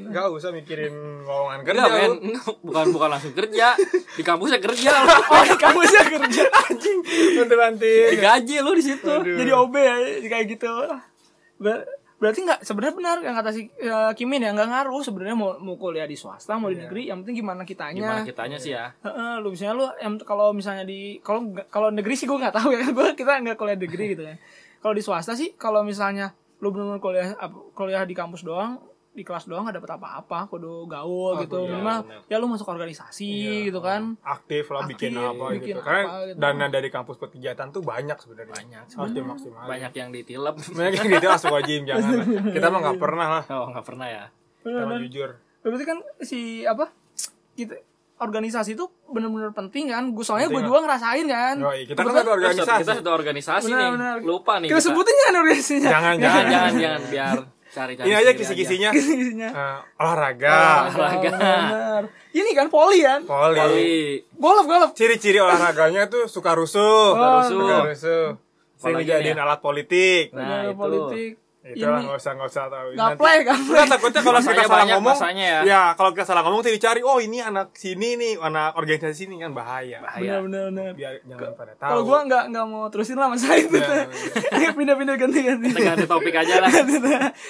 nggak 0.04 0.24
usah 0.30 0.50
mikirin 0.50 0.92
lowongan 1.22 1.60
kerja 1.62 1.80
Enggak, 1.80 1.96
men. 1.96 2.10
lu. 2.28 2.52
Bukan 2.62 2.84
bukan 2.92 3.08
langsung 3.08 3.32
kerja. 3.32 3.72
Di 4.10 4.22
kampusnya 4.22 4.60
kerja. 4.60 4.92
oh 5.32 5.42
di 5.42 5.56
kampusnya 5.56 6.02
kerja 6.08 6.42
anjing 6.44 6.98
bantu-bantu 7.34 7.88
Digaji 8.10 8.54
lu 8.60 8.72
di 8.72 8.84
situ. 8.84 9.14
jadi 9.16 9.50
OB 9.54 9.74
ya 9.74 9.96
kayak 10.28 10.44
gitu 10.50 10.72
Ber- 11.56 11.88
berarti 12.18 12.42
nggak 12.42 12.66
sebenarnya 12.66 12.94
benar 12.98 13.16
yang 13.22 13.34
kata 13.38 13.50
si 13.54 13.70
eh, 13.78 14.12
Kimin 14.18 14.42
ya 14.42 14.50
nggak 14.50 14.68
ngaruh 14.74 15.02
sebenarnya 15.06 15.38
mau 15.38 15.54
mau 15.62 15.78
kuliah 15.78 16.02
di 16.02 16.18
swasta 16.18 16.58
mau 16.58 16.66
di 16.66 16.78
negeri 16.82 17.06
yang 17.06 17.22
penting 17.22 17.46
gimana 17.46 17.62
kitanya. 17.62 18.02
Gimana 18.02 18.20
kitanya 18.26 18.58
sih 18.58 18.74
ya? 18.74 18.90
Heeh, 19.06 19.38
lu 19.38 19.54
misalnya 19.54 19.74
lu 19.78 19.86
em, 20.02 20.14
kalau 20.26 20.50
misalnya 20.50 20.82
di 20.82 21.22
kalau 21.22 21.54
kalau 21.70 21.94
negeri 21.94 22.18
sih 22.18 22.26
gue 22.26 22.34
nggak 22.34 22.58
tahu 22.58 22.74
ya 22.74 22.90
gue 22.96 23.08
kita 23.14 23.38
nggak 23.38 23.54
kuliah 23.54 23.78
negeri 23.78 24.04
gitu 24.18 24.22
kan 24.26 24.36
kalau 24.82 24.94
di 24.98 25.02
swasta 25.02 25.38
sih 25.38 25.54
kalau 25.54 25.86
misalnya 25.86 26.34
lu 26.58 26.74
bener-bener 26.74 26.98
kuliah 26.98 27.26
kuliah 27.74 28.02
di 28.02 28.14
kampus 28.18 28.42
doang 28.42 28.82
di 29.08 29.22
kelas 29.22 29.44
doang 29.44 29.64
gak 29.64 29.76
dapet 29.76 29.90
apa-apa 29.92 30.46
kudu 30.46 30.86
gaul 30.86 31.34
Oh, 31.34 31.40
gitu. 31.40 31.64
minimal 31.64 32.06
bener. 32.06 32.20
ya 32.26 32.36
lu 32.36 32.46
masuk 32.46 32.66
organisasi 32.66 33.26
Iya. 33.26 33.66
gitu 33.66 33.80
kan. 33.80 34.14
Aktif 34.20 34.68
lah 34.68 34.84
bikin 34.84 35.10
Aktif, 35.12 35.26
apa 35.28 35.44
bikin 35.52 35.66
gitu. 35.68 35.80
karena 35.80 36.00
apa 36.00 36.16
gitu. 36.24 36.38
dana 36.38 36.66
dari 36.68 36.88
kampus 36.88 37.14
buat 37.16 37.30
kegiatan 37.30 37.66
tuh 37.68 37.82
banyak 37.82 38.14
sebenarnya. 38.16 38.54
Banyak. 38.54 38.84
harus 38.90 39.12
dimaksimalin 39.12 39.66
banyak 39.66 39.92
yang 39.92 40.08
ditilep 40.10 40.54
banyak 40.70 40.92
yang 40.94 41.08
gitu 41.10 41.26
langsung 41.26 41.50
wajib 41.52 41.80
jangan 41.82 42.10
lah. 42.14 42.24
kita 42.54 42.66
mah 42.68 42.78
nggak 42.80 42.98
pernah 42.98 43.28
lah. 43.32 43.44
Oh 43.50 43.68
nggak 43.68 43.84
pernah 43.84 44.06
ya? 44.06 44.24
Kita 44.60 44.84
mah 44.84 44.98
jujur. 44.98 45.30
Berarti 45.58 45.84
kan 45.84 45.98
si 46.20 46.40
apa 46.62 46.86
kita 47.52 47.74
organisasi 48.18 48.74
itu 48.74 48.86
bener-bener 49.04 49.50
penting 49.50 49.88
kan? 49.88 50.10
Gue 50.10 50.22
soalnya 50.22 50.46
gue 50.48 50.58
juga 50.60 50.78
ngerasain 50.80 51.26
kan. 51.26 51.54
Yoi, 51.56 51.86
kita 51.86 51.98
kan 51.98 52.14
satu 52.14 52.30
organisasi 52.32 52.70
kita 52.82 52.92
satu 52.98 53.10
organisasi. 53.12 53.70
Benar, 53.70 54.18
nih 54.18 54.26
lupa 54.26 54.58
nih 54.58 54.68
kita 54.70 54.80
sebutin 54.80 55.14
kan 55.16 55.34
organisasinya. 55.36 55.90
Jangan. 55.90 56.14
jangan 56.18 56.72
jangan 56.74 57.02
biar 57.08 57.36
cari 57.78 57.92
cari 57.94 58.04
ini 58.04 58.14
aja 58.16 58.32
kisi-kisinya 58.32 58.90
Isinya. 58.90 59.48
eh, 59.48 59.78
olahraga 60.00 60.58
Olahraga. 60.90 61.28
Bener. 61.30 62.02
ini 62.32 62.50
kan 62.52 62.66
poli 62.68 62.98
kan 63.00 63.20
poli 63.22 63.56
Poli 63.56 63.94
golf 64.34 64.66
golf 64.66 64.90
ciri-ciri 64.92 65.38
olahraganya 65.38 66.06
tuh 66.06 66.26
suka 66.26 66.52
rusuh 66.52 67.14
Oh, 67.14 67.38
rusuh. 67.38 67.54
suka 67.54 67.76
rusuh 67.86 68.26
sering 68.74 68.96
dijadiin 69.00 69.34
nih? 69.34 69.42
alat 69.42 69.58
politik 69.58 70.30
Nah, 70.30 70.38
Bener, 70.38 70.62
itu. 70.64 70.74
politik 70.76 71.30
itulah 71.60 71.98
ini 71.98 72.06
nggak 72.06 72.16
usah 72.16 72.32
nggak 72.32 72.48
usah 72.48 72.64
tahu. 72.66 72.86
Gaplek 72.94 73.40
gaplek 73.42 73.66
Enggak 73.68 73.86
takutnya 73.90 74.20
kalau 74.20 74.40
kita 74.40 74.62
salah 74.64 74.86
ngomong 74.88 75.18
ya. 75.34 75.58
ya 75.62 75.82
kalau 75.92 76.10
kita 76.10 76.24
salah 76.24 76.42
ngomong 76.42 76.60
tuh 76.60 76.70
dicari 76.70 77.00
oh 77.02 77.18
ini 77.18 77.38
anak 77.38 77.74
sini 77.74 78.14
nih 78.14 78.32
anak 78.38 78.72
organisasi 78.74 79.26
sini 79.26 79.36
kan 79.36 79.50
bahaya. 79.50 79.98
Bahaya. 80.00 80.38
Bener 80.38 80.40
bener 80.40 80.64
bener 80.70 80.90
biar 80.94 81.12
jangan 81.22 81.52
pada 81.52 81.72
tahu. 81.74 81.90
kalau 81.90 82.02
gua 82.04 82.18
nggak 82.24 82.44
nggak 82.48 82.64
mau 82.64 82.84
terusin 82.88 83.14
lah 83.14 83.28
masalah 83.28 83.58
itu. 83.58 83.74
Iya, 83.74 84.70
pindah-pindah 84.78 85.16
ganti-ganti. 85.16 85.68
Kita 85.68 85.80
ganti 85.84 86.06
topik 86.06 86.34
aja 86.34 86.54
lah. 86.58 86.70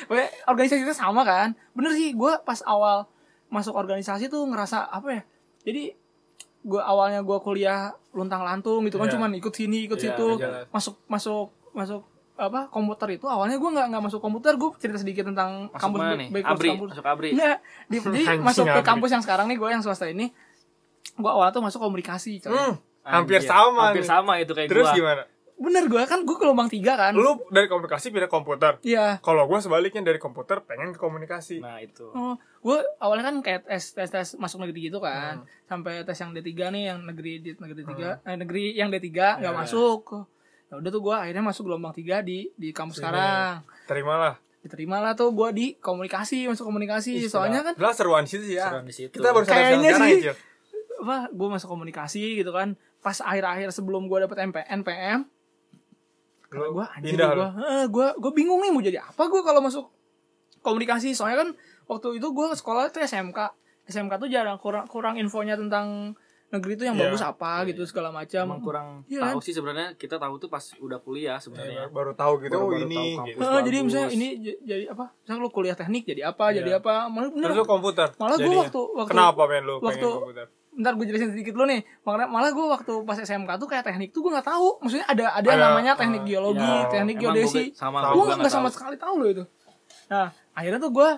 Pokoknya 0.05 0.29
organisasi 0.47 0.81
kita 0.83 0.97
sama 0.97 1.23
kan? 1.23 1.53
Bener 1.73 1.93
sih 1.93 2.11
gue 2.11 2.33
pas 2.43 2.59
awal 2.65 3.05
masuk 3.49 3.73
organisasi 3.73 4.29
tuh 4.29 4.45
ngerasa 4.45 4.85
apa 4.85 5.09
ya 5.11 5.23
jadi 5.63 5.97
gue 6.61 6.81
awalnya 6.81 7.25
gue 7.25 7.39
kuliah 7.41 7.93
luntang 8.13 8.45
lantung 8.45 8.85
gitu 8.85 8.97
kan 8.97 9.09
Iya. 9.09 9.15
cuman 9.17 9.31
ikut 9.33 9.53
sini 9.53 9.89
ikut 9.89 9.97
Iya, 9.97 10.13
situ 10.13 10.29
jelas. 10.37 10.69
masuk 10.69 10.95
masuk 11.09 11.49
masuk 11.73 12.05
apa 12.39 12.61
komputer 12.69 13.09
itu 13.13 13.27
awalnya 13.27 13.55
gue 13.55 13.67
nggak 13.69 13.87
nggak 13.89 14.03
masuk 14.05 14.21
komputer 14.21 14.55
gue 14.55 14.71
cerita 14.77 14.95
sedikit 14.97 15.27
tentang 15.27 15.67
masuk 15.67 15.77
kampus 15.77 16.01
mana 16.01 16.15
nih? 16.15 16.29
Background 16.31 16.55
abri 16.55 16.69
kampus. 16.71 16.89
masuk 16.89 17.05
abri. 17.05 17.29
Enggak, 17.31 17.57
di, 17.85 17.97
Anjing, 18.07 18.41
masuk 18.41 18.65
ke 18.65 18.81
kampus 18.81 19.11
yang 19.11 19.23
sekarang 19.23 19.47
nih 19.47 19.57
gue 19.57 19.69
yang 19.69 19.83
swasta 19.83 20.07
ini. 20.07 20.31
Gue 21.13 21.27
awalnya 21.27 21.51
tuh 21.51 21.61
masuk 21.61 21.81
komunikasi 21.81 22.39
coy. 22.41 22.55
Hmm, 22.55 22.75
hampir 23.03 23.39
Anjir, 23.39 23.49
sama 23.49 23.83
hampir 23.91 24.03
nih. 24.03 24.09
sama 24.09 24.33
itu 24.37 24.53
kayak 24.53 24.69
terus 24.69 24.87
gua. 24.87 24.95
gimana? 24.95 25.23
Bener 25.59 25.85
gue 25.85 26.03
kan 26.05 26.23
gue 26.23 26.37
gelombang 26.37 26.71
tiga 26.71 26.95
kan. 26.95 27.11
Lu 27.11 27.43
dari 27.49 27.67
komunikasi 27.67 28.09
pindah 28.09 28.29
komputer? 28.29 28.79
Iya. 28.81 29.19
Kalau 29.19 29.43
gue 29.45 29.59
sebaliknya 29.59 29.99
dari 30.01 30.17
komputer 30.17 30.63
pengen 30.63 30.95
ke 30.95 31.01
komunikasi. 31.01 31.59
Nah 31.59 31.83
itu. 31.83 32.07
Oh, 32.09 32.39
gue 32.61 32.79
awalnya 32.97 33.27
kan 33.27 33.37
kayak 33.41 33.67
tes 33.67 33.91
tes 33.91 34.07
tes 34.07 34.29
masuk 34.37 34.63
negeri 34.63 34.87
gitu 34.87 34.99
Hmm. 34.99 35.11
kan, 35.11 35.35
sampai 35.67 36.03
tes 36.03 36.15
yang 36.15 36.31
D3 36.31 36.47
nih 36.71 36.83
yang 36.87 37.03
negeri 37.03 37.33
di 37.41 37.51
negeri 37.53 37.83
tiga, 37.85 38.23
eh, 38.23 38.37
negeri 38.37 38.65
yang 38.73 38.87
D3 38.89 39.11
nggak 39.37 39.51
Ya. 39.51 39.59
masuk. 39.59 40.31
Ya 40.69 40.75
udah 40.77 40.91
tuh 40.93 41.01
gue 41.01 41.15
akhirnya 41.17 41.45
masuk 41.45 41.65
gelombang 41.69 41.97
tiga 41.97 42.21
di 42.21 42.53
di 42.55 42.73
kampus 42.77 43.01
Sini. 43.01 43.09
sekarang. 43.09 43.65
terimalah 43.89 44.37
Diterima 44.59 44.99
lah 44.99 45.15
tuh 45.15 45.31
gue 45.33 45.49
di 45.55 45.67
komunikasi, 45.79 46.51
masuk 46.51 46.67
komunikasi. 46.67 47.25
Soalnya 47.31 47.63
kan 47.63 47.73
lah 47.79 47.95
seruan 47.95 48.27
sih 48.27 48.43
ya 48.43 48.69
Seruan 48.69 48.85
di 48.85 48.93
situ. 48.93 49.15
kita 49.15 49.31
baru 49.31 49.47
sadar 49.47 49.55
Kayaknya 49.55 49.91
sekarang 49.95 50.11
sih. 50.11 50.21
Cil. 50.29 50.37
apa 50.99 51.17
gue 51.31 51.49
masuk 51.49 51.69
komunikasi 51.71 52.23
gitu 52.43 52.51
kan. 52.51 52.75
Pas 52.99 53.15
akhir-akhir 53.23 53.71
sebelum 53.71 54.11
gue 54.11 54.19
dapet 54.27 54.51
MP, 54.51 54.57
NPM, 54.67 55.31
karena 56.51 56.65
Lu 56.65 56.81
gue 56.81 56.87
anjir 56.91 57.15
gue, 57.15 57.49
gue 57.87 58.07
gue 58.19 58.33
bingung 58.35 58.59
nih 58.65 58.73
mau 58.75 58.83
jadi 58.83 58.99
apa 59.05 59.31
gue 59.31 59.41
kalau 59.47 59.61
masuk 59.63 59.87
komunikasi. 60.65 61.15
Soalnya 61.15 61.47
kan 61.47 61.49
waktu 61.87 62.19
itu 62.19 62.27
gue 62.35 62.47
sekolah 62.57 62.91
tuh 62.91 63.05
SMK, 63.05 63.39
SMK 63.87 64.13
tuh 64.19 64.27
jarang 64.27 64.59
kurang 64.59 64.91
kurang 64.91 65.15
infonya 65.21 65.55
tentang 65.55 66.19
negeri 66.49 66.73
itu 66.75 66.85
yang 66.85 66.95
Iya. 66.95 67.05
bagus 67.05 67.21
apa 67.21 67.51
gitu 67.65 67.83
segala 67.85 68.09
macam. 68.09 68.41
emang 68.43 68.61
kurang 68.61 68.89
Iya 69.05 69.21
tahu 69.23 69.39
sih 69.39 69.53
sebenarnya 69.53 69.93
kita 69.95 70.17
tahu 70.17 70.35
tuh 70.37 70.49
pas 70.49 70.65
udah 70.75 70.99
kuliah 70.99 71.27
Ya, 71.31 71.35
sebenarnya 71.39 71.89
baru 71.89 72.13
tahu 72.13 72.41
gitu 72.41 72.53
Baru- 72.53 72.65
oh 72.65 72.71
baru 72.71 72.83
ini 72.83 72.97
tahu 72.97 73.27
gitu. 73.27 73.39
jadi 73.63 73.79
misalnya 73.79 74.11
ini 74.11 74.29
jadi 74.59 74.85
apa? 74.89 75.05
Misalnya 75.15 75.41
lu 75.41 75.51
kuliah 75.51 75.75
teknik 75.75 76.03
jadi 76.05 76.23
apa? 76.27 76.45
Iya. 76.47 76.57
Jadi 76.59 76.71
apa? 76.75 76.95
Malah 77.07 77.31
bener. 77.31 77.47
terus 77.47 77.57
lu 77.59 77.67
komputer 77.67 78.09
Malah 78.15 78.33
gua 78.33 78.41
jadinya. 78.41 78.61
waktu- 78.63 78.89
waktu- 78.95 79.13
kenapa 79.13 79.43
men 79.45 79.63
lu 79.63 79.75
pengen 79.77 79.85
waktu- 79.91 80.15
komputer 80.15 80.47
Ntar 80.79 80.95
gue 80.95 81.05
jelasin 81.05 81.35
sedikit 81.35 81.53
dulu 81.53 81.67
nih. 81.67 81.83
Makanya 82.01 82.27
malah 82.29 82.51
gue 82.55 82.63
waktu 82.63 82.93
pas 83.03 83.19
SMK 83.19 83.51
tuh 83.59 83.67
kayak 83.67 83.83
teknik 83.83 84.15
tuh 84.15 84.23
gue 84.23 84.31
nggak 84.31 84.47
tahu. 84.47 84.79
Maksudnya 84.79 85.07
ada 85.07 85.25
ada 85.35 85.49
yang 85.49 85.59
namanya 85.61 85.93
teknik 85.93 86.23
uh, 86.23 86.27
geologi, 86.29 86.63
ya, 86.63 86.87
teknik 86.87 87.17
emang 87.17 87.35
geodesi. 87.35 87.63
gue 87.75 88.15
gua 88.15 88.37
nggak 88.39 88.47
sama 88.49 88.71
sekali 88.71 88.95
tahu 88.95 89.15
loh 89.19 89.29
itu. 89.29 89.45
Nah 90.07 90.31
akhirnya 90.55 90.79
tuh 90.79 90.95
gue 90.95 91.09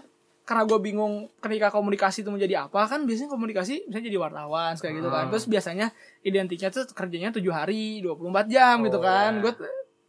karena 0.51 0.67
gue 0.67 0.79
bingung 0.83 1.15
ketika 1.39 1.71
komunikasi 1.71 2.27
itu 2.27 2.29
menjadi 2.29 2.67
apa 2.67 2.83
kan 2.85 3.07
biasanya 3.07 3.31
komunikasi 3.31 3.87
misalnya 3.87 4.07
jadi 4.11 4.19
wartawan 4.19 4.75
kayak 4.75 4.95
gitu 4.99 5.09
kan 5.09 5.23
Hmm. 5.23 5.31
terus 5.31 5.47
biasanya 5.47 5.87
identiknya 6.21 6.69
tuh 6.69 6.91
kerjanya 6.91 7.31
7 7.31 7.39
hari 7.49 8.03
24 8.03 8.51
jam 8.51 8.83
gitu 8.83 8.99
Oh, 8.99 9.05
kan 9.05 9.31
ya. 9.33 9.41
gue 9.41 9.53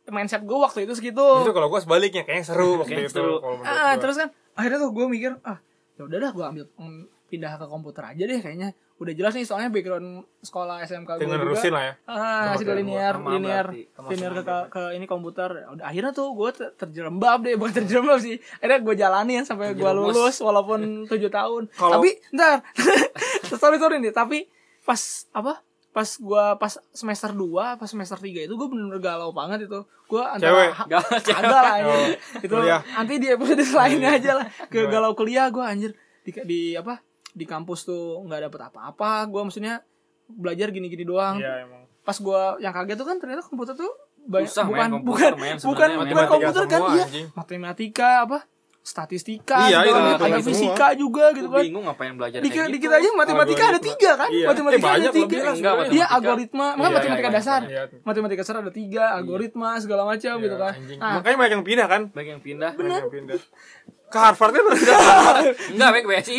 mindset 0.09 0.41
gue 0.41 0.57
waktu 0.57 0.79
itu 0.83 0.97
segitu 0.97 1.21
itu 1.45 1.53
kalau 1.53 1.69
gue 1.69 1.77
sebaliknya 1.77 2.25
kayaknya 2.25 2.45
seru 2.47 2.81
waktu 2.81 3.05
itu 3.05 3.13
seru. 3.13 3.37
ah 3.61 3.93
gua. 3.93 4.01
terus 4.01 4.17
kan 4.17 4.33
akhirnya 4.51 4.81
tuh 4.81 4.91
gue 4.91 5.05
mikir 5.07 5.31
ah 5.43 5.61
ya 5.93 6.01
udah 6.03 6.17
dah 6.19 6.31
gue 6.33 6.45
ambil 6.47 6.65
mm, 6.73 7.03
pindah 7.31 7.55
ke 7.55 7.65
komputer 7.71 8.03
aja 8.03 8.23
deh 8.27 8.39
kayaknya. 8.43 8.75
Udah 8.99 9.17
jelas 9.17 9.33
nih 9.33 9.47
soalnya 9.47 9.71
background 9.73 10.27
sekolah 10.43 10.83
SMK 10.85 11.09
gue 11.09 11.21
tinggal 11.23 11.39
juga 11.39 11.47
nerusin 11.47 11.71
lah 11.73 11.83
ya. 11.87 11.93
Ah 12.05 12.53
masih 12.53 12.67
linear 12.75 13.15
gua. 13.17 13.31
Linear 13.33 13.65
berarti. 13.71 13.83
Linear 14.11 14.31
ke, 14.35 14.43
ke, 14.43 14.57
ke 14.69 14.81
ini 14.99 15.05
komputer. 15.07 15.49
Udah, 15.73 15.85
akhirnya 15.87 16.11
tuh 16.11 16.27
gue 16.35 16.49
ter- 16.51 16.73
terjerembab 16.75 17.39
deh 17.41 17.55
bukan 17.59 17.73
terjerembab 17.81 18.19
sih. 18.19 18.35
Akhirnya 18.59 18.79
gue 18.83 18.95
jalanin 18.99 19.41
sampai 19.47 19.73
gue 19.73 19.91
lulus 19.95 20.37
walaupun 20.43 21.07
tujuh 21.07 21.31
tahun. 21.31 21.71
Kalau- 21.73 21.97
tapi 21.97 22.19
ntar 22.35 22.61
sorry 23.61 23.79
sorry 23.81 23.97
nih 24.03 24.11
tapi 24.11 24.45
pas 24.83 24.99
apa? 25.31 25.63
Pas 25.91 26.07
gue 26.07 26.45
pas 26.55 26.73
semester 26.93 27.31
2 27.35 27.81
pas 27.81 27.89
semester 27.89 28.15
3 28.21 28.47
itu 28.47 28.53
gue 28.53 28.67
bener-bener 28.69 29.01
galau 29.01 29.33
banget 29.33 29.65
itu. 29.65 29.81
Gue 30.05 30.21
Cewek? 30.37 30.77
antara 30.77 31.19
cewek. 31.25 31.39
ada 31.41 31.57
lah 31.57 31.75
ini. 31.79 31.89
Oh, 31.89 32.07
itu 32.37 32.53
kuliah. 32.53 32.81
nanti 32.85 33.13
di 33.17 33.27
episode 33.33 33.65
lainnya 33.65 34.09
aja 34.13 34.31
lah. 34.37 34.45
Ke 34.69 34.85
galau 34.85 35.17
kuliah 35.17 35.49
gue 35.49 35.63
anjir. 35.65 35.91
Di, 36.21 36.31
di 36.45 36.61
apa 36.77 37.01
di 37.31 37.45
kampus 37.47 37.87
tuh 37.87 38.21
nggak 38.27 38.51
dapet 38.51 38.61
apa-apa. 38.71 39.27
Gue 39.27 39.41
maksudnya 39.47 39.83
belajar 40.27 40.71
gini-gini 40.71 41.03
doang. 41.03 41.39
Iya 41.39 41.67
emang. 41.67 41.83
Pas 42.01 42.17
gua 42.17 42.57
yang 42.57 42.73
kaget 42.73 42.97
tuh 42.97 43.07
kan 43.07 43.17
ternyata 43.21 43.45
komputer 43.45 43.75
tuh 43.77 43.91
banyak 44.21 44.49
Susah, 44.53 44.65
bukan 44.69 44.77
men, 44.77 44.91
komputer, 45.01 45.31
bukan 45.33 45.41
men, 45.41 45.57
bukan 45.57 45.89
bukan 45.97 46.27
komputer 46.29 46.63
kan 46.69 46.81
iya. 46.93 47.05
matematika 47.33 48.11
apa 48.29 48.45
statistika 48.81 49.57
Iya, 49.63 49.77
segala 49.77 49.83
itu 49.83 49.91
macam, 49.91 50.01
matematika 50.11 50.25
ada 50.27 50.41
semua. 50.41 50.49
fisika 50.51 50.87
juga 50.95 51.23
gitu 51.31 51.47
kan. 51.47 51.61
bingung 51.61 51.85
ngapain 51.85 52.13
belajar 52.13 52.39
dikit 52.39 52.57
kayak 52.57 52.69
dikit 52.71 52.89
gitu. 52.89 52.97
aja 52.97 53.09
matematika 53.13 53.63
ada 53.67 53.79
tiga 53.79 54.11
kan? 54.15 54.29
Iya. 54.29 54.45
matematika 54.47 54.75
Eh, 54.75 54.81
banyak 54.83 54.97
ada 54.99 55.11
tiga. 55.13 55.37
Enggak, 55.51 55.73
matematika. 55.77 56.05
algoritma. 56.11 56.67
Makanya 56.67 56.81
Iya, 56.81 56.97
matematika 56.97 57.21
iya, 57.23 57.37
dasar. 57.37 57.61
iya. 57.63 57.83
matematika 58.01 58.41
dasar 58.41 58.55
ada 58.57 58.71
tiga 58.71 59.03
algoritma 59.13 59.69
segala 59.77 60.01
macam 60.03 60.33
gitu 60.35 60.49
Iya, 60.51 60.63
kan. 60.63 60.73
anjing. 60.75 60.97
nah. 60.97 61.13
Makanya 61.15 61.37
banyak 61.37 61.53
yang 61.53 61.63
pindah 61.63 61.87
kan? 61.87 62.01
Baik 62.09 62.27
yang 62.27 62.41
pindah. 62.41 62.71
banyak 62.73 62.97
yang 62.99 63.13
pindah. 63.13 63.39
Ke 64.07 64.17
Harvard 64.19 64.51
kan? 64.51 64.61
Berarti 64.65 64.83
Enggak, 65.71 65.89
baik 65.93 66.05
BSI. 66.05 66.37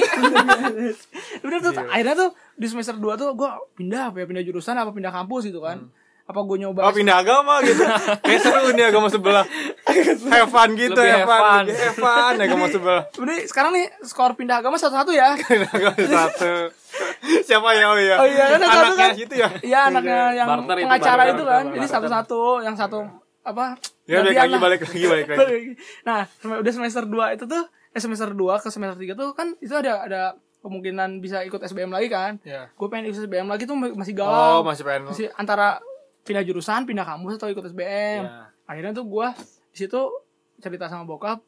udah 1.40 1.58
tuh 1.60 1.72
akhirnya 1.84 2.14
tuh 2.16 2.30
di 2.54 2.66
semester 2.66 2.94
2 2.94 3.16
tuh 3.16 3.28
gua 3.32 3.50
pindah 3.72 4.10
apa 4.10 4.18
ya 4.18 4.26
pindah 4.26 4.42
jurusan 4.42 4.74
apa 4.74 4.90
pindah 4.90 5.08
kampus 5.10 5.46
gitu 5.46 5.60
kan 5.60 5.88
apa 6.22 6.38
gue 6.40 6.56
nyoba 6.56 6.80
oh 6.82 6.92
pindah 6.92 7.18
agama 7.18 7.58
gitu 7.60 7.82
kayak 8.24 8.40
seru 8.40 8.70
nih 8.70 8.86
agama 8.86 9.06
sebelah 9.06 9.44
have 10.28 10.48
fun 10.48 10.70
gitu 10.72 10.94
Lebih 10.94 11.12
have 11.12 11.26
fun 11.26 11.40
fun. 11.42 11.62
lebih 11.64 11.76
have 11.80 11.98
fun 11.98 12.34
agama 12.38 12.64
sebelah 12.66 13.02
Udah 13.14 13.36
sekarang 13.44 13.70
nih 13.72 13.86
skor 14.00 14.32
pindah 14.32 14.56
agama 14.58 14.76
satu-satu 14.76 15.10
ya. 15.10 15.34
satu 16.14 16.70
siapa 17.42 17.68
ya 17.72 17.84
oh 17.86 17.96
iya 17.96 18.16
Oh 18.16 18.26
iya 18.26 18.44
kan 18.48 18.60
satu 18.60 18.78
anaknya 18.86 19.02
kan. 19.04 19.12
gitu 19.18 19.34
ya 19.34 19.48
Iya 19.60 19.78
anaknya 19.88 20.20
yang 20.32 20.48
Barter 20.48 20.76
itu, 20.76 20.84
pengacara 20.84 21.12
barter, 21.18 21.32
itu 21.32 21.42
kan. 21.42 21.62
barter. 21.62 21.74
Jadi 21.74 21.86
satu-satu, 21.88 22.40
yang 22.62 22.76
satu 22.76 22.98
apa? 23.42 23.66
ya 24.04 24.18
balik 24.20 24.36
lagi 24.36 24.54
balik 24.56 24.80
lagi 24.84 25.04
balik 25.04 25.26
lagi 25.28 25.74
Nah, 26.08 26.20
udah 26.40 26.72
semester 26.72 27.02
2 27.02 27.34
itu 27.34 27.44
tuh 27.44 27.62
eh 27.88 28.00
semester 28.00 28.30
2 28.30 28.38
ke 28.56 28.68
semester 28.68 28.94
3 28.96 29.12
tuh 29.12 29.28
kan 29.32 29.52
itu 29.58 29.72
ada 29.72 30.00
ada 30.00 30.22
kemungkinan 30.58 31.18
bisa 31.18 31.42
ikut 31.42 31.58
SBM 31.60 31.90
lagi 31.90 32.06
kan. 32.06 32.38
ya 32.42 32.70
Gue 32.72 32.86
pengen 32.86 33.10
ikut 33.10 33.18
SBM 33.20 33.46
lagi 33.46 33.66
tuh 33.66 33.74
masih 33.74 34.14
oh 34.14 34.18
galau. 34.20 34.58
masih 34.62 34.82
pengen 34.82 35.10
masih 35.10 35.26
antara 35.34 35.82
pindah 36.22 36.42
jurusan, 36.42 36.86
pindah 36.86 37.04
kampus 37.04 37.38
atau 37.38 37.50
ikut 37.50 37.64
SBM. 37.66 38.22
Iya. 38.24 38.50
Akhirnya 38.66 38.92
tuh 38.94 39.04
gua 39.04 39.34
di 39.72 39.76
situ 39.76 40.00
cerita 40.62 40.86
sama 40.86 41.02
bokap 41.02 41.42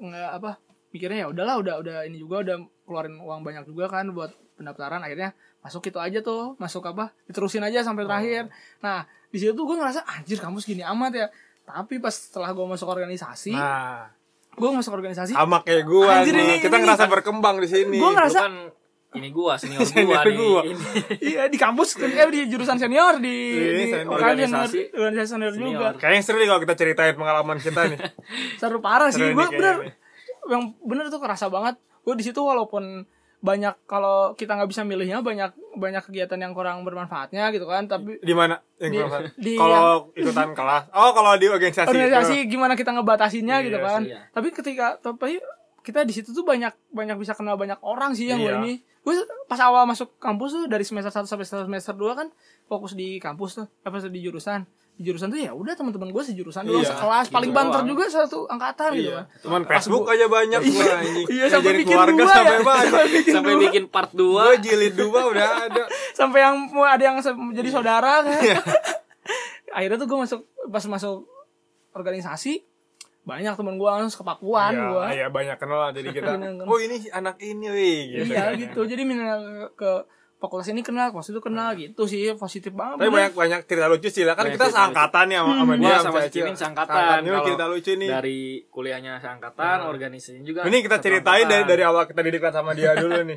nggak 0.00 0.30
apa 0.40 0.56
mikirnya 0.90 1.22
ya 1.22 1.28
udahlah 1.28 1.60
udah 1.60 1.74
udah 1.84 1.96
ini 2.08 2.16
juga 2.18 2.40
udah 2.40 2.56
keluarin 2.88 3.20
uang 3.20 3.44
banyak 3.44 3.68
juga 3.68 3.86
kan 3.86 4.08
buat 4.10 4.32
pendaftaran. 4.56 5.04
Akhirnya 5.04 5.36
masuk 5.60 5.84
itu 5.86 6.00
aja 6.00 6.18
tuh 6.24 6.56
masuk 6.56 6.82
apa 6.88 7.12
diterusin 7.28 7.60
aja 7.60 7.84
sampai 7.84 8.08
terakhir. 8.08 8.48
Nah 8.80 9.04
di 9.30 9.38
situ 9.38 9.52
tuh 9.52 9.68
gue 9.68 9.76
ngerasa 9.76 10.02
anjir 10.08 10.40
kamu 10.40 10.58
segini 10.58 10.82
amat 10.82 11.12
ya. 11.12 11.26
Tapi 11.62 12.00
pas 12.00 12.10
setelah 12.10 12.50
gue 12.50 12.66
masuk 12.66 12.88
organisasi 12.88 13.54
nah. 13.54 14.10
gue 14.50 14.66
masuk 14.74 14.90
organisasi 14.90 15.38
sama 15.38 15.62
kayak 15.62 15.86
ini- 16.42 16.58
kita 16.58 16.76
ini- 16.76 16.82
ngerasa 16.82 17.06
berkembang 17.06 17.62
di 17.62 17.68
sini. 17.70 18.02
Gua 18.02 18.10
ngerasa- 18.10 18.42
kan 18.42 18.54
ini 19.12 19.28
gua 19.28 19.54
senior 19.54 19.82
Senior 19.86 20.06
gua 20.06 20.22
nih. 20.24 20.36
gua. 20.36 20.60
Ini. 20.62 20.84
iya 21.20 21.42
di 21.46 21.56
kampus 21.56 21.94
kan 21.94 22.06
eh, 22.06 22.28
di 22.28 22.46
jurusan 22.46 22.76
senior 22.76 23.18
di, 23.18 23.36
Ini 23.52 23.74
di 23.74 23.84
senior. 23.88 24.12
Organisasi. 24.12 24.78
senior- 24.86 24.94
organisasi 24.96 25.30
senior 25.30 25.52
Senior. 25.52 25.70
juga 25.72 25.88
Kayaknya 25.96 26.22
seru 26.22 26.36
nih 26.36 26.48
kalau 26.48 26.60
kita 26.60 26.74
ceritain 26.74 27.14
pengalaman 27.14 27.56
kita 27.56 27.80
nih. 27.86 27.98
seru 28.60 28.78
parah 28.78 29.08
sih 29.08 29.18
Seru 29.20 29.32
kayaknya 29.32 29.50
bener 29.52 29.76
nih. 29.80 29.92
yang 30.48 30.62
bener 30.80 31.04
tuh 31.08 31.18
kerasa 31.18 31.46
banget 31.46 31.74
gue 32.00 32.14
di 32.14 32.22
situ 32.22 32.40
walaupun 32.40 33.04
banyak 33.40 33.72
kalau 33.84 34.32
kita 34.34 34.52
nggak 34.52 34.68
bisa 34.68 34.82
milihnya 34.82 35.20
banyak 35.20 35.48
banyak 35.74 36.02
kegiatan 36.02 36.36
yang 36.38 36.52
kurang 36.52 36.82
bermanfaatnya 36.82 37.48
gitu 37.48 37.64
kan 37.64 37.84
tapi 37.84 38.20
Di 38.20 38.32
mana? 38.32 38.60
Yang 38.76 39.32
Di- 39.34 39.56
Kalau 39.56 40.12
ikutan 40.12 40.52
kelas. 40.52 40.92
Oh, 40.92 41.10
kalau 41.10 41.34
di 41.34 41.46
organisasi. 41.46 41.88
organisasi 41.88 42.36
itu. 42.38 42.50
gimana 42.50 42.72
kita 42.74 42.92
ngebatasinnya 42.92 43.56
Iya 43.56 43.66
gitu 43.66 43.78
kan 43.78 44.00
iya. 44.02 44.28
tapi 44.28 44.48
ketika 44.50 44.96
tapi 44.96 45.40
kita 45.80 46.02
di 46.02 46.12
situ 46.12 46.30
tuh 46.30 46.42
banyak 46.42 46.72
banyak 46.88 47.16
bisa 47.16 47.32
kenal 47.32 47.54
banyak 47.54 47.78
orang 47.80 48.12
sih 48.12 48.26
yang 48.26 48.38
gue 48.38 48.48
Iya. 48.48 48.60
ini 48.60 48.72
gue 49.00 49.14
pas 49.46 49.56
awal 49.58 49.84
masuk 49.84 50.16
kampus 50.16 50.52
tuh 50.54 50.64
dari 50.66 50.82
semester 50.82 51.08
1 51.10 51.24
sampai 51.24 51.44
semester 51.44 51.92
2 51.92 52.12
kan 52.14 52.28
fokus 52.64 52.92
di 52.92 53.16
kampus 53.16 53.56
tuh 53.56 53.66
apa 53.80 53.96
tuh 53.96 54.08
di 54.08 54.20
jurusan 54.20 54.62
di 54.92 55.02
jurusan 55.02 55.28
tuh 55.28 55.40
ya 55.40 55.50
udah 55.50 55.72
teman-teman 55.72 56.08
gue 56.08 56.20
sejurusan 56.22 56.60
doang 56.62 56.78
Iya, 56.78 56.92
sekelas 56.92 57.26
paling 57.28 57.48
gitu 57.48 57.56
banter 57.56 57.80
doang. 57.80 57.88
juga 57.88 58.04
satu 58.06 58.44
angkatan 58.46 58.90
gitu 58.92 59.08
Iya. 59.08 59.16
kan 59.16 59.26
Cuman 59.40 59.62
Facebook 59.64 60.02
gua- 60.02 60.12
aja 60.12 60.26
banyak 60.28 60.60
gua 60.62 60.84
anjing. 60.94 61.26
Iya, 61.26 61.44
sampai 61.48 61.72
bikin 61.74 61.88
keluarga 61.90 62.12
dua 62.14 62.28
sampai 62.30 62.52
ya. 62.52 62.60
Sampai 62.60 63.06
bikin 63.10 63.32
Sampai 63.32 63.50
dua. 63.50 63.62
bikin 63.62 63.84
part 63.88 64.10
2 64.12 64.20
Gua 64.20 64.56
jilid 64.58 64.94
dua 64.94 65.20
udah 65.26 65.48
ada. 65.64 65.82
sampai 66.12 66.38
yang 66.42 66.56
mau 66.68 66.84
ada 66.84 67.00
yang 67.02 67.16
jadi 67.50 67.68
saudara 67.70 68.20
kan 68.20 68.36
akhirnya 69.72 69.96
tuh 69.96 70.06
gue 70.06 70.18
masuk 70.20 70.40
pas 70.66 70.84
masuk 70.84 71.24
organisasi 71.90 72.62
banyak 73.30 73.54
temen 73.54 73.74
gue 73.78 73.86
langsung 73.88 74.20
kepakuan 74.20 74.72
Iya, 74.74 74.82
gue 74.84 75.04
iya 75.14 75.26
banyak 75.30 75.56
kenal 75.56 75.78
lah 75.78 75.90
jadi 75.94 76.08
kita. 76.10 76.30
Oh, 76.66 76.78
ini 76.78 76.96
anak 77.10 77.38
ini 77.38 77.66
wih 77.70 77.98
gitu. 78.10 78.24
iya 78.28 78.44
gitu 78.58 78.80
jadi 78.84 79.02
minta 79.06 79.38
ke 79.72 79.92
fakultas 80.40 80.66
ini 80.66 80.80
kenal 80.80 81.08
fakultas 81.08 81.28
itu 81.28 81.38
kenal 81.38 81.68
gitu 81.74 82.02
sih 82.04 82.32
positif 82.32 82.72
banget 82.72 82.96
Tapi 82.98 83.10
banyak 83.10 83.32
banyak 83.32 83.60
cerita 83.62 83.86
lucu 83.86 84.08
sih 84.08 84.24
lah 84.24 84.32
kan 84.32 84.42
Banyak 84.42 84.56
kita 84.56 84.66
seangkatan 84.70 85.26
ya 85.26 85.38
sama, 85.38 85.52
sama 85.54 85.64
Gua 85.70 85.84
dia 85.84 85.96
sama 86.00 86.18
si. 86.18 86.30
Cimin 86.32 86.54
seangkatan. 86.54 86.96
Ini 87.18 87.28
Kalau 87.28 87.44
cerita 87.44 87.64
lucu 87.66 87.92
nih. 87.94 88.08
dari 88.10 88.38
kuliahnya 88.66 89.12
seangkatan, 89.18 89.76
organisasinya 89.84 90.40
juga. 90.42 90.60
Ini 90.62 90.76
kita 90.80 90.96
ceritain 90.98 91.44
dari 91.44 91.64
dari 91.64 91.82
awal 91.82 92.04
kita 92.04 92.20
didiklat 92.20 92.50
sama 92.50 92.72
dia 92.72 92.92
dulu 92.94 93.20
nih. 93.22 93.36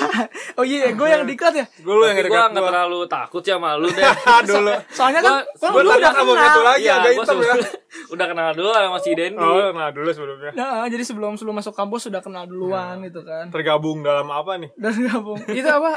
oh 0.58 0.64
iya 0.64 0.90
gue 0.90 1.08
yang 1.08 1.24
diklat 1.24 1.54
ya 1.54 1.64
Gue 1.74 1.94
lu 1.94 2.04
yang 2.04 2.18
dekat 2.18 2.28
gua. 2.28 2.44
nggak 2.50 2.64
terlalu 2.68 3.00
takut 3.06 3.40
sih 3.40 3.50
sama 3.50 3.74
lu 3.74 3.88
deh. 3.96 4.04
dulu. 4.44 4.72
soalnya 4.88 5.20
kan 5.20 5.32
Gua- 5.56 5.70
Gua 5.70 5.80
lu 5.80 5.88
tanya 5.88 5.98
udah 5.98 6.12
sama 6.12 6.22
kenal 6.28 6.44
satu 6.44 6.60
lagi 6.62 6.80
Iya, 6.82 6.92
agak 6.94 7.12
hitam 7.14 7.36
ya. 7.38 7.54
udah 8.14 8.26
kenal 8.26 8.48
dulu 8.52 8.68
sama 8.70 8.98
si 8.98 9.10
Dendi. 9.12 9.40
Oh, 9.40 9.68
nah 9.70 9.88
dulu 9.88 10.08
sebelumnya. 10.08 10.50
Nah, 10.52 10.84
jadi 10.86 11.00
sebelum 11.02 11.32
sebelum 11.34 11.54
masuk 11.54 11.72
kampus 11.72 12.06
sudah 12.06 12.20
kenal 12.20 12.44
duluan 12.44 13.00
gitu 13.00 13.22
kan 13.22 13.48
Tergabung 13.48 14.00
dalam 14.00 14.28
apa 14.28 14.56
nih? 14.56 14.68
dan 14.74 14.92
gabung 15.02 15.40
itu 15.48 15.64
apa 15.64 15.96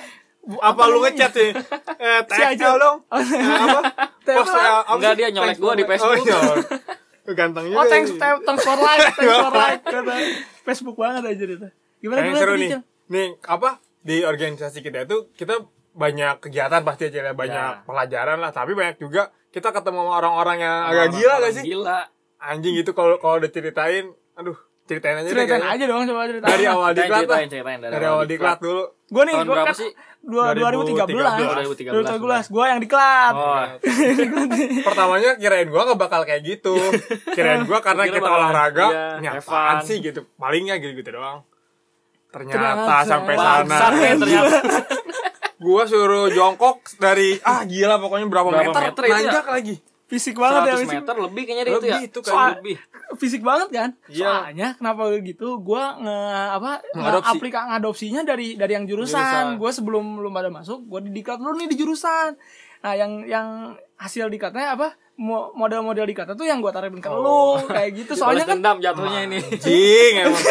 Apa 0.61 0.81
lu 0.85 1.01
ngechat 1.01 1.31
sih? 1.31 1.49
Eh. 2.05 2.19
TXL 2.23 2.75
dong. 2.75 2.97
Oh, 3.03 3.17
Eh, 3.17 3.41
apa? 3.41 3.79
Post 4.21 4.53
Enggak, 4.91 5.13
dia 5.15 5.27
nyolek 5.29 5.57
gua 5.57 5.73
di 5.73 5.81
Oh, 5.81 5.87
Facebook. 5.87 6.21
iya. 6.21 6.39
Ganteng 7.25 7.65
juga. 7.65 7.77
oh 7.79 7.85
thanks 7.87 8.13
thanks 8.13 8.61
for 8.61 8.77
like 8.77 9.01
thanks 9.09 9.41
for 9.41 9.53
like 10.05 10.25
Facebook 10.61 10.93
banget 10.95 11.25
aja 11.25 11.43
itu 11.43 11.67
gimana 11.97 12.19
gimana 12.21 12.37
seru 12.37 12.53
nih. 12.55 12.69
Nih, 13.07 13.27
apa? 13.41 13.81
Di 13.99 14.21
organisasi 14.21 14.79
kita 14.79 15.03
itu 15.03 15.33
kita 15.33 15.65
banyak 15.91 16.37
kegiatan 16.39 16.83
pasti 16.83 17.09
aja 17.09 17.19
ya, 17.23 17.33
banyak 17.33 17.71
Ya. 17.71 17.81
pelajaran 17.81 18.37
lah, 18.37 18.51
tapi 18.51 18.77
banyak 18.77 18.99
juga 18.99 19.33
kita 19.49 19.71
ketemu 19.71 20.05
orang-orang 20.05 20.59
yang 20.59 20.75
agak 20.85 21.07
gila 21.13 21.35
gak 21.39 21.53
sih? 21.55 21.63
Gila. 21.65 21.99
Anjing 22.37 22.75
itu 22.77 22.91
kalau 22.91 23.17
kalau 23.17 23.39
diceritain, 23.39 24.05
aduh, 24.35 24.59
ceritain 24.85 25.15
aja 25.15 25.27
ceritain 25.27 25.61
aja 25.61 25.83
dong 25.83 26.05
coba 26.05 26.21
ceritain 26.25 26.45
Dari 26.47 26.65
awal 26.65 26.89
diklat 26.91 27.09
lah. 27.09 27.19
ceritain, 27.19 27.47
ceritain 27.49 27.79
Dari 27.81 28.05
awal 28.05 28.25
diklat 28.25 28.57
dulu. 28.59 28.83
gue 29.05 29.23
nih 29.23 29.33
Tahun 29.33 29.43
gue 29.43 29.53
berapa 29.53 29.67
kan 29.67 29.75
sih? 29.75 29.91
dua 30.21 30.45
2013. 30.51 31.05
2013 31.05 31.85
2013 31.85 32.49
gue 32.49 32.65
yang 32.65 32.79
diklat 32.79 33.33
Oh, 33.35 33.65
Pertamanya 34.83 35.31
kirain 35.35 35.67
gua 35.67 35.81
gak 35.85 35.99
bakal 35.99 36.21
kayak 36.23 36.41
gitu. 36.43 36.73
Kirain 37.29 37.61
gua 37.63 37.77
karena 37.79 38.03
Kira 38.03 38.15
kita 38.15 38.27
olahraga, 38.27 38.85
iya, 38.87 39.05
ini 39.15 39.27
have 39.27 39.37
apaan 39.39 39.77
fun. 39.77 39.85
sih 39.85 39.97
gitu. 39.99 40.25
Palingnya 40.35 40.77
gitu-gitu 40.77 41.11
doang. 41.11 41.45
Ternyata, 42.27 42.57
Ternyata. 42.57 42.95
sampai 43.05 43.35
sana 43.37 43.75
ya, 43.95 44.13
ternyata. 44.15 44.57
gua 45.57 45.83
suruh 45.85 46.27
jongkok 46.27 46.83
dari 46.95 47.37
ah 47.41 47.61
gila 47.63 47.95
pokoknya 47.97 48.25
berapa, 48.25 48.49
Berapa 48.49 48.65
meter, 48.65 48.81
meter 48.83 49.03
ya? 49.03 49.13
nanjak 49.15 49.45
lagi. 49.47 49.75
Fisik 50.05 50.35
banget 50.35 50.61
ya 50.63 50.73
100 50.73 50.81
fisik, 50.81 50.97
meter 50.99 51.15
lebih 51.17 51.43
kayaknya 51.43 51.63
dia 51.63 51.71
itu 51.71 51.77
ya. 51.79 51.81
Lebih 51.91 52.03
itu 52.05 52.19
kan. 52.19 52.31
Soal- 52.31 52.55
lebih. 52.55 52.75
fisik 53.15 53.41
banget 53.41 53.69
kan 53.69 53.89
Iya. 54.05 54.25
soalnya 54.43 54.67
kenapa 54.75 55.01
gitu 55.19 55.47
gue 55.57 55.83
nge 55.99 56.19
apa 56.51 56.71
Mengadopsi. 56.91 57.31
aplika 57.31 57.59
ngadopsinya 57.65 58.21
dari 58.23 58.47
dari 58.53 58.73
yang 58.73 58.83
jurusan, 58.83 59.17
Jurusan. 59.17 59.45
gue 59.55 59.71
sebelum 59.71 60.05
belum 60.15 60.33
ada 60.33 60.49
masuk 60.49 60.83
gue 60.83 60.99
diklat 61.11 61.37
dulu 61.37 61.55
nih 61.55 61.67
di 61.67 61.75
jurusan 61.75 62.33
nah 62.79 62.93
yang 62.93 63.23
yang 63.23 63.47
hasil 63.95 64.27
diklatnya 64.27 64.71
apa 64.71 64.93
mo- 65.15 65.49
model-model 65.53 66.03
diklatnya 66.03 66.33
tuh 66.33 66.43
yang 66.43 66.59
gue 66.59 66.69
tarik 66.69 66.91
ke 66.91 67.09
lu 67.09 67.57
kayak 67.63 67.89
gitu 67.95 68.13
soalnya 68.13 68.43
kan 68.43 68.57
dendam 68.57 68.77
jatuhnya 68.79 69.19
ini. 69.23 69.39
Jing 69.55 70.13
emang. 70.19 70.37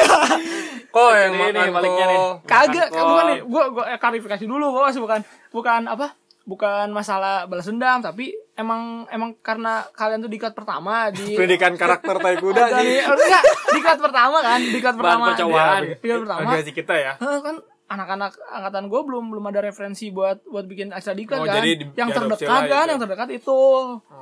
Kok 0.90 1.10
yang 1.12 1.32
Ini 1.32 1.42
nih, 1.44 1.54
makan 1.60 1.74
baliknya 1.74 2.04
nih. 2.06 2.18
kagak 2.44 2.88
Makan 2.88 3.02
bukan 3.04 3.24
nih 3.26 3.38
gue 3.44 3.62
gue 3.68 3.84
klarifikasi 3.96 4.44
dulu 4.44 4.66
gue 4.72 4.82
bukan 4.96 5.20
bukan 5.50 5.80
apa 5.84 6.06
bukan 6.44 6.88
masalah 6.88 7.44
balas 7.44 7.64
dendam 7.64 7.98
tapi 7.98 8.30
emang 8.54 9.08
emang 9.08 9.32
karena 9.38 9.80
kalian 9.90 10.20
tuh 10.20 10.28
diklat 10.28 10.52
pertama 10.52 11.08
di 11.08 11.32
Pendidikan 11.36 11.72
karakter 11.74 12.16
tai 12.16 12.36
kuda 12.36 12.64
sih. 12.76 13.00
enggak 13.00 13.42
diklat 13.72 13.98
pertama 13.98 14.36
kan 14.38 14.60
diklat 14.60 14.94
Bahan 14.94 15.00
pertama 15.00 15.24
percobaan. 15.30 15.80
Iya, 15.82 15.96
Diklat 15.96 16.20
pertama 16.20 16.40
Organisasi 16.44 16.72
kita 16.72 16.94
ya. 16.94 17.12
Kan 17.16 17.56
anak-anak 17.84 18.32
angkatan 18.46 18.84
gue 18.86 19.00
belum 19.02 19.24
belum 19.28 19.44
ada 19.46 19.60
referensi 19.62 20.08
buat 20.08 20.40
buat 20.44 20.64
bikin 20.64 20.88
acara 20.90 21.12
diklat 21.12 21.38
Oh, 21.38 21.46
kan 21.46 21.56
jadi 21.58 21.70
di- 21.74 21.92
yang 21.94 22.08
terdekat 22.10 22.48
kan 22.64 22.64
itu. 22.64 22.90
yang 22.90 23.00
terdekat 23.00 23.28
itu 23.34 23.58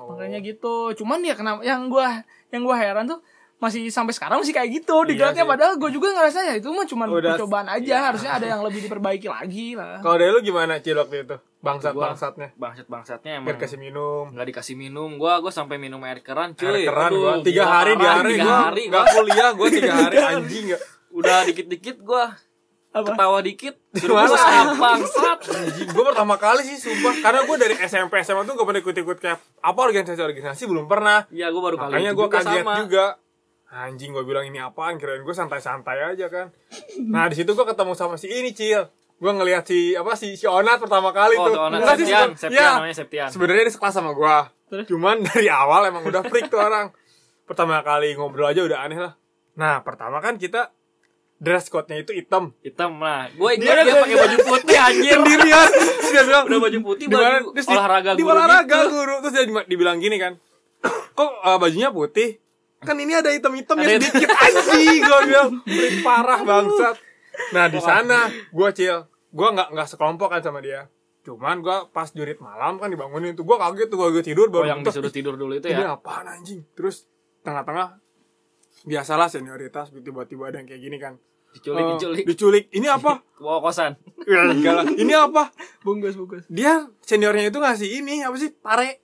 makanya 0.05 0.39
gitu 0.41 0.75
cuman 0.95 1.19
ya 1.23 1.35
kenapa 1.35 1.63
yang 1.63 1.87
gue 1.87 2.07
yang 2.51 2.63
gue 2.63 2.77
heran 2.77 3.07
tuh 3.07 3.23
masih 3.62 3.87
sampai 3.88 4.11
sekarang 4.11 4.42
masih 4.42 4.51
kayak 4.51 4.75
gitu 4.75 5.07
diklatnya 5.07 5.46
sih. 5.46 5.51
padahal 5.55 5.79
gue 5.79 5.90
juga 5.94 6.11
ngerasa 6.11 6.38
ya 6.42 6.55
itu 6.59 6.66
mah 6.66 6.83
cuma 6.83 7.07
Udah- 7.07 7.38
percobaan 7.38 7.70
aja. 7.70 7.87
iya. 7.87 7.98
harusnya 8.03 8.31
ada 8.35 8.46
yang 8.51 8.61
lebih 8.61 8.83
diperbaiki 8.83 9.31
lagi 9.31 9.79
lah. 9.79 10.03
Kalau 10.03 10.18
dari 10.18 10.35
lu 10.35 10.42
gimana 10.42 10.83
Cil 10.83 10.98
waktu 10.98 11.22
itu? 11.22 11.37
Bangsat-bangsatnya. 11.62 12.59
Bangsat 12.59 12.90
bangsatnya. 12.90 13.38
emang. 13.38 13.46
Biar 13.46 13.57
kasih 13.57 13.79
minum. 13.79 14.35
nggak 14.35 14.46
dikasih 14.51 14.75
minum. 14.75 15.14
Gua 15.14 15.38
gua 15.38 15.55
sampai 15.55 15.79
minum 15.79 16.03
air 16.03 16.18
keran 16.20 16.59
cuy 16.59 16.66
Air 16.66 16.90
keran 16.90 17.11
gua. 17.14 17.33
Tiga 17.40 17.64
hari 17.64 17.94
di 17.94 18.03
hari 18.03 18.31
tiga 18.35 18.42
gua. 18.44 18.59
hari 18.66 18.83
nggak 18.90 18.98
gua 19.01 19.14
kuliah 19.14 19.51
gua 19.55 19.68
tiga 19.70 19.92
hari 19.94 20.16
anjing 20.18 20.64
nggak 20.75 20.83
udah 21.12 21.38
dikit 21.46 21.66
dikit 21.70 21.96
gua 22.03 22.35
apa? 22.92 23.09
ketawa 23.09 23.38
dikit 23.40 23.75
suruh 23.94 24.27
stop 24.27 24.68
bangsat. 24.77 25.38
Gue 25.87 26.05
pertama 26.05 26.37
kali 26.37 26.61
sih 26.62 26.77
sumpah. 26.77 27.14
Karena 27.22 27.40
gue 27.42 27.57
dari 27.57 27.75
SMP 27.79 28.20
SMA 28.20 28.44
tuh 28.44 28.53
gak 28.53 28.68
pernah 28.68 28.81
ikut 28.81 28.96
ikut 28.98 29.16
kayak 29.16 29.38
apa 29.61 29.81
organisasi 29.81 30.20
organisasi 30.20 30.62
belum 30.66 30.85
pernah. 30.85 31.25
Iya 31.31 31.48
gua 31.48 31.62
baru 31.62 31.77
kali 31.79 31.88
makanya 31.94 32.12
gue 32.12 32.27
juga 32.27 32.37
kaget 32.37 32.61
sama. 32.61 32.75
juga 32.83 33.05
anjing 33.73 34.13
gue 34.13 34.23
bilang 34.23 34.45
ini 34.45 34.59
apaan? 34.59 34.95
Kirain 34.95 35.19
gue 35.19 35.33
santai 35.33 35.59
santai 35.59 36.05
aja 36.07 36.29
kan. 36.29 36.53
Nah 37.03 37.27
di 37.27 37.35
situ 37.35 37.51
gue 37.51 37.65
ketemu 37.65 37.93
sama 37.93 38.15
si 38.15 38.29
ini 38.29 38.53
cil. 38.53 38.85
Gue 39.17 39.31
ngelihat 39.31 39.65
si 39.65 39.95
apa 39.95 40.13
si 40.13 40.35
si 40.35 40.45
Onat 40.45 40.77
pertama 40.77 41.09
kali 41.11 41.35
Oh, 41.35 41.47
tuh. 41.47 41.55
tuh, 41.55 41.63
Onat 41.65 41.81
Septian, 41.89 42.29
seben- 42.29 42.37
Septian 42.39 42.61
ya, 42.61 42.77
namanya 42.77 42.97
Septian. 42.97 43.29
sebenarnya 43.29 43.63
dia 43.65 43.73
sekelas 43.73 43.95
sama 43.95 44.13
gue 44.13 44.37
cuman 44.85 45.21
dari 45.27 45.49
awal 45.49 45.85
emang 45.87 46.03
udah 46.03 46.21
freak 46.23 46.49
tuh 46.49 46.59
orang. 46.59 46.93
Pertama 47.43 47.81
kali 47.81 48.13
ngobrol 48.13 48.47
aja 48.47 48.61
udah 48.61 48.83
aneh 48.83 48.99
lah. 48.99 49.13
Nah 49.55 49.81
pertama 49.81 50.19
kan 50.19 50.37
kita 50.37 50.73
dress 51.37 51.69
code-nya 51.69 52.01
itu 52.01 52.13
hitam. 52.13 52.51
Hitam 52.61 52.99
lah 52.99 53.31
gua 53.33 53.53
ingat 53.53 53.63
Dia- 53.69 53.77
dia, 53.79 53.89
dia- 53.89 54.03
pakai 54.03 54.17
baju 54.19 54.37
putih 54.51 54.79
anjir 54.79 55.13
sendirian. 55.15 55.69
Terus 55.71 56.11
dia 56.11 56.23
bilang 56.25 56.45
udah 56.45 56.59
baju 56.61 56.79
putih 56.83 57.07
di 57.07 57.15
mana? 57.15 57.39
baju 57.39 57.49
terus 57.53 57.67
di- 57.67 57.73
olahraga 57.73 58.11
di 58.11 58.23
guru 58.23 58.33
olahraga 58.33 58.77
gitu. 58.77 58.91
guru. 58.91 59.15
Terus 59.21 59.33
dia 59.33 59.45
di- 59.45 59.69
dibilang 59.69 59.99
gini 59.99 60.17
kan 60.19 60.35
kok 61.13 61.31
eh, 61.39 61.59
bajunya 61.59 61.89
putih 61.89 62.42
kan 62.83 62.97
ini 62.97 63.12
ada 63.14 63.31
hitam-hitam 63.31 63.79
ya 63.79 63.97
Ada 63.97 64.05
sedikit 64.05 64.31
anjing 64.45 64.99
gue 65.01 65.18
bilang 65.27 65.51
parah 66.03 66.40
bangsat. 66.42 66.97
Nah 67.51 67.64
di 67.66 67.79
sana 67.79 68.18
gue 68.29 68.68
cil 68.75 68.99
gue 69.09 69.49
nggak 69.49 69.68
nggak 69.73 69.88
sekelompok 69.88 70.29
kan 70.29 70.42
sama 70.42 70.61
dia. 70.61 70.90
Cuman 71.23 71.62
gue 71.62 71.77
pas 71.90 72.11
jurit 72.11 72.37
malam 72.38 72.77
kan 72.77 72.90
dibangunin 72.90 73.33
tuh 73.33 73.47
gue 73.47 73.57
kaget 73.57 73.88
tuh 73.88 73.97
gue 74.03 74.21
tidur 74.21 74.51
oh 74.51 74.53
baru 74.53 74.66
yang 74.68 74.81
bentar, 74.83 74.90
disuruh 74.92 75.12
tidur 75.14 75.35
dulu 75.38 75.55
itu 75.55 75.71
ini 75.71 75.79
ya? 75.79 75.95
apaan 75.95 76.27
anjing? 76.27 76.66
Terus 76.75 77.07
tengah-tengah 77.40 78.03
biasalah 78.83 79.31
senioritas 79.31 79.95
tiba-tiba 79.95 80.51
ada 80.51 80.59
yang 80.59 80.66
kayak 80.66 80.83
gini 80.83 80.99
kan. 80.99 81.14
Diculik 81.53 81.85
Eh, 81.85 81.88
diculik. 81.95 82.25
diculik. 82.25 82.64
Ini 82.73 82.88
apa? 82.88 83.21
Ke 83.37 83.40
bawah 83.45 83.61
kosan. 83.61 83.92
Ini 85.03 85.12
apa? 85.14 85.53
Bungkus 85.85 86.16
bungkus. 86.16 86.49
Dia 86.49 86.88
seniornya 87.05 87.53
itu 87.53 87.59
ngasih 87.61 88.01
ini 88.01 88.25
apa 88.25 88.37
sih? 88.40 88.51
Pare 88.57 89.02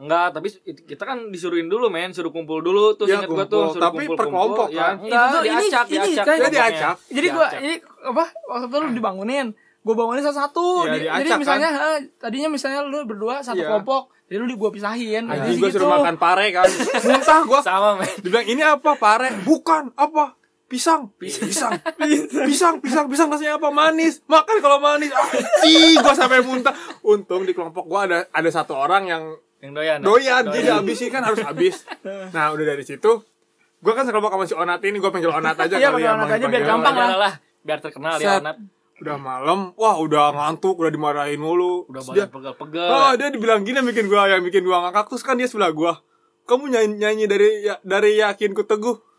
Enggak, 0.00 0.32
tapi 0.32 0.48
kita 0.64 1.04
kan 1.04 1.28
disuruhin 1.28 1.68
dulu 1.68 1.86
men, 1.86 2.10
suruh 2.10 2.28
kumpul 2.28 2.58
dulu. 2.58 2.96
Tuh 2.96 3.04
Ya, 3.04 3.20
ingat 3.20 3.28
gua 3.28 3.44
tuh 3.44 3.70
suruh 3.70 3.84
Tapi 3.84 3.96
kumpul 4.02 4.16
per 4.16 4.26
kelompok, 4.26 4.66
kan? 4.66 4.94
Ya, 4.96 4.96
itu 4.96 5.04
tuh 5.04 5.12
Enggak, 5.12 5.42
ini- 5.44 5.60
diacak, 5.62 5.86
ini 5.86 5.98
diacak. 6.08 6.24
kan- 6.26 6.50
diacak. 6.50 6.94
jadi 7.06 7.26
gua 7.28 7.46
Diacak. 7.46 7.60
ini 7.60 7.74
apa 8.02 8.24
waktu 8.46 8.66
itu 8.66 8.76
lu 8.78 8.88
dibangunin. 8.90 9.46
Gue 9.80 9.94
bangunin 9.94 10.20
satu-satu. 10.20 10.66
Di- 10.86 11.04
diacak, 11.04 11.16
jadi 11.16 11.28
kan? 11.30 11.38
misalnya 11.38 11.68
ha, 11.70 11.88
tadinya 12.18 12.48
misalnya 12.48 12.80
lu 12.82 13.00
berdua 13.02 13.40
satu 13.40 13.56
Iya. 13.56 13.68
kelompok 13.70 14.02
jadi 14.26 14.36
lu 14.36 14.46
di 14.46 14.54
gua 14.54 14.70
pisahin. 14.70 15.24
Anjing 15.24 15.40
Jadi 15.46 15.56
gue 15.58 15.68
gitu. 15.68 15.76
suruh 15.78 15.90
makan 15.94 16.16
pare 16.16 16.46
kan? 16.50 16.68
Muntah 17.06 17.40
gue 17.42 17.60
sama 17.60 17.88
men. 17.96 18.08
dibilang 18.18 18.46
ini 18.46 18.62
apa 18.62 18.90
pare? 18.94 19.28
Bukan. 19.40 19.92
Apa? 19.94 20.36
Pisang. 20.66 21.10
Pisang. 21.18 21.74
Pisang. 21.98 22.78
Pisang. 22.84 23.06
Pisang 23.06 23.26
rasanya 23.26 23.56
apa? 23.56 23.68
Manis. 23.70 24.22
Makan 24.24 24.56
kalau 24.60 24.78
manis. 24.78 25.10
Sih 25.58 25.96
gue 25.96 26.14
sampai 26.14 26.40
muntah. 26.40 26.70
Untung 27.02 27.42
di 27.42 27.50
kelompok 27.50 27.84
gue 27.84 28.00
ada 28.00 28.18
ada 28.28 28.48
satu 28.48 28.76
orang 28.76 29.02
yang 29.04 29.24
Yang 29.60 29.72
doyan. 29.74 29.98
ya? 29.98 30.04
doyan 30.04 30.42
jadi 30.48 30.68
habis 30.74 30.96
sih 30.96 31.08
kan 31.08 31.22
harus 31.22 31.40
habis 31.40 31.84
nah 32.34 32.48
udah 32.50 32.64
dari 32.66 32.80
situ 32.80 33.12
gue 33.76 33.92
kan 33.92 34.04
sekelompok 34.04 34.32
sama 34.32 34.44
si 34.44 34.52
Onat 34.52 34.80
ini 34.82 34.96
gue 34.96 35.08
panggil 35.08 35.28
Onat 35.28 35.56
aja 35.56 35.72
Iya, 35.72 35.88
kali 35.88 35.94
panggil 35.96 36.04
ya, 36.04 36.12
Onat 36.14 36.28
aja 36.30 36.46
biar 36.46 36.64
gampang 36.64 36.94
lah. 36.94 37.08
lah. 37.14 37.34
Biar 37.60 37.78
terkenal 37.78 38.16
ya 38.16 38.40
Onat. 38.40 38.56
udah 38.96 39.16
malam 39.16 39.58
wah 39.74 39.96
udah 39.96 40.28
ngantuk 40.30 40.76
udah 40.76 40.88
dimarahin 40.88 41.40
mulu 41.40 41.88
Udah 41.88 42.04
badan 42.04 42.28
pegel-pegel. 42.28 42.84
Oh, 42.86 43.12
dia 43.16 43.28
dibilang 43.28 43.64
gini 43.64 43.80
bikin 43.80 44.04
gua 44.06 44.28
yang 44.28 44.40
bikin 44.40 44.60
gua 44.60 44.84
ngakak 44.84 45.08
terus 45.08 45.24
kan 45.24 45.40
dia 45.40 45.48
sebelah 45.48 45.72
gua. 45.72 46.04
Kamu 46.44 46.68
nyanyi, 46.68 47.00
nyanyi 47.00 47.24
dari 47.24 47.48
ya, 47.64 47.80
dari 47.80 48.20
yakin 48.20 48.52
ku 48.52 48.60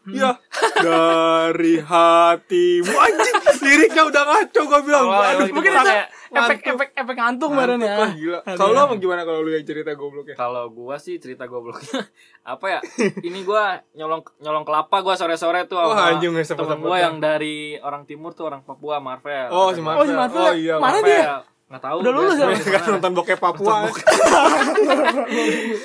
teguh. 0.02 0.18
Ya, 0.18 0.32
dari 0.78 1.78
hatimu 1.78 2.90
anjing 2.92 3.36
liriknya 3.62 4.04
udah 4.04 4.24
ngaco 4.26 4.62
gua 4.66 4.80
bilang. 4.82 5.06
Oh, 5.06 5.22
Aduh, 5.22 5.46
Mungkin 5.52 5.72
itu 5.72 5.82
Kayak 5.82 6.08
efek 6.32 6.60
efek 6.96 7.18
badan 7.52 7.80
ya. 7.80 7.96
Wah, 7.98 8.12
gila. 8.12 8.40
Kalau 8.56 8.72
lo 8.72 8.82
gimana 8.98 9.22
kalau 9.22 9.44
lu 9.44 9.52
yang 9.52 9.62
cerita 9.62 9.92
gobloknya? 9.94 10.34
Kalau 10.34 10.72
gua 10.72 10.96
sih 10.96 11.20
cerita 11.20 11.46
gobloknya 11.46 12.08
apa 12.56 12.66
ya? 12.68 12.80
Ini 13.20 13.44
gua 13.44 13.78
nyolong 13.94 14.24
nyolong 14.40 14.64
kelapa 14.64 15.04
gua 15.04 15.14
sore-sore 15.14 15.68
tuh 15.68 15.78
sama 15.92 16.16
anjing, 16.16 16.32
nggak 16.32 16.48
temen 16.50 16.80
gua 16.80 16.98
ya. 16.98 17.04
yang 17.06 17.16
dari 17.20 17.56
orang 17.78 18.04
timur 18.06 18.32
tuh 18.32 18.48
orang 18.48 18.64
Papua 18.64 18.98
Marvel. 18.98 19.52
Oh, 19.52 19.70
si 19.70 19.78
Oh, 19.78 20.02
si 20.02 20.16
Marvel. 20.16 20.16
Marvel 20.16 20.42
Oh 20.42 20.50
ya? 20.50 20.54
iya. 20.56 20.76
Mana 20.80 20.98
Marvel. 20.98 21.06
dia? 21.06 21.36
Nggak 21.72 21.84
tahu. 21.84 21.98
Udah 22.00 22.12
lulus 22.12 22.36
ya? 22.36 22.48
Kan 22.74 22.90
nonton 22.92 23.12
bokep 23.14 23.38
Papua. 23.38 23.76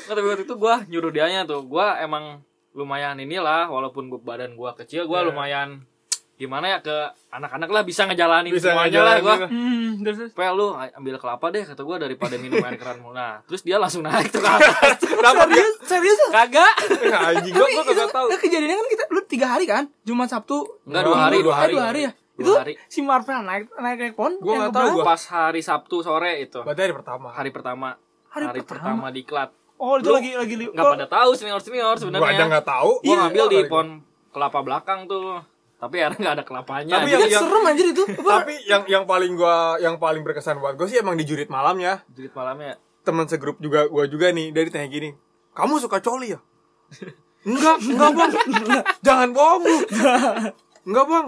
Nggak, 0.06 0.14
tapi 0.14 0.26
waktu 0.26 0.44
itu 0.44 0.54
gua 0.54 0.74
nyuruh 0.86 1.10
dianya 1.10 1.42
tuh. 1.44 1.62
Gua 1.64 1.98
emang 1.98 2.40
lumayan 2.76 3.16
inilah 3.16 3.66
walaupun 3.66 4.06
gua, 4.06 4.20
badan 4.20 4.52
gua 4.52 4.72
kecil, 4.72 5.04
gua 5.04 5.20
Iya. 5.20 5.32
lumayan 5.32 5.68
gimana 6.36 6.68
ya 6.68 6.78
ke 6.78 6.92
anak-anak 7.30 7.64
lah 7.66 7.80
bisa 7.82 8.04
ngejalanin 8.04 8.52
Bisa 8.52 8.70
semuanya 8.70 9.00
lah 9.00 9.14
gua. 9.18 9.34
ngejalanin. 9.40 9.56
Hmm, 9.96 10.04
terus 10.04 10.16
terus. 10.20 10.32
Pel 10.32 10.52
lu 10.52 10.68
ambil 10.76 11.16
kelapa 11.16 11.46
deh 11.48 11.64
kata 11.64 11.80
gua 11.80 11.96
daripada 11.96 12.36
minum 12.36 12.60
air 12.60 12.76
keran 12.76 13.00
mulu. 13.00 13.10
Nah, 13.10 13.40
terus 13.42 13.60
dia 13.60 13.76
langsung 13.76 14.04
naik 14.04 14.28
tuh 14.28 14.38
ke 14.38 14.50
atas. 14.52 15.00
Kenapa 15.00 15.48
dia? 15.48 15.64
Serius? 15.82 16.20
Kagak. 16.28 16.74
Enggak 16.94 17.22
anjing 17.32 17.52
gua 17.52 17.66
gua 17.66 17.84
kagak 17.86 18.08
tahu. 18.10 18.26
Kejadiannya 18.36 18.76
kan 18.76 18.88
kita 18.90 19.04
lu 19.08 19.20
tiga 19.24 19.46
hari 19.48 19.64
kan 19.64 19.88
Jumat 20.02 20.28
Sabtu 20.28 20.60
Enggak 20.84 21.02
dua 21.02 21.16
hari, 21.18 21.38
dua 21.40 21.54
hari. 21.56 21.72
dua 21.72 21.84
hari 21.86 22.00
ya 22.02 22.12
Dua 22.36 22.44
itu 22.44 22.52
hari. 22.54 22.74
si 22.86 23.00
Marvel 23.00 23.40
naik 23.40 23.72
naik 23.72 23.98
naik 23.98 24.14
pon 24.14 24.36
Gua 24.36 24.52
yang 24.52 24.60
nggak 24.62 24.76
tahu, 24.76 24.88
gua. 24.94 25.04
Pas 25.08 25.22
hari 25.26 25.60
Sabtu 25.60 25.96
sore 26.00 26.36
itu. 26.38 26.60
Berarti 26.60 26.82
hari 26.82 26.92
pertama. 26.92 27.26
Hari 27.32 27.48
pertama. 27.50 27.88
Hari 28.28 28.44
pertama. 28.52 28.68
pertama 28.68 29.06
diklat. 29.08 29.50
Oh 29.76 29.94
itu 29.94 30.06
Lu 30.06 30.14
lagi 30.14 30.30
lagi 30.32 30.54
li- 30.54 30.68
Nggak 30.68 30.82
kok- 30.82 30.94
pada 30.94 31.06
tahu 31.10 31.30
senior 31.32 31.58
senior 31.58 31.84
Gua 31.84 31.92
aja 31.92 32.00
sebenarnya. 32.00 32.44
enggak 32.46 32.66
tahu. 32.66 32.90
Gua 32.94 33.04
Iya, 33.04 33.16
ngambil 33.22 33.44
di 33.44 33.56
Iya, 33.56 33.66
pohon 33.66 33.88
kelapa 34.28 34.58
belakang 34.60 35.00
tuh. 35.04 35.40
Tapi 35.76 35.96
akhirnya 35.98 36.18
nggak 36.18 36.34
ada 36.34 36.44
kelapanya. 36.44 36.92
Tapi 36.94 37.06
Iya, 37.06 37.16
yang- 37.18 37.30
yang- 37.30 37.42
serem 37.42 37.64
anjir 37.64 37.86
itu? 37.88 38.02
Tapi 38.32 38.54
yang 38.64 38.82
yang 38.86 39.04
paling 39.04 39.32
gua 39.32 39.56
yang 39.76 39.96
paling 39.96 40.22
berkesan 40.22 40.56
buat 40.56 40.74
gue 40.74 40.86
sih 40.86 40.96
emang 40.96 41.14
di 41.14 41.22
jurit 41.22 41.46
malamnya. 41.46 42.00
Jurit 42.10 42.32
malamnya. 42.32 42.80
teman 43.02 43.24
segrup 43.24 43.54
juga 43.56 43.86
gua 43.86 44.02
juga 44.04 44.28
nih 44.28 44.50
dari 44.50 44.66
tanya 44.66 44.88
gini 44.88 45.14
kamu 45.52 45.78
suka 45.78 46.02
coli 46.02 46.26
ya 46.28 46.42
enggak 47.46 47.78
enggak 47.80 48.10
bang 48.12 48.30
jangan 49.06 49.28
bohong 49.30 49.62
lu 49.62 49.78
enggak 50.82 51.06
bang 51.06 51.26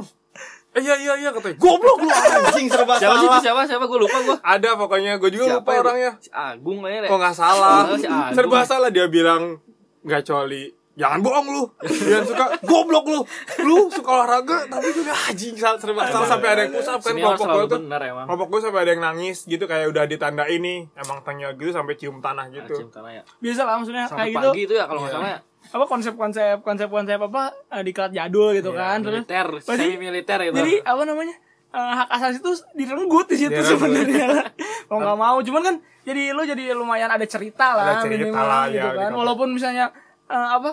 iya 0.75 0.95
iya 0.95 1.13
iya 1.17 1.31
katanya 1.31 1.57
goblok 1.57 1.99
lu 1.99 2.11
anjing 2.11 2.69
serba 2.69 2.95
Siapa 2.95 3.17
salah 3.17 3.41
siapa? 3.41 3.61
Siapa 3.65 3.85
gue 3.85 3.99
lupa 3.99 4.19
gue. 4.21 4.37
ada 4.39 4.71
pokoknya 4.75 5.17
gue 5.17 5.31
juga 5.31 5.59
lupa 5.59 5.71
ya? 5.71 5.81
orangnya 5.81 6.13
Si 6.19 6.31
Agung 6.31 6.79
kayaknya 6.81 7.01
deh. 7.01 7.09
kok 7.09 7.19
nggak 7.19 7.35
salah 7.35 7.79
si 7.93 8.07
Agung. 8.07 8.35
serba 8.35 8.59
salah 8.63 8.89
dia 8.89 9.07
bilang 9.07 9.59
nggak 10.01 10.23
coli 10.23 10.71
jangan 10.95 11.19
bohong 11.21 11.47
lu 11.49 11.63
jangan 11.81 12.25
suka 12.27 12.45
goblok 12.61 13.07
lu 13.07 13.21
lu 13.61 13.87
suka 13.89 14.11
olahraga 14.13 14.67
tapi 14.67 14.91
juga 14.93 15.15
anjing 15.25 15.55
serba 15.55 16.03
salah 16.05 16.27
sampai 16.29 16.49
ada 16.49 16.61
yang 16.61 16.75
pusap 16.75 16.99
kan 16.99 17.13
kelompok 17.13 17.47
gue 17.47 17.65
tuh 17.69 17.81
kelompok 18.27 18.49
gue 18.49 18.61
sampai 18.61 18.81
ada 18.81 18.91
yang 18.93 19.03
nangis 19.05 19.39
gitu 19.45 19.65
kayak 19.65 19.87
udah 19.89 20.05
ditanda 20.05 20.45
ini 20.45 20.91
emang 20.95 21.23
tanya 21.23 21.55
gitu 21.55 21.71
sampai 21.71 21.95
cium 21.95 22.19
tanah 22.19 22.47
Nah, 22.47 22.55
gitu 22.57 22.75
cium 22.77 22.91
tanah 22.91 23.11
ya. 23.13 23.23
biasa 23.39 23.61
lah 23.63 23.75
maksudnya 23.77 24.05
Sampai 24.05 24.19
kayak 24.25 24.35
gitu 24.37 24.49
pagi 24.49 24.61
itu 24.61 24.75
ya 24.75 24.85
kalau 24.85 25.01
nggak 25.01 25.13
Iya. 25.13 25.19
salah 25.19 25.31
ya. 25.31 25.41
Apa 25.69 25.85
konsep-konsep 25.85 26.61
konsep-konsep 26.61 27.19
apa 27.19 27.43
eh, 27.71 27.83
di 27.83 27.93
kelas 27.93 28.11
jadul 28.11 28.53
gitu 28.53 28.71
Iya, 28.71 28.79
kan 28.79 28.97
terus 29.01 29.23
Militer, 29.23 29.47
semi 29.61 29.95
militer 29.97 30.39
itu. 30.43 30.57
jadi 30.57 30.75
apa 30.83 31.03
namanya 31.05 31.37
eh, 31.69 31.93
hak 31.95 32.09
asasi 32.11 32.37
itu 32.39 32.51
direnggut 32.75 33.27
di 33.27 33.37
situ 33.39 33.61
sebenarnya. 33.61 34.49
Mau 34.87 34.99
nggak 34.99 35.17
mau 35.17 35.37
cuman 35.39 35.63
kan 35.63 35.75
jadi 36.03 36.33
lu 36.33 36.43
jadi 36.43 36.73
lumayan 36.73 37.09
ada 37.09 37.25
cerita 37.25 37.73
lah 37.73 37.85
Ada 37.87 37.95
cerita 38.03 38.25
minimal 38.25 38.41
lah, 38.43 38.65
gitu 38.67 38.79
ya, 38.79 38.89
kan. 38.91 38.97
gitu. 39.05 39.17
walaupun 39.17 39.49
misalnya 39.51 39.85
eh, 40.27 40.49
apa 40.51 40.71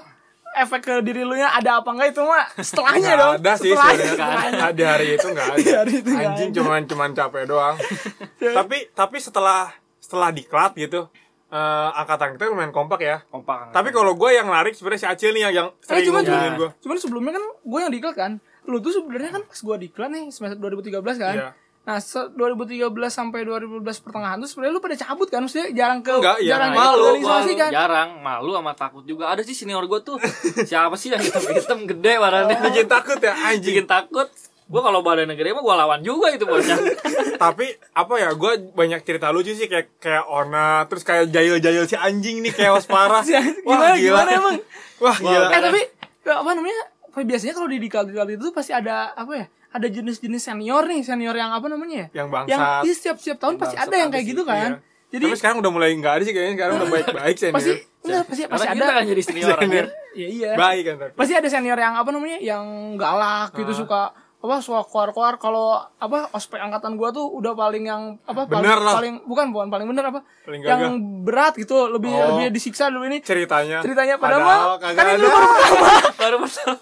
efek 0.56 0.82
ke 0.82 0.94
diri 1.04 1.22
lu 1.22 1.36
nya 1.36 1.52
ada 1.52 1.84
apa 1.84 1.90
enggak 1.90 2.10
itu 2.10 2.22
mah 2.22 2.48
setelahnya 2.56 2.96
Nggak 3.06 3.20
dong 3.20 3.34
ada 3.36 3.54
sih 3.54 3.64
setelahnya, 3.68 3.92
sebenarnya. 4.00 4.12
setelahnya. 4.16 4.68
di 4.72 4.84
hari 4.86 5.08
itu 5.12 5.28
nggak 5.28 5.46
ada. 5.46 5.58
Di 5.58 5.70
hari 5.70 5.94
itu 5.94 6.10
nggak 6.10 6.28
anjing 6.30 6.52
cuman 6.54 6.82
cuman 6.86 7.10
capek 7.12 7.44
doang. 7.46 7.76
Tapi 8.58 8.78
tapi 8.94 9.18
setelah 9.20 9.76
setelah 9.98 10.30
diklat 10.30 10.72
gitu 10.78 11.12
eh, 11.56 11.90
angkatan 11.96 12.36
kita 12.36 12.44
lumayan 12.48 12.70
kompak 12.70 13.00
ya. 13.00 13.18
Kompak. 13.26 13.72
tapi 13.72 13.90
kalau 13.90 14.12
gue 14.14 14.30
yang 14.30 14.46
narik 14.46 14.74
sebenarnya 14.74 15.00
si 15.00 15.08
Acil 15.08 15.32
nih 15.32 15.44
yang 15.46 15.54
yang 15.56 15.68
Eh, 15.70 15.80
sering 15.82 16.06
cuman, 16.06 16.22
ngubungin 16.22 16.44
cuman, 16.46 16.60
gue 16.60 16.70
cuman 16.82 16.98
sebelumnya 16.98 17.32
kan 17.34 17.44
gue 17.62 17.80
yang 17.80 17.92
diklat 17.92 18.16
kan. 18.16 18.32
Lu 18.64 18.78
tuh 18.78 18.92
sebenarnya 18.92 19.32
kan 19.32 19.42
pas 19.42 19.56
gue 19.58 19.76
diklat 19.80 20.10
nih 20.10 20.24
semester 20.28 20.58
2013 20.60 20.92
kan. 21.16 21.36
Iya. 21.38 21.50
nah 21.86 22.02
se- 22.02 22.34
2013 22.34 22.82
sampai 23.08 23.46
2012 23.46 23.78
pertengahan 24.02 24.36
tuh 24.36 24.50
sebenarnya 24.50 24.74
lu 24.74 24.82
pada 24.82 24.98
cabut 24.98 25.28
kan? 25.28 25.38
Maksudnya 25.40 25.70
jarang 25.72 26.02
ke 26.02 26.10
Enggak, 26.12 26.38
iya. 26.40 26.50
jarang 26.52 26.72
Malu, 26.72 26.82
ikut 26.82 26.90
malu, 26.90 27.06
organisasi 27.08 27.30
malu, 27.48 27.62
kan? 27.62 27.70
jarang. 27.72 28.10
Malu 28.20 28.52
sama 28.52 28.72
takut 28.74 29.04
juga. 29.04 29.24
Ada 29.28 29.42
sih 29.42 29.54
senior 29.56 29.86
gue 29.86 30.00
tuh. 30.02 30.18
Siapa 30.64 30.96
sih 30.96 31.08
yang 31.08 31.22
hitam-hitam 31.24 31.86
gede 31.86 32.14
badannya 32.18 32.58
bikin 32.60 32.88
takut 32.88 33.20
ya 33.20 33.38
anjing. 33.38 33.70
Bikin 33.72 33.86
takut 33.86 34.28
gue 34.66 34.82
kalau 34.82 35.06
badannya 35.06 35.38
gede 35.38 35.54
mah 35.54 35.62
gue 35.62 35.76
lawan 35.78 36.02
juga 36.02 36.34
itu 36.34 36.42
bocah. 36.44 36.78
Tapi 37.46 37.66
apa 37.94 38.14
ya 38.18 38.34
gue 38.34 38.52
banyak 38.74 39.06
cerita 39.06 39.30
lucu 39.30 39.54
sih 39.54 39.70
kayak 39.70 40.02
kayak 40.02 40.26
Ona 40.26 40.90
terus 40.90 41.06
kayak 41.06 41.30
jahil-jahil 41.30 41.86
si 41.86 41.94
anjing 41.94 42.42
nih 42.42 42.50
kayak 42.50 42.82
parah. 42.90 43.22
Si 43.28 43.38
anjing, 43.38 43.62
gimana, 43.62 43.94
gimana 43.94 44.30
emang? 44.34 44.56
wah 44.98 45.18
gila. 45.20 45.48
eh 45.52 45.62
tapi 45.62 45.82
apa 46.26 46.52
namanya 46.56 46.82
biasanya 47.14 47.54
kalau 47.54 47.68
di 47.70 47.78
diklat 47.78 48.10
diklat 48.10 48.30
itu 48.34 48.50
pasti 48.50 48.72
ada 48.74 49.14
apa 49.14 49.34
ya 49.38 49.46
ada 49.76 49.88
jenis-jenis 49.92 50.42
senior 50.42 50.84
nih 50.88 51.04
senior 51.04 51.36
yang 51.36 51.52
apa 51.52 51.68
namanya 51.68 52.08
ya? 52.10 52.24
Yang 52.24 52.28
bangsat. 52.32 52.50
Yang 52.50 52.62
iya, 52.88 52.94
setiap 52.96 53.18
setiap 53.20 53.38
tahun 53.44 53.56
pasti 53.60 53.76
ada 53.76 53.96
yang 53.96 54.10
ada 54.10 54.16
kayak 54.18 54.26
gitu 54.26 54.44
kan? 54.48 54.72
Iya. 54.72 54.94
jadi 55.06 55.24
tapi 55.30 55.38
sekarang 55.38 55.58
udah 55.62 55.72
mulai 55.72 55.90
nggak 55.94 56.14
ada 56.18 56.24
sih 56.26 56.34
kayaknya 56.34 56.54
sekarang 56.58 56.74
udah 56.76 56.90
baik-baik 56.90 57.36
sih 57.38 57.50
pasti 57.56 57.72
enggak 58.02 58.24
pasti 58.26 58.42
pasti 58.50 58.66
karena 58.66 58.74
ada. 58.74 58.82
kita 58.82 58.94
kan 58.98 59.06
jadi 59.06 59.22
senior 59.22 59.58
anjir 59.62 59.86
ya 60.18 60.28
iya 60.28 60.52
baik 60.58 60.84
kan 60.84 60.96
tapi. 60.98 61.12
Pasti 61.14 61.34
ada 61.38 61.48
senior 61.48 61.78
yang 61.78 61.94
apa 61.94 62.10
namanya 62.10 62.38
yang 62.42 62.66
galak 62.98 63.54
gitu 63.54 63.72
Ah. 63.72 63.78
suka 63.78 64.02
apa 64.46 64.56
suka 64.60 64.82
keluar-keluar 64.84 65.36
kalau 65.36 65.68
apa 65.96 66.30
ospek 66.30 66.58
angkatan 66.58 66.94
gua 66.94 67.10
tuh 67.10 67.26
udah 67.28 67.52
paling 67.52 67.84
yang 67.84 68.02
apa 68.22 68.46
paling 68.46 68.62
Bener 68.62 68.80
lah. 68.80 68.94
paling 68.96 69.14
bukan 69.24 69.46
bukan 69.50 69.68
paling 69.68 69.88
bener 69.88 70.06
apa 70.06 70.22
Paling 70.42 70.62
yang 70.62 70.80
gagah. 70.80 70.94
berat 71.24 71.54
gitu 71.56 71.78
lebih 71.88 72.12
Oh. 72.12 72.38
lebih 72.38 72.52
disiksa 72.52 72.88
dulu 72.88 73.04
ini 73.06 73.20
ceritanya 73.20 73.80
ceritanya 73.80 74.16
padahal, 74.16 74.78
kagak 74.78 74.96
kan 74.96 75.06
ini 75.12 75.18
ada. 75.18 75.28
baru 75.28 75.48
pertama 75.48 75.88
baru 76.22 76.38
pertama 76.40 76.78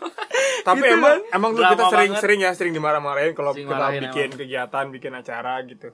tapi 0.62 0.80
Gitu 0.80 0.94
emang 0.94 1.14
kan. 1.18 1.20
emang 1.34 1.50
lu 1.50 1.58
Drama 1.58 1.72
kita 1.72 1.84
sering 1.88 2.10
banget. 2.10 2.22
sering 2.22 2.40
ya 2.40 2.52
sering 2.52 2.74
dimarah-marahin 2.74 3.32
kalau 3.32 3.52
kita 3.52 3.72
bikin 3.98 4.28
emang. 4.28 4.38
kegiatan 4.38 4.86
bikin 4.90 5.12
acara 5.14 5.54
gitu 5.64 5.90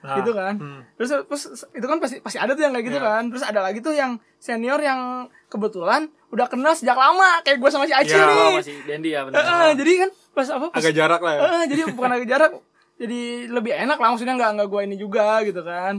Nah, 0.00 0.16
gitu 0.16 0.32
kan 0.32 0.56
hmm. 0.56 0.80
terus 0.96 1.12
terus 1.12 1.44
itu 1.70 1.84
kan 1.84 2.00
pasti 2.00 2.16
pasti 2.18 2.36
ada 2.36 2.52
tuh 2.52 2.62
yang 2.62 2.72
kayak 2.72 2.86
gitu 2.86 2.96
Iya. 2.96 3.04
kan 3.10 3.22
terus 3.28 3.44
ada 3.44 3.60
lagi 3.60 3.78
tuh 3.78 3.92
yang 3.92 4.10
senior 4.34 4.80
yang 4.80 5.00
kebetulan 5.46 6.02
udah 6.30 6.46
kenal 6.46 6.72
sejak 6.72 6.94
lama 6.94 7.42
kayak 7.42 7.58
gue 7.58 7.68
sama 7.68 7.84
si 7.84 7.92
Acil 7.92 8.16
Iya. 8.16 8.24
nih 8.24 8.40
Oh, 8.40 8.50
masih 8.56 8.76
Dendi 8.80 9.10
ya 9.10 9.20
benar 9.22 9.44
eh, 9.44 9.72
jadi 9.74 9.92
kan 9.98 10.10
pas 10.30 10.46
apa 10.46 10.66
pas 10.70 10.78
agak 10.78 10.94
jarak 10.94 11.20
lah 11.20 11.32
ya. 11.34 11.40
Eh, 11.42 11.64
jadi 11.68 11.82
bukan 11.90 12.10
agak 12.10 12.28
jarak 12.28 12.52
jadi 12.96 13.20
lebih 13.48 13.72
enak 13.74 13.96
lah 13.96 14.08
maksudnya 14.12 14.36
nggak 14.36 14.50
nggak 14.56 14.68
gue 14.68 14.80
ini 14.84 14.96
juga 14.96 15.40
gitu 15.42 15.60
kan. 15.60 15.98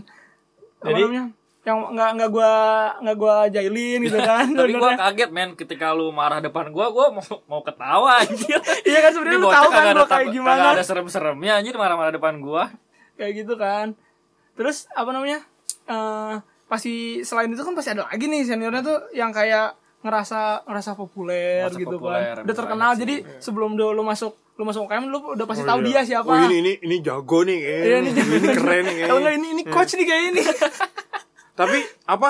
Apa 0.80 0.90
Jadi- 0.90 1.04
namanya? 1.04 1.26
yang 1.62 1.78
nggak 1.94 2.10
nggak 2.18 2.30
gue 2.34 2.54
nggak 3.06 3.18
gue 3.22 3.36
jailin 3.54 4.00
gitu 4.02 4.18
kan 4.34 4.46
tapi 4.50 4.74
gue 4.74 4.92
kaget 4.98 5.30
men. 5.30 5.50
Ketika 5.54 5.94
lu 5.94 6.10
marah 6.10 6.42
depan 6.42 6.70
gue 6.70 6.86
gue 6.88 7.06
mau 7.12 7.26
mau 7.46 7.62
ketawa 7.62 8.18
anjir. 8.20 8.58
Iya 8.90 9.00
kan 9.00 9.12
sebenarnya 9.14 9.40
lu 9.40 9.48
tahu 9.48 9.68
kan 9.70 9.84
gue 9.92 10.08
kayak 10.08 10.28
gimana. 10.32 10.74
ada 10.74 10.82
serem-seremnya 10.82 11.62
anjir 11.62 11.78
marah-marah 11.78 12.10
depan 12.12 12.38
gue 12.38 12.64
kayak 13.14 13.46
gitu 13.46 13.54
kan. 13.56 13.94
Terus 14.58 14.90
apa 14.92 15.10
namanya? 15.10 15.46
Eh 15.86 16.36
pasti 16.66 17.22
selain 17.22 17.52
itu 17.52 17.62
kan 17.62 17.76
pasti 17.76 17.92
ada 17.92 18.08
lagi 18.08 18.26
nih 18.26 18.42
seniornya 18.42 18.82
tuh 18.82 18.98
yang 19.12 19.30
kayak 19.30 19.76
ngerasa 20.02 20.66
ngerasa 20.66 20.92
populer 20.94 21.66
Ngerasa 21.66 21.80
gitu 21.80 21.96
populer, 21.96 22.34
kan 22.34 22.44
udah 22.44 22.56
terkenal 22.58 22.92
sih. 22.92 23.00
jadi 23.02 23.16
sebelum 23.38 23.74
lu, 23.74 23.94
lu 23.94 24.02
masuk 24.02 24.34
lu 24.52 24.64
masuk 24.64 24.86
UKM 24.86 25.06
lu 25.08 25.18
udah 25.32 25.46
pasti 25.46 25.62
Oh, 25.62 25.70
tahu 25.70 25.80
iya. 25.82 25.88
dia 25.88 26.02
siapa 26.04 26.28
oh, 26.28 26.38
ini 26.44 26.58
ini 26.60 26.74
ini 26.82 26.96
jago 27.00 27.40
nih 27.42 27.58
kayaknya. 27.58 27.86
Iya, 27.86 27.98
ini 27.98 28.10
ini, 28.12 28.48
keren 28.52 28.84
nih 28.84 28.96
kayaknya. 28.98 29.16
nggak 29.16 29.34
ini 29.36 29.48
ini 29.52 29.64
coach 29.66 29.92
nih 29.94 30.06
kayak 30.06 30.24
ini 30.28 30.42
tapi 31.52 31.78
apa 32.06 32.30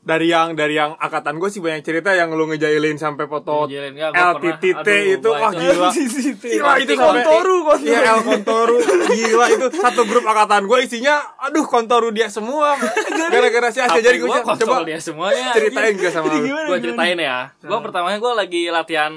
dari 0.00 0.26
yang 0.26 0.56
dari 0.56 0.74
yang 0.74 0.96
angkatan 0.96 1.36
gue 1.36 1.46
sih 1.46 1.60
banyak 1.60 1.84
cerita 1.84 2.10
yang 2.10 2.32
lu 2.32 2.48
ngejailin 2.48 2.96
sampai 2.96 3.24
foto 3.24 3.68
Ngejailin, 3.68 3.92
gua 3.92 4.08
pernah. 4.10 4.32
LTTT 4.32 4.88
itu 5.12 5.28
wah 5.28 5.52
gila. 5.52 5.88
Gila 6.50 6.72
itu 6.78 6.92
sampai 6.94 7.20
kontoru 7.20 7.56
kontoru 7.60 7.84
Iya 7.84 8.00
El 8.08 8.20
Kontoru. 8.24 8.76
Gila 9.06 9.46
itu 9.50 9.66
Satu 9.74 10.02
grup 10.04 10.24
angkatan 10.24 10.64
gue 10.64 10.78
isinya 10.82 11.20
Aduh 11.38 11.62
Kontoru 11.62 12.08
dia 12.10 12.26
semua. 12.26 12.80
Gara-gara 13.28 13.68
si 13.68 13.78
Asia 13.78 14.00
Jadi 14.00 14.18
gue 14.18 14.26
gue 14.26 14.40
coba 14.40 14.82
dia 14.82 14.96
semuanya? 14.98 15.52
Ceritain 15.52 15.92
gak 15.94 16.12
sama 16.12 16.26
lu. 16.28 16.48
gue 16.48 16.78
ceritain 16.80 17.18
ya. 17.20 17.38
Gue 17.56 17.78
pertamanya 17.78 18.16
gue 18.16 18.32
lagi 18.34 18.62
latihan 18.66 19.12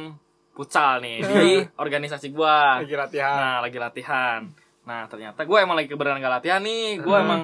futsal 0.51 0.99
nih 0.99 1.17
di 1.19 1.47
organisasi 1.73 2.29
gua. 2.29 2.77
Lagi 2.77 2.93
latihan. 2.93 3.33
nah 3.33 3.57
lagi 3.57 3.77
latihan. 3.77 4.39
Nah 4.83 5.07
ternyata 5.07 5.41
gue 5.41 5.57
emang 5.57 5.73
lagi 5.73 5.87
kebenaran 5.87 6.19
gak 6.19 6.33
latihan 6.37 6.59
nih. 6.59 6.99
Gue 6.99 7.09
Hmm. 7.09 7.23
emang 7.25 7.41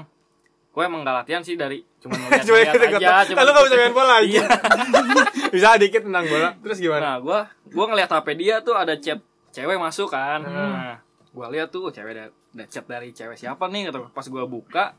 gue 0.80 0.88
emang 0.88 1.04
gak 1.04 1.28
latihan 1.28 1.44
sih 1.44 1.60
dari 1.60 1.84
cuma 2.00 2.16
ngeliat 2.16 2.40
Cuma 2.48 2.56
aja 2.56 2.72
ikut. 2.72 3.36
Lu 3.36 3.52
gak 3.52 3.64
bisa 3.68 3.76
main 3.76 3.92
bola 3.92 4.14
aja. 4.24 4.24
Iya. 4.24 4.44
bisa 5.54 5.76
dikit 5.76 6.08
tentang 6.08 6.24
bola. 6.24 6.56
Terus 6.64 6.80
gimana? 6.80 7.04
Nah, 7.04 7.16
gua 7.20 7.40
gua 7.68 7.86
ngeliat 7.92 8.08
HP 8.08 8.28
dia 8.40 8.64
tuh 8.64 8.80
ada 8.80 8.96
chat 8.96 9.20
cewek 9.52 9.76
masuk 9.76 10.08
kan. 10.08 10.40
Hmm. 10.40 10.56
Nah, 10.56 10.96
gua 11.36 11.52
lihat 11.52 11.68
tuh 11.68 11.92
cewek 11.92 12.16
ada, 12.16 12.32
ada 12.32 12.66
chat 12.72 12.88
dari 12.88 13.12
cewek 13.12 13.36
siapa 13.36 13.68
nih 13.68 13.92
kata 13.92 14.08
pas 14.16 14.24
gua 14.32 14.48
buka 14.48 14.96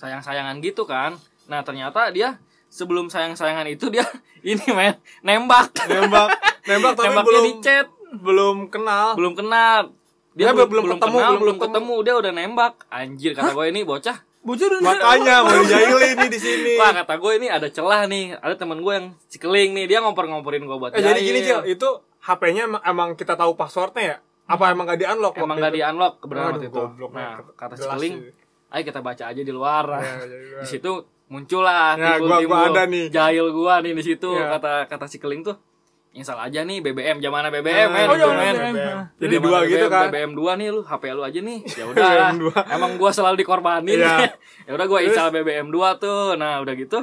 sayang-sayangan 0.00 0.56
gitu 0.64 0.88
kan. 0.88 1.12
Nah, 1.44 1.60
ternyata 1.60 2.08
dia 2.08 2.40
sebelum 2.72 3.12
sayang-sayangan 3.12 3.68
itu 3.68 3.92
dia 3.92 4.08
ini 4.48 4.64
men 4.72 4.96
nembak. 5.20 5.76
Nembak, 5.84 6.40
nembak 6.64 6.92
tapi 6.96 7.12
Nembaknya 7.12 7.28
belum 7.28 7.44
di 7.44 7.52
chat, 7.60 7.86
belum 8.16 8.56
kenal. 8.72 9.12
belum 9.12 9.36
kenal. 9.36 9.92
Dia 10.32 10.56
belum, 10.56 10.72
belum 10.72 10.84
belum 10.88 10.96
ketemu, 10.96 11.16
kenal, 11.20 11.28
belum 11.28 11.36
belum 11.36 11.56
ketemu. 11.60 11.68
ketemu, 11.68 11.94
dia 12.00 12.14
udah 12.16 12.32
nembak. 12.32 12.74
Anjir 12.88 13.36
kata 13.36 13.52
gue 13.52 13.66
ini 13.68 13.84
bocah. 13.84 14.32
Bocor 14.44 14.70
Makanya 14.78 15.34
mau 15.42 15.56
dijahilin 15.56 16.14
nih 16.18 16.28
di 16.28 16.36
sini. 16.38 16.72
Wah 16.76 16.92
kata 16.94 17.16
gue 17.16 17.32
ini 17.34 17.48
ada 17.48 17.66
celah 17.66 18.04
nih 18.04 18.36
Ada 18.36 18.54
temen 18.56 18.78
gue 18.78 18.92
yang 18.92 19.06
cikeling 19.26 19.72
nih 19.72 19.86
Dia 19.86 19.98
ngompor-ngomporin 20.00 20.62
gue 20.62 20.76
buat 20.76 20.92
Eh 20.92 21.00
jadi 21.00 21.16
jahil. 21.16 21.26
gini 21.26 21.40
Cil, 21.42 21.60
itu 21.66 21.88
HP-nya 22.20 22.62
emang, 22.66 22.82
emang 22.82 23.08
kita 23.12 23.34
tahu 23.34 23.52
passwordnya 23.52 24.02
ya? 24.02 24.16
Apa 24.46 24.70
emang 24.70 24.84
gak 24.86 24.96
di 24.96 25.06
unlock? 25.06 25.34
Emang 25.34 25.56
gak 25.56 25.72
di 25.72 25.80
unlock 25.80 26.14
kebenaran 26.18 26.56
waktu 26.56 26.68
itu. 26.68 26.82
Nah, 27.10 27.40
kata 27.52 27.74
Cikeling, 27.74 28.14
ayo 28.70 28.82
kita 28.82 29.00
baca 29.00 29.24
aja 29.26 29.40
di 29.40 29.48
luar. 29.48 29.84
Ya, 29.94 30.14
di 30.60 30.66
situ 30.66 30.92
muncul 31.26 31.60
lah 31.60 31.96
Ya, 31.96 32.16
gua- 32.16 32.40
gua 32.40 32.68
ada 32.70 32.84
nih. 32.84 33.08
jahil 33.08 33.48
gua 33.50 33.80
nih 33.80 33.92
di 33.92 34.04
situ 34.06 34.28
Ya. 34.30 34.52
kata 34.52 34.84
kata 34.86 35.04
Cikeling 35.06 35.40
tuh. 35.42 35.56
Install 36.14 36.40
aja 36.40 36.62
nih 36.62 36.78
BBM 36.78 37.18
zaman 37.18 37.50
BBM 37.50 37.90
men. 37.90 38.06
oh, 38.06 38.14
itu, 38.14 38.22
zaman 38.22 38.38
men. 38.38 38.54
BBM. 38.54 38.74
Nah. 38.76 39.04
Jadi 39.18 39.34
dua 39.36 39.58
gitu 39.64 39.76
BBM, 39.80 39.90
kan? 39.90 40.06
BBM 40.08 40.32
2 40.32 40.60
nih 40.62 40.68
lu 40.70 40.80
HP 40.80 41.02
lu 41.10 41.22
aja 41.22 41.40
nih. 41.40 41.58
Ya 41.74 41.84
udah. 41.84 42.30
Dua. 42.32 42.58
Emang 42.68 42.92
gua 42.94 43.10
selalu 43.10 43.36
dikorbanin. 43.36 43.98
Iya. 43.98 44.30
ya 44.66 44.72
udah 44.72 44.86
gua 44.86 44.98
Terus? 44.98 45.10
install 45.10 45.30
BBM 45.32 45.68
2 45.68 45.74
tuh. 45.98 46.22
Nah, 46.34 46.58
udah 46.58 46.74
gitu 46.74 47.02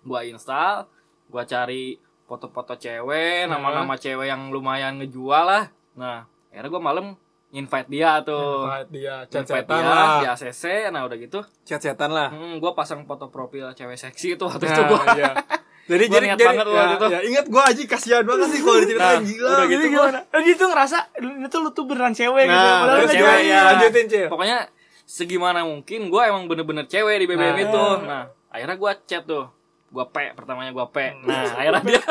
gua 0.00 0.22
install, 0.22 0.86
gua 1.26 1.42
cari 1.44 1.98
foto-foto 2.24 2.74
cewek, 2.74 3.44
Nah. 3.44 3.58
nama-nama 3.58 3.94
cewek 3.94 4.26
yang 4.26 4.48
lumayan 4.48 4.96
ngejual 4.96 5.42
lah. 5.42 5.64
Nah, 5.92 6.22
akhirnya 6.48 6.70
gua 6.70 6.82
malam 6.84 7.06
invite 7.50 7.86
dia 7.86 8.22
tuh. 8.22 8.64
Invite 8.64 8.90
dia, 8.90 9.14
Invite 9.20 9.30
chat-chatan 9.30 9.76
dia 9.76 9.90
lah. 9.92 10.08
di 10.16 10.26
ACC, 10.28 10.62
nah 10.88 11.04
udah 11.04 11.16
gitu, 11.16 11.38
Chat-chatan 11.62 12.08
lah. 12.08 12.28
hmm, 12.30 12.56
gue 12.56 12.72
pasang 12.72 13.04
foto 13.04 13.28
profil 13.28 13.68
cewek 13.70 13.94
seksi 13.94 14.34
itu 14.34 14.42
waktu 14.42 14.64
Nah, 14.64 14.72
itu 14.72 14.82
gue. 14.82 15.02
iya. 15.18 15.32
Jadi 15.92 16.04
Gua 16.04 16.14
jadi 16.14 16.26
jadi 16.30 16.44
banget 16.46 16.66
ya, 16.66 16.82
itu. 16.88 17.06
ya, 17.06 17.20
ingat 17.22 17.46
gua 17.46 17.62
aja 17.64 17.82
kasihan 17.86 18.22
banget 18.22 18.48
sih 18.48 18.60
kalau 18.60 18.78
diceritain 18.78 19.12
Nah, 19.12 19.20
gila. 19.22 19.48
udah 19.50 19.64
gitu 19.64 19.74
Jadi 19.74 19.86
gimana? 19.90 20.18
Dan 20.26 20.42
itu 20.46 20.64
ngerasa 20.64 20.98
itu 21.42 21.56
lu 21.58 21.70
tuh 21.70 21.84
beneran 21.84 22.12
cewek 22.12 22.44
gitu. 22.44 22.56
Nah, 22.56 22.72
Padahal 22.78 22.88
terus 22.88 23.04
nggak 23.04 23.14
cewek 23.14 23.36
jadi. 23.36 23.48
ya. 23.48 23.60
Lanjutin, 23.66 24.04
Cil. 24.06 24.26
Pokoknya 24.26 24.58
segimana 25.04 25.60
mungkin 25.62 26.00
gue 26.06 26.22
emang 26.22 26.42
bener-bener 26.44 26.84
cewek 26.84 27.16
di 27.18 27.26
BBM 27.26 27.44
Nah. 27.50 27.60
itu. 27.60 27.84
Nah, 28.02 28.22
akhirnya 28.48 28.76
gue 28.76 28.92
chat 29.04 29.22
tuh. 29.22 29.44
Gue 29.86 30.04
P, 30.06 30.16
pertamanya 30.32 30.70
gue 30.70 30.86
P. 30.86 30.96
Nah, 31.20 31.44
akhirnya 31.52 31.82
dia 31.86 32.02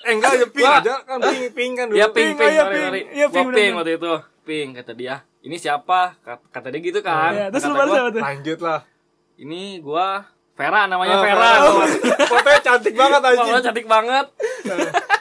Eh 0.00 0.14
enggak 0.14 0.30
aja 0.36 0.46
ping 0.46 0.64
Gua- 0.64 0.78
aja 0.78 0.94
kan 1.02 1.18
ping 1.20 1.42
ping 1.50 1.72
kan 1.74 1.84
dulu. 1.86 1.96
dia 1.96 2.06
ping 2.06 2.14
Ping, 2.30 2.34
ping 2.34 2.48
iya, 2.48 2.62
sorry, 2.62 2.72
ping. 2.72 2.84
sorry. 2.86 3.00
Iya, 3.10 3.26
Gua 3.26 3.34
ping, 3.34 3.44
ping 3.44 3.50
bener-bener. 3.50 3.76
waktu 3.76 3.92
itu. 3.94 4.12
Ping 4.42 4.68
kata 4.72 4.92
dia. 4.94 5.16
Ini 5.38 5.56
siapa? 5.56 6.00
Kata, 6.48 6.66
dia 6.68 6.80
gitu 6.80 7.00
kan. 7.00 7.30
Iya, 7.30 7.44
terus 7.48 7.62
Kata 7.62 7.68
lu 7.68 7.76
balas 7.76 7.90
gua, 7.90 8.00
apa 8.00 8.10
tuh? 8.10 8.22
Lanjut 8.22 8.58
lah. 8.60 8.80
Ini 9.36 9.62
gue 9.78 10.06
Vera 10.58 10.80
namanya 10.84 11.14
Ah, 11.14 11.22
Vera. 11.22 11.50
Oh, 11.62 11.86
Fotonya 12.26 12.60
cantik 12.60 12.92
banget 12.92 13.20
Fotonya 13.20 13.38
anjing. 13.46 13.62
cantik 13.62 13.86
banget. 13.86 14.26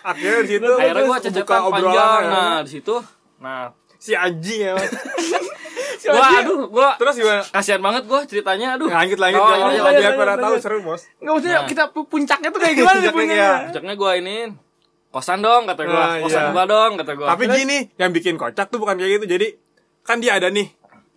Akhirnya 0.02 0.40
di 0.42 0.50
situ 0.50 0.72
Akhirnya 0.72 1.04
terus 1.06 1.22
cecetan 1.24 1.62
panjang. 1.68 1.94
ya. 2.20 2.28
Nah, 2.28 2.58
di 2.60 2.72
situ. 2.72 2.96
Nah, 3.38 3.70
si 3.96 4.12
anjing 4.12 4.60
ya. 4.64 4.74
gua 6.00 6.26
aduh, 6.40 6.62
gua 6.68 6.90
Terus 6.96 7.16
gimana? 7.16 7.42
kasihan 7.46 7.78
banget 7.80 8.04
gua 8.06 8.20
ceritanya 8.24 8.68
aduh. 8.74 8.88
Lanjut 8.88 9.20
lanjut 9.20 9.38
Oh, 9.38 9.48
Biar 9.48 9.60
lanjut, 9.78 9.84
biar 10.00 10.14
pada 10.16 10.34
tahu 10.38 10.56
seru, 10.58 10.78
Bos. 10.82 11.06
Enggak 11.18 11.34
maksudnya 11.36 11.56
Nah. 11.56 11.68
kita 11.68 11.84
pu- 11.88 12.08
puncaknya 12.08 12.50
tuh 12.50 12.60
kayak 12.60 12.76
gimana 12.76 12.96
nih 12.96 13.02
Puncaknya 13.04 13.14
puncaknya? 13.14 13.38
ya. 13.38 13.54
Puncaknya 13.68 13.94
gua 13.94 14.12
ini 14.16 14.36
kosan 15.08 15.40
dong 15.40 15.64
kata 15.66 15.82
gua. 15.84 15.98
Nah, 16.00 16.16
kosan 16.20 16.42
iya. 16.42 16.52
gua 16.52 16.64
dong 16.66 16.92
kata 16.96 17.12
gua. 17.14 17.28
Tapi 17.30 17.44
gini, 17.52 17.78
yang 17.96 18.10
bikin 18.10 18.36
kocak 18.36 18.68
tuh 18.68 18.78
bukan 18.78 18.96
kayak 18.96 19.12
gitu. 19.16 19.26
Jadi 19.30 19.48
kan 20.02 20.18
dia 20.18 20.34
ada 20.34 20.48
nih. 20.48 20.66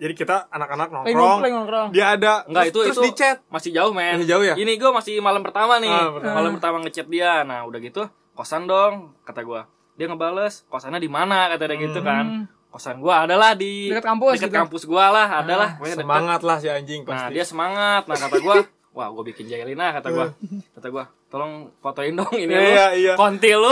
Jadi 0.00 0.12
kita 0.16 0.48
anak-anak 0.48 0.88
nongkrong. 0.88 1.12
nongkrong, 1.12 1.52
nongkrong. 1.52 1.88
Dia 1.92 2.16
ada. 2.16 2.48
Enggak 2.48 2.72
itu 2.72 2.78
terus, 2.80 2.96
itu 2.96 3.02
di 3.04 3.12
chat. 3.12 3.36
masih 3.46 3.70
jauh 3.70 3.92
men. 3.92 4.16
Masih 4.16 4.28
jauh 4.28 4.40
ya? 4.42 4.54
Ini 4.56 4.72
gua 4.80 4.96
masih 4.96 5.20
malam 5.20 5.44
pertama 5.44 5.76
nih. 5.76 5.92
Ah, 5.92 6.08
pertama. 6.08 6.34
Malam 6.34 6.50
pertama 6.56 6.76
ngechat 6.80 7.06
dia. 7.06 7.44
Nah, 7.44 7.68
udah 7.68 7.78
gitu 7.78 8.02
kosan 8.32 8.64
dong 8.64 9.12
kata 9.22 9.44
gua. 9.44 9.68
Dia 9.94 10.08
ngebales, 10.08 10.64
kosannya 10.66 10.96
di 10.96 11.12
mana 11.12 11.52
kata 11.52 11.68
dia 11.68 11.76
gitu 11.78 12.00
kan. 12.00 12.48
Kosan 12.70 12.96
gua 12.98 13.28
adalah 13.28 13.52
di 13.52 13.92
Dekat 13.92 14.08
kampus 14.08 14.32
dekat 14.38 14.48
gitu. 14.48 14.56
kampus 14.56 14.82
gua 14.88 15.04
lah, 15.10 15.28
adalah 15.44 15.76
deket. 15.76 16.00
Semangat 16.00 16.40
lah 16.40 16.56
si 16.56 16.66
anjing 16.66 17.04
Nah 17.04 17.28
pasti. 17.28 17.34
dia 17.36 17.44
semangat. 17.44 18.02
Nah 18.08 18.16
kata 18.16 18.36
gua, 18.40 18.54
wah 18.90 19.06
gue 19.08 19.24
bikin 19.24 19.46
jahilin 19.46 19.78
ah 19.78 19.94
kata 19.94 20.08
gua. 20.08 20.26
Kata 20.70 20.88
gua, 20.88 21.06
tolong 21.26 21.52
fotoin 21.76 22.10
dong 22.12 22.26
ini 22.32 22.48
Iya, 22.48 22.58
lu. 22.58 22.66
iya, 22.66 22.86
iya. 22.92 23.12
Konti 23.14 23.50
lu. 23.52 23.70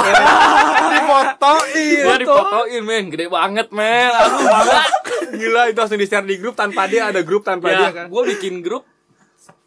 Difotoin. 0.94 1.74
Dia 1.74 2.14
difotoin 2.16 2.82
men, 2.82 3.04
gede 3.08 3.26
banget 3.26 3.68
men. 3.70 4.10
Gila 5.30 5.62
itu 5.66 5.76
langsung 5.76 5.96
di-share 5.96 6.24
di 6.24 6.36
grup 6.36 6.54
tanpa 6.54 6.86
dia 6.86 7.08
ada 7.08 7.20
grup 7.20 7.42
tanpa 7.42 7.68
dia 7.70 7.80
Ya, 7.80 7.90
kan. 7.92 8.06
gue 8.06 8.22
bikin 8.28 8.60
grup 8.60 8.86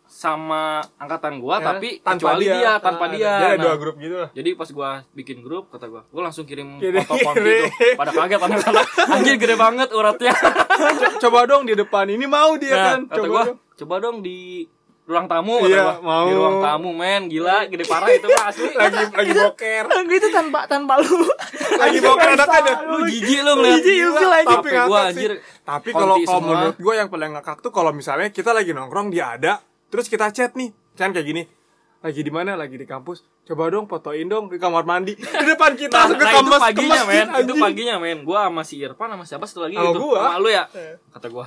sama 0.03 0.79
angkatan 0.95 1.37
gua 1.37 1.57
Ya, 1.57 1.65
tapi 1.67 1.97
kecuali 1.97 2.45
dia, 2.45 2.77
tanpa 2.77 3.05
Ah, 3.05 3.11
dia. 3.11 3.31
Dia 3.33 3.47
ada 3.47 3.57
Nah, 3.57 3.63
dua 3.63 3.75
grup 3.75 3.95
gitu 3.97 4.15
lah. 4.15 4.29
Jadi 4.31 4.49
pas 4.53 4.69
gua 4.69 4.89
bikin 5.11 5.37
grup 5.39 5.67
kata 5.67 5.85
gua, 5.87 6.05
gua 6.05 6.21
langsung 6.23 6.45
kirim 6.45 6.77
foto 6.77 7.17
konti 7.17 7.41
itu. 7.41 7.65
Pada 7.99 8.11
kaget 8.11 8.37
anak-anak. 8.39 8.85
Anjir 9.09 9.35
gede 9.35 9.55
banget 9.55 9.89
uratnya. 9.89 10.29
Co- 10.99 11.17
Coba 11.19 11.39
dong 11.43 11.63
di 11.63 11.73
depan 11.73 12.05
ini 12.07 12.23
mau 12.23 12.53
dia 12.55 12.69
Nah, 12.71 12.85
kan. 12.87 12.99
kata 13.03 13.17
Coba 13.17 13.25
gua, 13.27 13.43
dong. 13.43 13.57
coba 13.75 13.95
dong 13.99 14.17
di 14.21 14.37
ruang 15.11 15.27
tamu 15.27 15.59
kata 15.59 15.67
Iya, 15.67 15.83
gua. 15.83 15.95
mau. 15.99 16.25
Di 16.25 16.33
ruang 16.33 16.57
tamu 16.57 16.89
men, 16.91 17.21
gila 17.27 17.67
gede 17.67 17.83
parah 17.83 18.07
itu 18.07 18.25
mah 18.25 18.45
asli. 18.47 18.71
lagi 18.71 18.97
lagi 19.11 19.31
boker. 19.35 19.83
Enggak 19.91 20.17
itu 20.17 20.29
tanpa 20.31 20.59
tanpa 20.65 20.93
lu. 20.97 21.27
Lagi 21.75 21.99
boker 21.99 22.27
ada 22.31 22.45
kan 22.45 22.63
ya. 22.63 22.75
Lu 22.81 23.03
jijik 23.03 23.39
lu 23.41 23.51
ngeliat 23.53 23.77
Jijik, 23.77 23.95
ilfil 24.01 24.31
aja. 24.31 24.45
Tapi 24.47 24.69
Tapi 24.71 24.87
gua 24.87 24.99
anjir 25.05 25.31
Tapi 25.61 25.89
kalau 25.91 26.15
kalau 26.17 26.41
menurut 26.41 26.77
gue 26.77 26.93
yang 26.95 27.07
paling 27.07 27.31
ngakak 27.31 27.59
tuh 27.59 27.69
kalau 27.69 27.91
misalnya 27.91 28.27
kita 28.27 28.49
lagi 28.49 28.71
nongkrong 28.71 29.07
dia 29.07 29.35
ada, 29.35 29.53
terus 29.87 30.07
kita 30.07 30.31
chat 30.31 30.51
nih, 30.53 30.71
kan 30.95 31.11
kayak 31.11 31.23
gini. 31.23 31.43
Lagi 32.01 32.17
di 32.19 32.33
mana? 32.33 32.57
Lagi 32.57 32.73
di 32.73 32.83
kampus. 32.83 33.21
Coba 33.43 33.69
dong 33.69 33.85
fotoin 33.85 34.25
dong 34.25 34.47
di 34.47 34.57
kamar 34.57 34.81
mandi. 34.83 35.13
Di 35.21 35.45
depan 35.45 35.75
kita 35.75 35.93
Nah, 35.93 36.07
nah 36.07 36.17
itu 36.17 36.25
kamar 36.25 36.59
paginya 36.59 37.01
men, 37.03 37.27
itu 37.37 37.53
paginya 37.55 37.95
men. 37.97 38.17
Gua 38.21 38.49
sama 38.49 38.63
si 38.63 38.81
Irfan 38.81 39.05
sama 39.07 39.21
siapa 39.21 39.45
satu 39.45 39.65
lagi 39.65 39.77
Sama 39.77 39.93
itu. 39.93 39.99
gua. 40.01 40.17
Sama 40.17 40.37
lu 40.39 40.49
ya. 40.49 40.63
Kata 41.13 41.27
gua. 41.29 41.45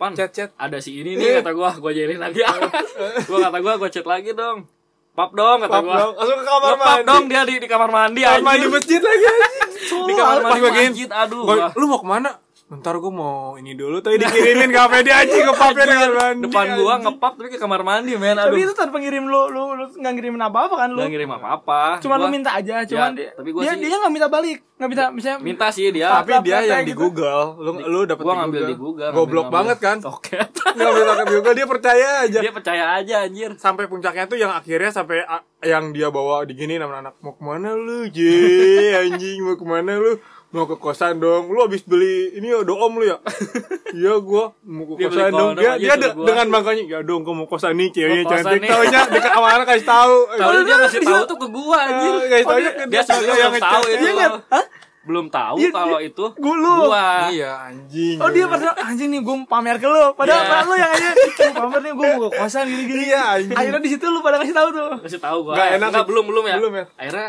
Pan, 0.00 0.16
Chat 0.16 0.32
chat. 0.32 0.48
ada 0.56 0.80
si 0.80 0.96
ini 0.96 1.12
Eh. 1.12 1.14
nih 1.14 1.30
kata 1.38 1.52
gua, 1.52 1.76
gua 1.76 1.92
jahilin 1.92 2.16
lagi. 2.16 2.40
gua 3.28 3.38
kata 3.42 3.58
gua, 3.60 3.72
gua 3.76 3.88
chat 3.88 4.02
lagi 4.02 4.32
dong. 4.32 4.64
Pap 5.12 5.28
dong 5.30 5.60
kata 5.60 5.68
Pap 5.70 5.84
gua. 5.84 5.96
dong. 6.00 6.12
Langsung 6.16 6.36
ke 6.36 6.44
kamar 6.46 6.68
Ngepap 6.70 6.88
mandi. 6.88 7.04
dong 7.04 7.24
dia 7.28 7.40
di, 7.44 7.54
di 7.54 7.68
kamar 7.68 7.90
mandi 7.90 8.20
Kamar 8.24 8.40
mandi 8.42 8.66
masjid 8.66 8.96
lagi 8.98 9.26
anjing. 9.28 10.04
Di 10.08 10.12
kamar 10.14 10.38
mandi 10.40 10.60
masjid, 10.64 11.08
aduh. 11.12 11.44
Gua. 11.44 11.68
lu 11.70 11.84
mau 11.84 12.00
ke 12.00 12.08
mana? 12.08 12.30
Bentar 12.70 12.94
gue 12.94 13.10
mau 13.10 13.58
ini 13.58 13.74
dulu 13.74 13.98
Tadi 13.98 14.14
dikirimin 14.14 14.70
ke 14.70 14.78
dia 15.02 15.18
anjing 15.18 15.42
Ke 15.42 15.54
papnya 15.58 15.84
dengan 15.84 16.10
mandi 16.14 16.42
Depan 16.46 16.66
gua 16.78 16.94
ngepap 16.96 17.32
tapi 17.34 17.48
ke 17.50 17.58
kamar 17.58 17.82
mandi 17.82 18.14
men. 18.14 18.38
Aduh. 18.38 18.46
Tapi 18.46 18.62
itu 18.62 18.72
tanpa 18.72 18.96
ngirim 18.96 19.26
lu 19.26 19.50
lu 19.50 19.74
lu 19.74 19.90
enggak 19.90 20.14
ngirimin 20.14 20.38
apa-apa 20.38 20.74
kan 20.76 20.88
lu. 20.88 21.02
Gak 21.02 21.10
ngirim 21.10 21.30
apa-apa. 21.32 21.98
Cuma 21.98 22.14
Gua 22.14 22.22
lu 22.22 22.26
minta 22.30 22.54
aja, 22.54 22.86
cuman 22.86 23.10
dia 23.12 23.34
tapi 23.34 23.50
gua 23.50 23.60
dia 23.60 23.74
sih- 23.74 23.82
dia 23.82 23.96
enggak 23.98 24.14
minta 24.14 24.28
balik. 24.30 24.58
Enggak 24.78 24.88
bisa 24.88 25.02
misalnya 25.10 25.38
minta 25.42 25.66
sih 25.68 25.90
dia. 25.90 26.08
Tapi 26.14 26.30
dia 26.40 26.58
yang 26.62 26.86
di 26.86 26.94
gitu. 26.94 27.02
Google 27.02 27.42
Lu, 27.58 27.70
lu 27.82 27.98
dapet 28.06 28.22
gua 28.22 28.32
di 28.32 28.38
ngambil 28.38 28.60
Google. 28.60 28.70
di 28.70 28.76
Google. 28.78 29.10
Goblok 29.10 29.26
ngambil- 29.42 29.56
banget 29.58 29.78
kan 29.80 29.96
Toket. 29.98 30.48
Ngambil 30.78 31.02
ngambil 31.02 31.26
di 31.26 31.34
Google 31.34 31.54
Dia 31.58 31.66
percaya 31.66 32.08
aja 32.22 32.38
dia 32.38 32.52
percaya 32.54 32.84
aja 32.94 33.14
anjir. 33.20 33.50
Sampai 33.56 33.84
puncaknya 33.84 34.24
tuh 34.24 34.38
yang 34.38 34.54
akhirnya 34.54 34.94
Sampai 34.94 35.20
a- 35.20 35.42
yang 35.60 35.90
dia 35.90 36.06
bawa 36.08 36.46
di 36.46 36.54
gini 36.54 36.78
nama 36.78 37.02
anak 37.02 37.18
Mau 37.18 37.34
ke 37.34 37.42
mana 37.42 37.74
lu 37.74 38.06
Je 38.06 38.30
Anjing 39.02 39.42
mau 39.42 39.58
ke 39.58 39.66
mana 39.66 39.98
lu 39.98 40.14
Mau 40.50 40.64
ke 40.64 40.74
kosan 40.76 41.16
dong 41.16 41.46
Lu 41.46 41.60
habis 41.60 41.80
beli 41.80 42.34
Ini 42.34 42.46
ya 42.50 42.60
doom 42.60 42.92
lu 42.92 43.04
ya 43.04 43.22
Iya 43.96 44.18
gua 44.18 44.50
Mau 44.60 44.82
ke 44.84 44.92
Dia 44.96 45.06
kosan 45.06 45.30
dong 45.30 45.50
Dia, 45.54 45.70
aja 45.70 45.78
dia 45.78 45.86
suruh 45.88 46.02
de- 46.02 46.12
gua. 46.12 46.26
dengan 46.26 46.46
bangkanya 46.50 46.82
Ya 46.84 46.98
dong 47.00 47.20
gua 47.22 47.34
mau 47.34 47.46
kosan 47.46 47.74
nih 47.74 47.88
Ceweknya 47.88 48.24
cantik. 48.26 48.60
Taunya 48.64 49.00
dekat 49.14 49.30
sama 49.30 49.48
anak 49.48 49.66
kasih 49.68 49.86
tahu 49.86 50.16
Tahu 50.32 50.50
dia 50.60 50.76
ngasih 50.76 51.00
tahu 51.00 51.22
tuh 51.24 51.36
ke 51.36 51.46
gua 51.48 51.78
anjir. 51.80 52.12
Eh, 52.12 52.26
guys, 52.28 52.42
Oh, 52.42 52.50
taunya 52.50 52.70
dia- 52.72 52.86
Dia 52.88 53.00
sebenarnya 53.00 53.34
yang 53.36 53.52
belum 53.52 53.62
tahu 53.64 53.82
itu. 53.86 54.04
Iya? 54.04 54.28
Belum 55.00 55.26
tahu 55.28 55.54
Iya, 55.56 55.70
kalau 55.72 55.98
itu 55.98 56.24
Gua 56.36 56.54
lu. 56.56 56.74
gua. 56.84 57.08
Iya 57.28 57.50
anjing 57.64 58.16
Oh 58.18 58.28
dia 58.28 58.44
pada 58.46 58.66
anjing 58.76 59.08
nih 59.08 59.20
gue 59.20 59.36
pamer 59.44 59.76
ke 59.76 59.86
lu. 59.86 60.04
Padahal 60.12 60.34
Iya. 60.36 60.50
padahal 60.50 60.66
lu 60.66 60.74
yang 60.76 60.92
aja 60.92 61.08
"Gua 61.14 61.50
pamer 61.56 61.80
nih 61.80 61.92
gue 61.94 62.06
mau 62.10 62.20
ke 62.20 62.36
kosan 62.36 62.64
gini-gini. 62.66 63.00
Iya 63.06 63.20
anjing 63.32 63.54
Akhirnya 63.54 63.80
di 63.80 63.88
situ 63.88 64.04
lu 64.04 64.18
pada 64.18 64.36
kasih 64.36 64.52
tahu 64.52 64.68
tuh. 64.70 64.90
Kasih 65.00 65.20
tahu 65.20 65.38
gua. 65.42 65.54
Nggak 65.54 65.68
enak 65.72 65.88
Enggak, 65.88 65.94
sih. 65.96 66.08
belum 66.10 66.24
belum 66.26 66.44
ya. 66.44 66.56
Belum 66.58 66.72
ya. 66.74 66.84
Akhirnya 66.96 67.28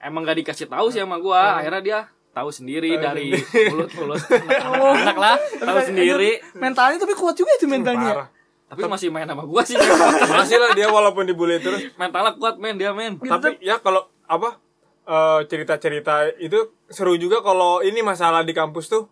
emang 0.00 0.22
gak 0.24 0.36
dikasih 0.36 0.66
tahu 0.66 0.86
sih 0.88 0.98
sama 0.98 1.16
gua. 1.16 1.56
Akhirnya 1.56 1.80
dia 1.80 1.98
tahu 2.30 2.48
sendiri 2.48 2.94
Tahu 2.94 3.02
dari 3.02 3.28
mulut-mulut 3.68 4.22
anak-anak 4.30 5.16
lah, 5.16 5.36
tahu 5.36 5.66
Tapi 5.66 5.80
sendiri. 5.84 6.30
Mentalnya 6.54 6.98
tapi 6.98 7.14
kuat 7.14 7.34
juga 7.34 7.50
itu 7.52 7.66
mentalnya. 7.66 8.12
Parah. 8.14 8.28
Tapi 8.70 8.86
masih 8.86 9.10
main 9.10 9.26
sama 9.26 9.42
gua 9.42 9.66
sih. 9.66 9.74
Masih 10.30 10.56
lah 10.56 10.70
dia 10.72 10.86
walaupun 10.86 11.26
dibully 11.26 11.58
terus. 11.58 11.90
Mentalnya 11.98 12.38
kuat 12.38 12.54
men 12.56 12.78
dia 12.78 12.94
men. 12.94 13.18
Tapi 13.18 13.58
ya 13.58 13.82
kalau 13.82 14.06
apa 14.24 14.62
eh, 15.04 15.40
cerita-cerita 15.44 16.30
itu 16.38 16.70
seru 16.86 17.18
juga 17.18 17.42
kalau 17.42 17.82
ini 17.82 17.98
masalah 17.98 18.46
di 18.46 18.54
kampus 18.54 18.86
tuh. 18.86 19.10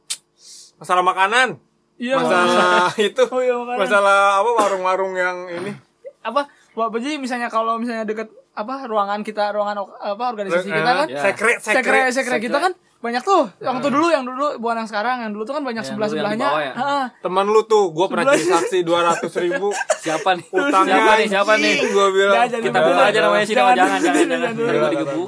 Masalah 0.78 1.02
makanan. 1.02 1.58
Iya, 1.98 2.22
masalah 2.22 2.94
itu. 3.02 3.26
Oh 3.26 3.42
iya, 3.42 3.58
makanan. 3.58 3.78
masalah 3.82 4.18
apa 4.38 4.50
warung-warung 4.54 5.18
yang 5.18 5.36
ini. 5.50 5.74
Apa 6.22 6.46
Wah, 6.78 6.86
jadi 6.94 7.18
misalnya 7.18 7.50
kalau 7.50 7.74
misalnya 7.74 8.06
deket 8.06 8.30
apa 8.54 8.86
ruangan 8.86 9.26
kita 9.26 9.50
ruangan 9.50 9.82
apa 9.98 10.24
organisasi 10.30 10.70
Eh, 10.70 10.78
kita 10.78 10.92
kan. 10.94 11.06
ya. 11.10 11.18
sekre 11.18 11.52
sekre. 11.58 11.82
Sekre 11.82 12.00
sekre 12.14 12.36
kita 12.38 12.58
kan 12.62 12.72
banyak 12.98 13.22
tuh 13.22 13.46
yang 13.62 13.78
tuh 13.78 13.94
dulu 13.94 14.10
yang 14.10 14.26
dulu 14.26 14.58
bukan 14.58 14.82
yang 14.82 14.88
sekarang 14.90 15.22
yang 15.22 15.30
dulu 15.30 15.46
tuh 15.46 15.54
kan 15.54 15.62
banyak 15.62 15.86
Yang 15.86 15.94
sebelah 15.94 16.08
yang 16.10 16.14
sebelahnya 16.18 16.48
ya? 16.50 16.72
Heeh. 16.74 17.04
teman 17.22 17.46
lu 17.46 17.62
tuh 17.62 17.94
gue 17.94 18.06
pernah 18.10 18.26
jadi 18.28 18.44
saksi 18.58 18.78
dua 18.82 19.00
ratus 19.06 19.32
ribu 19.38 19.70
Siapa 20.04 20.34
nih? 20.34 20.46
utangnya 20.50 20.98
Siapa 20.98 21.12
nih? 21.14 21.26
Siapa 21.30 21.52
nih? 21.54 21.74
gue 21.78 22.06
bilang 22.10 22.34
Jangan, 22.34 22.48
jangan, 22.50 22.66
Kita 22.66 22.78
buka 22.82 23.02
aja 23.06 23.18
namanya 23.22 23.44
sini, 23.46 23.54
jangan, 23.54 23.74
jangan, 23.78 24.00
jangan, 24.26 24.52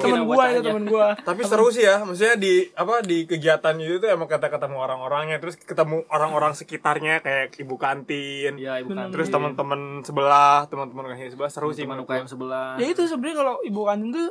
temen 0.01 0.21
gua 0.25 0.45
itu 0.47 0.61
temen 0.61 0.85
gua 0.85 1.07
tapi 1.21 1.41
seru 1.47 1.67
sih 1.71 1.85
ya 1.85 2.03
maksudnya 2.03 2.35
di 2.35 2.55
apa 2.73 2.95
di 3.01 3.19
kegiatan 3.25 3.75
itu 3.79 3.97
tuh 3.99 4.09
emang 4.09 4.27
kita 4.27 4.51
ketemu 4.51 4.77
orang-orangnya 4.77 5.37
terus 5.39 5.55
ketemu 5.55 6.03
orang-orang 6.09 6.53
sekitarnya 6.53 7.23
kayak 7.23 7.55
ibu 7.55 7.79
kantin 7.79 8.59
Iya, 8.59 8.83
ibu 8.83 8.91
kantin. 8.91 9.15
terus 9.15 9.31
teman-teman 9.31 10.03
sebelah 10.03 10.67
teman-teman 10.67 11.15
kantin 11.15 11.31
sebelah 11.31 11.51
seru 11.51 11.71
sih 11.71 11.87
teman 11.87 12.03
UKM 12.03 12.19
gua. 12.19 12.27
sebelah. 12.27 12.71
ya 12.77 12.87
itu 12.89 13.07
sebenarnya 13.07 13.37
kalau 13.39 13.55
ibu 13.63 13.81
kantin 13.85 14.11
tuh 14.11 14.29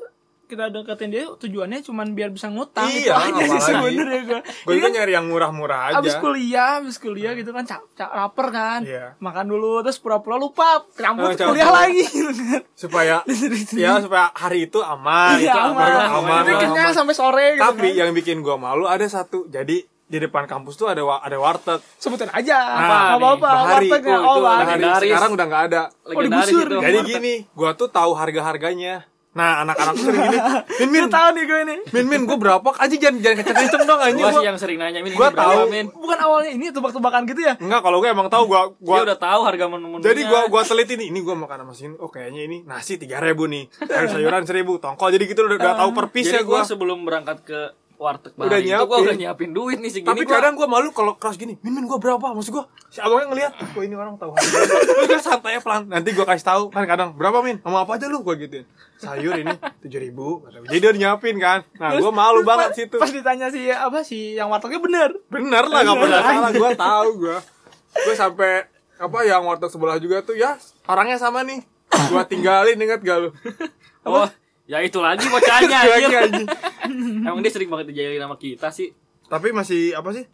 kita 0.49 0.65
deketin 0.67 1.09
dia 1.09 1.29
tujuannya 1.29 1.79
cuman 1.79 2.07
biar 2.11 2.29
bisa 2.29 2.49
ngutang 2.49 2.89
Iya, 2.89 3.13
itu 3.13 3.13
aja 3.13 3.37
sih 3.39 3.53
apalagi. 3.53 3.65
sebenarnya 3.69 4.21
gua 4.23 4.39
gue 4.41 4.73
juga 4.73 4.89
nyari 4.89 5.11
yang 5.13 5.25
murah-murah 5.25 5.79
aja 5.87 5.95
abis 5.95 6.17
kuliah 6.17 6.71
abis 6.79 6.97
kuliah 6.97 7.31
gitu 7.31 7.49
kan 7.49 7.63
cap, 7.63 7.85
cap 7.93 8.09
lapar 8.09 8.49
kan 8.49 8.81
Iya. 8.81 9.13
makan 9.19 9.45
dulu 9.47 9.79
terus 9.79 9.97
pura-pura 9.97 10.35
lupa 10.35 10.81
cabut 10.91 11.33
cabut. 11.33 11.53
kuliah 11.53 11.69
lagi 11.69 12.01
gitu 12.03 12.33
kan. 12.33 12.61
supaya 12.73 13.15
ya 13.77 13.91
supaya 13.99 14.33
hari 14.33 14.65
itu 14.65 14.79
aman 14.79 15.37
Iya, 15.37 15.47
itu 15.47 15.59
aman. 15.63 15.85
aman, 15.85 16.09
aman, 16.09 16.43
kenyang 16.57 16.73
aman. 16.83 16.97
sampai 16.97 17.13
sore 17.13 17.47
gitu 17.53 17.61
tapi 17.63 17.87
kan. 17.87 17.99
yang 17.99 18.09
bikin 18.11 18.37
gua 18.39 18.57
malu 18.57 18.83
ada 18.83 19.05
satu 19.05 19.45
jadi 19.45 19.79
di 20.03 20.17
depan 20.17 20.43
kampus 20.43 20.73
tuh 20.73 20.89
ada 20.89 20.99
wa- 20.99 21.21
ada 21.21 21.37
warteg 21.37 21.77
sebutin 21.95 22.33
aja 22.33 22.57
Nah, 22.57 23.13
apa 23.13 23.27
apa 23.29 23.49
wartegnya 23.69 24.17
Oh, 24.17 24.25
oh, 24.25 24.33
itu 24.33 24.41
Bahari. 24.41 24.65
Legendaris. 24.73 25.05
sekarang 25.05 25.31
udah 25.31 25.45
nggak 25.45 25.63
ada 25.63 25.81
Legendaris 26.03 26.49
digusur. 26.49 26.65
itu. 26.67 26.77
jadi 26.81 26.97
gini 27.03 27.33
gua 27.51 27.69
tuh 27.71 27.87
tahu 27.87 28.11
harga-harganya 28.13 29.05
nah 29.39 29.63
anak-anak 29.63 29.93
tuh 29.95 30.03
sering 30.11 30.23
gini 30.27 30.39
min 30.83 30.89
min. 30.91 31.01
Lu 31.07 31.07
tahu 31.07 31.27
nih 31.31 31.43
gue 31.47 31.59
ini. 31.63 31.75
Min 31.95 32.05
min 32.11 32.21
gua 32.27 32.35
berapa 32.35 32.69
aja 32.75 32.95
jangan 32.99 33.23
jangan 33.23 33.37
kenceng-kenceng 33.39 33.83
dong 33.87 33.99
anjing. 34.03 34.19
Gua 34.19 34.31
gua 34.35 34.41
sih 34.43 34.47
yang 34.51 34.57
sering 34.59 34.77
nanya 34.83 34.99
Min, 34.99 35.15
berapa, 35.15 35.39
tahu. 35.39 35.59
Min? 35.71 35.85
bukan 35.95 36.17
awalnya 36.19 36.51
ini 36.51 36.65
tebak-tebakan 36.75 37.21
gitu 37.23 37.41
ya? 37.47 37.53
Enggak 37.55 37.81
kalau 37.87 38.03
gue 38.03 38.09
emang 38.11 38.27
tahu 38.27 38.43
gua 38.51 38.61
Dia 38.67 38.83
gua 38.83 38.97
udah 39.07 39.17
tahu 39.17 39.41
harga 39.47 39.65
menu-menunya. 39.71 40.03
jadi 40.11 40.21
gua 40.27 40.41
gua 40.51 40.61
teliti 40.67 40.93
nih 40.99 41.07
ini 41.07 41.19
gua 41.23 41.35
makan 41.39 41.57
sama 41.63 41.73
sini. 41.73 41.95
Oh 42.03 42.11
kayaknya 42.11 42.41
ini 42.43 42.57
nasi 42.67 42.99
tiga 42.99 43.23
ribu 43.23 43.47
nih. 43.47 43.71
Air 43.87 44.11
sayuran 44.11 44.43
seribu 44.43 44.75
tongkol. 44.83 45.15
Jadi 45.15 45.23
gitu 45.31 45.47
udah, 45.47 45.55
udah 45.55 45.73
tahu 45.79 45.89
per 45.95 46.05
piece 46.11 46.35
Jadi 46.35 46.43
ya 46.43 46.43
gua 46.43 46.61
sebelum 46.67 47.07
berangkat 47.07 47.37
ke 47.47 47.59
warteg 47.99 48.31
Udah 48.33 48.47
Bahari 48.47 48.63
itu 48.65 48.79
udah 48.79 49.11
nyiapin 49.13 49.51
duit 49.51 49.75
nih 49.75 49.91
segini. 49.91 50.07
tapi 50.07 50.23
gua- 50.23 50.39
kadang 50.39 50.55
gua 50.55 50.65
malu 50.65 50.89
kalau 50.89 51.13
keras 51.13 51.35
gini 51.35 51.59
min 51.59 51.71
min 51.73 51.83
gua 51.83 51.97
berapa? 51.97 52.31
Maksud 52.31 52.49
gua 52.49 52.63
si 52.87 52.97
abangnya 52.97 53.27
ngeliat 53.27 53.51
wah 53.69 53.83
ini 53.83 53.91
orang 53.93 54.15
tahu 54.15 54.31
Terus 54.33 54.71
gua 55.11 55.19
santai 55.19 55.59
pelan. 55.59 55.83
Nanti 55.85 56.09
gua 56.11 56.23
kasih 56.25 56.45
tahu 56.45 56.63
kan 56.69 56.83
kadang 56.85 57.11
berapa 57.11 57.39
min? 57.41 57.59
Sama 57.59 57.83
apa 57.83 57.91
aja 57.93 58.07
lu? 58.07 58.19
Gua 58.21 58.33
gituin. 58.33 58.63
Sayur 58.95 59.35
ini 59.35 59.51
tujuh 59.79 59.99
ribu. 60.01 60.47
Jadi 60.65 60.79
dia 60.79 60.91
nyiapin 60.95 61.35
kan. 61.37 61.67
Nah 61.75 61.91
gua 61.93 62.09
malu 62.09 62.39
Terus 62.39 62.47
banget 62.47 62.65
pas- 62.65 62.77
situ. 62.77 62.95
pas 62.97 63.11
ditanya 63.11 63.47
si 63.47 63.61
apa 63.67 63.99
si 64.01 64.33
yang 64.33 64.47
wartegnya 64.47 64.79
bener? 64.79 65.09
Bener 65.27 65.63
lah 65.65 65.79
gak 65.81 65.97
pernah 65.97 66.19
salah. 66.21 66.51
Gua 66.51 66.71
tahu 66.87 67.09
gua. 67.19 67.37
Gua 67.91 68.15
sampai 68.15 68.63
apa 68.95 69.19
yang 69.21 69.43
warteg 69.43 69.67
sebelah 69.67 69.95
juga 69.95 70.19
tuh 70.21 70.33
ya 70.33 70.55
orangnya 70.85 71.15
sama 71.15 71.43
nih. 71.43 71.59
Gua 72.07 72.23
tinggalin 72.23 72.75
inget 72.75 72.99
gak 72.99 73.17
lu? 73.19 73.29
Oh, 74.01 74.23
ya 74.69 74.77
itu 74.79 75.01
lagi 75.01 75.25
bocahnya 75.25 75.79
Lagi, 75.81 76.13
anjir. 76.13 76.45
Emang 77.25 77.41
dia 77.41 77.49
sering 77.49 77.67
banget 77.67 77.89
dijailin 77.89 78.21
sama 78.21 78.37
kita 78.37 78.69
sih. 78.69 78.93
tapi 79.25 79.49
masih 79.49 79.93
apa 79.93 80.09
sih 80.09 80.25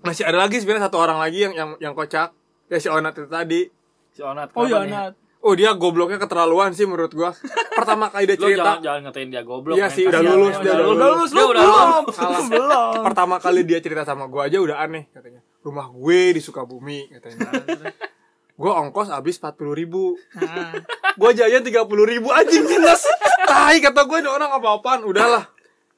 masih 0.00 0.22
ada 0.22 0.34
lagi 0.36 0.58
sebenarnya 0.58 0.86
satu 0.86 0.98
orang 0.98 1.18
lagi 1.18 1.42
yang 1.42 1.54
yang 1.54 1.70
yang 1.80 1.92
kocak 1.92 2.34
ya 2.66 2.78
si 2.78 2.86
Onat 2.86 3.14
itu 3.14 3.26
tadi 3.26 3.70
Si 4.10 4.18
Onat. 4.20 4.50
oh 4.52 4.66
iya 4.66 4.82
nih? 4.82 4.90
Nat 4.90 5.14
oh 5.38 5.54
dia 5.54 5.74
gobloknya 5.74 6.18
keterlaluan 6.18 6.70
sih 6.70 6.84
menurut 6.84 7.10
gua 7.10 7.30
pertama 7.72 8.10
kali 8.10 8.26
dia 8.26 8.34
Lu 8.34 8.42
jangan 8.44 8.50
cerita 8.52 8.72
jangan 8.80 9.00
ngatain 9.06 9.28
dia 9.28 9.42
goblok. 9.42 9.74
Iya 9.74 9.86
sih, 9.88 10.04
udah 10.06 10.22
lulus, 10.22 10.56
dia 10.58 10.72
udah 10.72 10.86
udah 10.86 11.06
lulus 11.08 11.30
Dia 11.30 11.44
udah 11.44 11.62
belum 11.62 11.78
lulus. 12.02 12.16
Lu 12.18 12.42
belum 12.52 13.02
pertama 13.02 13.34
kali 13.38 13.60
dia 13.62 13.78
cerita 13.78 14.02
sama 14.02 14.26
gua 14.26 14.46
aja 14.46 14.58
udah 14.58 14.78
aneh 14.78 15.06
katanya 15.10 15.42
rumah 15.62 15.86
gue 15.86 16.34
di 16.34 16.40
Sukabumi 16.42 17.06
katanya 17.14 17.38
gua 18.62 18.78
ongkos 18.78 19.10
habis 19.10 19.42
empat 19.42 19.58
puluh 19.58 19.74
ribu. 19.74 20.14
Nah, 20.38 20.70
gua 21.18 21.34
jajan 21.34 21.66
tiga 21.66 21.82
puluh 21.82 22.06
ribu 22.06 22.30
anjing 22.30 22.62
minus 22.62 23.02
tai 23.42 23.82
kata 23.82 24.06
gue 24.06 24.22
ini 24.22 24.30
orang 24.30 24.54
apa-apaan? 24.54 25.02
Udahlah. 25.02 25.50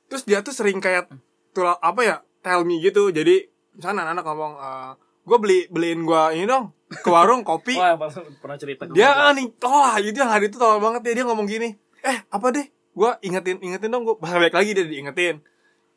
Terus 0.08 0.24
dia 0.24 0.40
tuh 0.40 0.56
sering 0.56 0.80
kayak 0.80 1.12
tulah 1.52 1.76
apa 1.76 2.00
ya 2.00 2.16
tell 2.40 2.64
me 2.64 2.80
gitu. 2.80 3.12
Jadi 3.12 3.44
misalnya 3.76 4.08
anak-anak 4.08 4.24
ngomong 4.24 4.52
eh 4.56 4.90
gue 5.24 5.38
beli 5.38 5.58
beliin 5.68 6.08
gua 6.08 6.32
ini 6.32 6.48
dong 6.48 6.72
ke 6.88 7.08
warung 7.12 7.44
kopi. 7.44 7.76
Yang 7.76 8.24
pernah, 8.40 8.56
cerita 8.56 8.88
ke 8.88 8.96
dia 8.96 9.12
gua. 9.12 9.28
ah, 9.28 9.30
nih 9.36 9.46
oh 9.60 9.92
itu 10.00 10.16
yang 10.16 10.32
hari 10.32 10.48
itu 10.48 10.56
tolol 10.56 10.80
banget 10.80 11.04
dia. 11.04 11.20
Dia 11.20 11.24
ngomong 11.28 11.44
gini 11.44 11.76
eh 12.00 12.24
apa 12.32 12.48
deh? 12.48 12.64
Gua 12.96 13.20
ingetin 13.20 13.60
ingetin 13.60 13.92
dong 13.92 14.08
gua 14.08 14.16
bahasa 14.16 14.40
baik 14.40 14.56
lagi 14.56 14.72
dia 14.72 14.88
diingetin. 14.88 15.44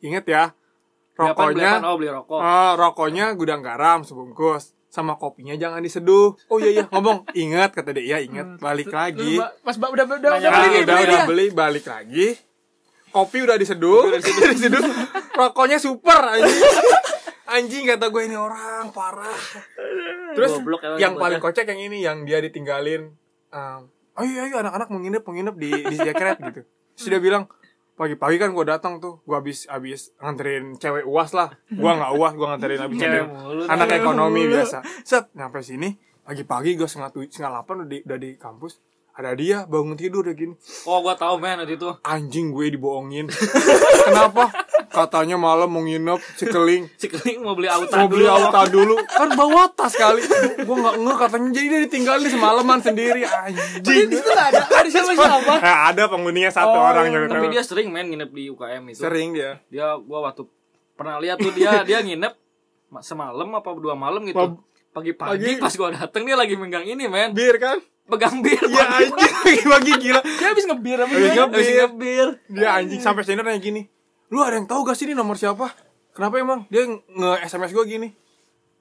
Inget 0.04 0.28
ya 0.28 0.44
Beli 1.18 1.34
apaan, 1.34 1.50
beli? 1.50 1.58
rokoknya 1.58 1.70
apaan? 1.74 1.82
oh 1.90 1.94
beli 1.98 2.10
rokok. 2.14 2.38
eh, 2.38 2.72
rokoknya 2.78 3.24
gudang 3.34 3.60
garam 3.66 4.06
sebungkus 4.06 4.77
sama 4.88 5.14
kopinya 5.14 5.52
jangan 5.54 5.80
diseduh. 5.80 6.32
Oh 6.48 6.56
iya 6.56 6.70
iya. 6.72 6.84
Ngomong 6.88 7.28
ingat 7.32 7.72
kata 7.72 7.92
dia. 7.92 8.04
Iya 8.04 8.18
ingat. 8.24 8.56
Balik 8.56 8.88
lagi. 8.88 9.36
pas 9.60 9.76
ba- 9.76 9.92
udah 9.92 10.04
udah 10.04 10.16
udah 10.16 10.50
Ah, 10.50 10.64
beli 10.64 10.82
udah 10.82 10.96
beli 10.96 11.04
udah 11.06 11.20
beli. 11.24 11.46
Balik 11.52 11.84
lagi. 11.84 12.26
Kopi 13.08 13.38
udah 13.40 13.56
diseduh. 13.56 14.08
Udah 14.08 14.20
diseduh. 14.50 14.82
Rokoknya 15.34 15.76
super 15.76 16.20
anjing. 16.20 16.64
Anjing 17.48 17.84
kata 17.86 18.08
gue 18.08 18.22
ini 18.24 18.36
orang 18.36 18.92
parah. 18.92 19.32
Terus 20.32 20.52
Goblok 20.54 20.84
emang 20.84 20.98
yang 20.98 21.14
paling 21.16 21.40
kocak 21.40 21.64
yang 21.64 21.80
ini 21.80 22.04
yang 22.04 22.22
dia 22.22 22.38
ditinggalin 22.38 23.08
um, 23.48 23.80
ayo 24.14 24.44
ayo 24.44 24.54
anak-anak 24.58 24.88
mau 24.88 25.00
nginep 25.00 25.22
mau 25.22 25.32
nginep 25.32 25.54
di 25.56 25.70
di 25.88 25.96
Jakret 25.96 26.36
gitu. 26.42 26.60
Terus 26.94 27.06
dia 27.08 27.16
bilang 27.18 27.48
pagi-pagi 27.98 28.38
kan 28.38 28.50
gue 28.50 28.62
datang 28.62 28.96
tuh 28.96 29.18
gue 29.20 29.34
habis 29.34 29.66
habis 29.66 30.14
nganterin 30.16 30.74
cewek 30.74 31.02
uas 31.04 31.34
lah 31.34 31.50
gue 31.66 31.82
nggak 31.90 32.12
uas 32.14 32.32
gue 32.32 32.46
nganterin 32.46 32.80
habis 32.80 32.98
Cewek 33.02 33.24
mulu. 33.26 33.62
anak 33.66 33.90
ekonomi 33.92 34.40
mulu. 34.40 34.54
biasa 34.54 34.78
set 35.02 35.34
nyampe 35.34 35.58
sini 35.60 35.98
pagi-pagi 36.22 36.72
gue 36.72 36.86
setengah 36.86 37.10
tujuh 37.10 37.28
setengah 37.28 37.50
delapan 37.52 37.74
udah 37.76 37.88
di, 37.88 37.98
udah 38.00 38.18
di 38.18 38.30
kampus 38.36 38.78
ada 39.12 39.34
dia 39.34 39.66
bangun 39.66 39.98
tidur 39.98 40.22
udah 40.22 40.30
gini 40.32 40.54
Oh, 40.86 41.02
gua 41.02 41.12
tahu 41.12 41.36
men 41.36 41.58
itu. 41.66 41.90
anjing 42.00 42.48
gue 42.48 42.70
dibohongin 42.70 43.26
kenapa 44.06 44.46
katanya 44.88 45.36
malam 45.36 45.66
mau 45.66 45.80
nginep 45.80 46.16
cikeling 46.34 46.88
Si 47.00 47.06
Keling 47.06 47.40
mau 47.40 47.52
beli 47.52 47.66
auto 47.66 47.90
mau 47.90 48.06
beli 48.06 48.24
auta 48.24 48.64
dulu 48.64 48.96
kan 49.02 49.28
bawa 49.30 49.68
tas 49.68 49.92
kali 49.92 50.24
gue 50.58 50.76
nggak 50.76 50.94
nge 50.96 51.14
katanya 51.18 51.48
jadi 51.50 51.66
dia 51.66 51.80
ditinggalin 51.84 52.28
semalaman 52.28 52.78
sendiri 52.78 53.22
anjing 53.22 53.80
di 53.80 53.92
situ 54.10 54.24
nggak 54.24 54.48
ada 54.48 54.60
ada 54.64 54.88
siapa 54.88 55.12
siapa 55.12 55.54
nah, 55.56 55.78
ada 55.86 56.02
penghuninya 56.06 56.48
satu 56.48 56.70
Oh, 56.70 56.84
orang 56.84 57.08
yang 57.08 57.26
Tapi 57.26 57.38
tahu. 57.42 57.52
dia 57.52 57.62
sering 57.62 57.88
main 57.88 58.06
nginep 58.06 58.30
di 58.30 58.48
UKM 58.48 58.82
itu. 58.86 58.98
sering 58.98 59.28
dia 59.30 59.58
Dia 59.66 59.96
gua 59.96 60.24
waktu 60.24 60.44
pernah 60.92 61.16
lihat 61.16 61.36
tuh 61.36 61.50
dia 61.50 61.82
dia 61.82 61.98
nginep 61.98 62.32
ma- 62.88 63.00
semalam 63.00 63.48
apa 63.50 63.68
dua 63.74 63.92
malam 63.92 64.22
gitu. 64.22 64.34
Pab- 64.34 64.60
Pagi-pagi 64.90 65.36
pagi. 65.46 65.52
pas 65.58 65.72
gua 65.72 65.88
dateng 65.90 66.22
dia 66.22 66.34
lagi 66.34 66.54
megang 66.54 66.82
ini 66.82 67.04
men. 67.04 67.30
bir 67.30 67.56
kan 67.56 67.78
Pegang 68.04 68.40
bir. 68.40 68.56
ya 68.56 68.82
pagi. 68.82 69.04
anjing 69.04 69.68
bagi 69.74 69.92
gila 69.98 70.20
dia 70.24 70.46
habis 70.48 70.64
ngebir 70.64 70.98
Habis 70.98 71.18
ngebir. 71.30 71.74
Ngebir. 71.78 72.26
dia 72.48 72.68
anjing 72.74 72.98
sampai 72.98 73.20
senior 73.20 73.42
nanya 73.42 73.58
gini 73.58 73.84
lu 74.28 74.44
ada 74.44 74.60
yang 74.60 74.68
tahu 74.68 74.84
gak 74.84 74.96
sih 74.96 75.08
ini 75.08 75.16
nomor 75.16 75.40
siapa? 75.40 75.72
Kenapa 76.12 76.36
emang? 76.36 76.68
Dia 76.68 76.84
nge 76.84 77.30
sms 77.48 77.72
gue 77.72 77.84
gini. 77.88 78.08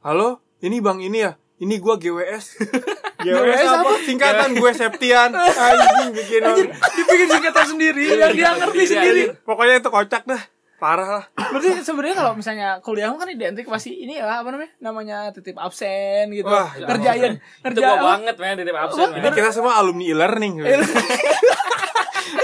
Halo 0.03 0.43
ini 0.59 0.83
bang 0.83 0.99
ini 0.99 1.23
ya? 1.23 1.39
Ini 1.57 1.81
gue 1.81 1.93
GWS 1.97 2.45
GWS 3.25 3.65
apa? 3.65 3.91
singkatan 4.05 4.49
gue 4.53 4.71
Septian. 4.71 5.31
Anjing 5.33 6.13
bikin 6.13 6.41
orang. 6.45 6.69
dibikin 6.93 7.27
singkatan 7.31 7.65
sendiri 7.65 8.03
yang 8.13 8.33
dia 8.35 8.53
ngerti 8.53 8.83
Sendiri, 8.85 9.23
sendiri 9.23 9.23
pokoknya 9.41 9.81
itu 9.81 9.89
kocak 9.89 10.23
dah. 10.27 10.41
Parah 10.77 11.09
lah. 11.09 11.25
Berarti 11.33 11.81
sebenarnya 11.81 12.15
kalau 12.21 12.37
misalnya 12.37 12.77
kuliah 12.85 13.09
kan 13.09 13.25
identik 13.25 13.65
pasti 13.65 13.97
ini 13.97 14.21
ya 14.21 14.29
apa 14.29 14.53
namanya? 14.53 14.69
Namanya 14.77 15.17
titip 15.33 15.57
absen 15.57 16.29
gitu. 16.29 16.45
Wah, 16.45 16.69
ngerjain 16.69 17.41
Itu 17.41 17.41
ngerja 17.65 17.81
gua 17.81 17.95
apa? 17.97 18.05
banget 18.13 18.35
men 18.37 18.57
di 18.61 18.69
absen. 18.69 19.09
ini 19.17 19.27
kita 19.33 19.49
semua 19.49 19.73
alumni 19.81 20.05
e-learning 20.05 20.53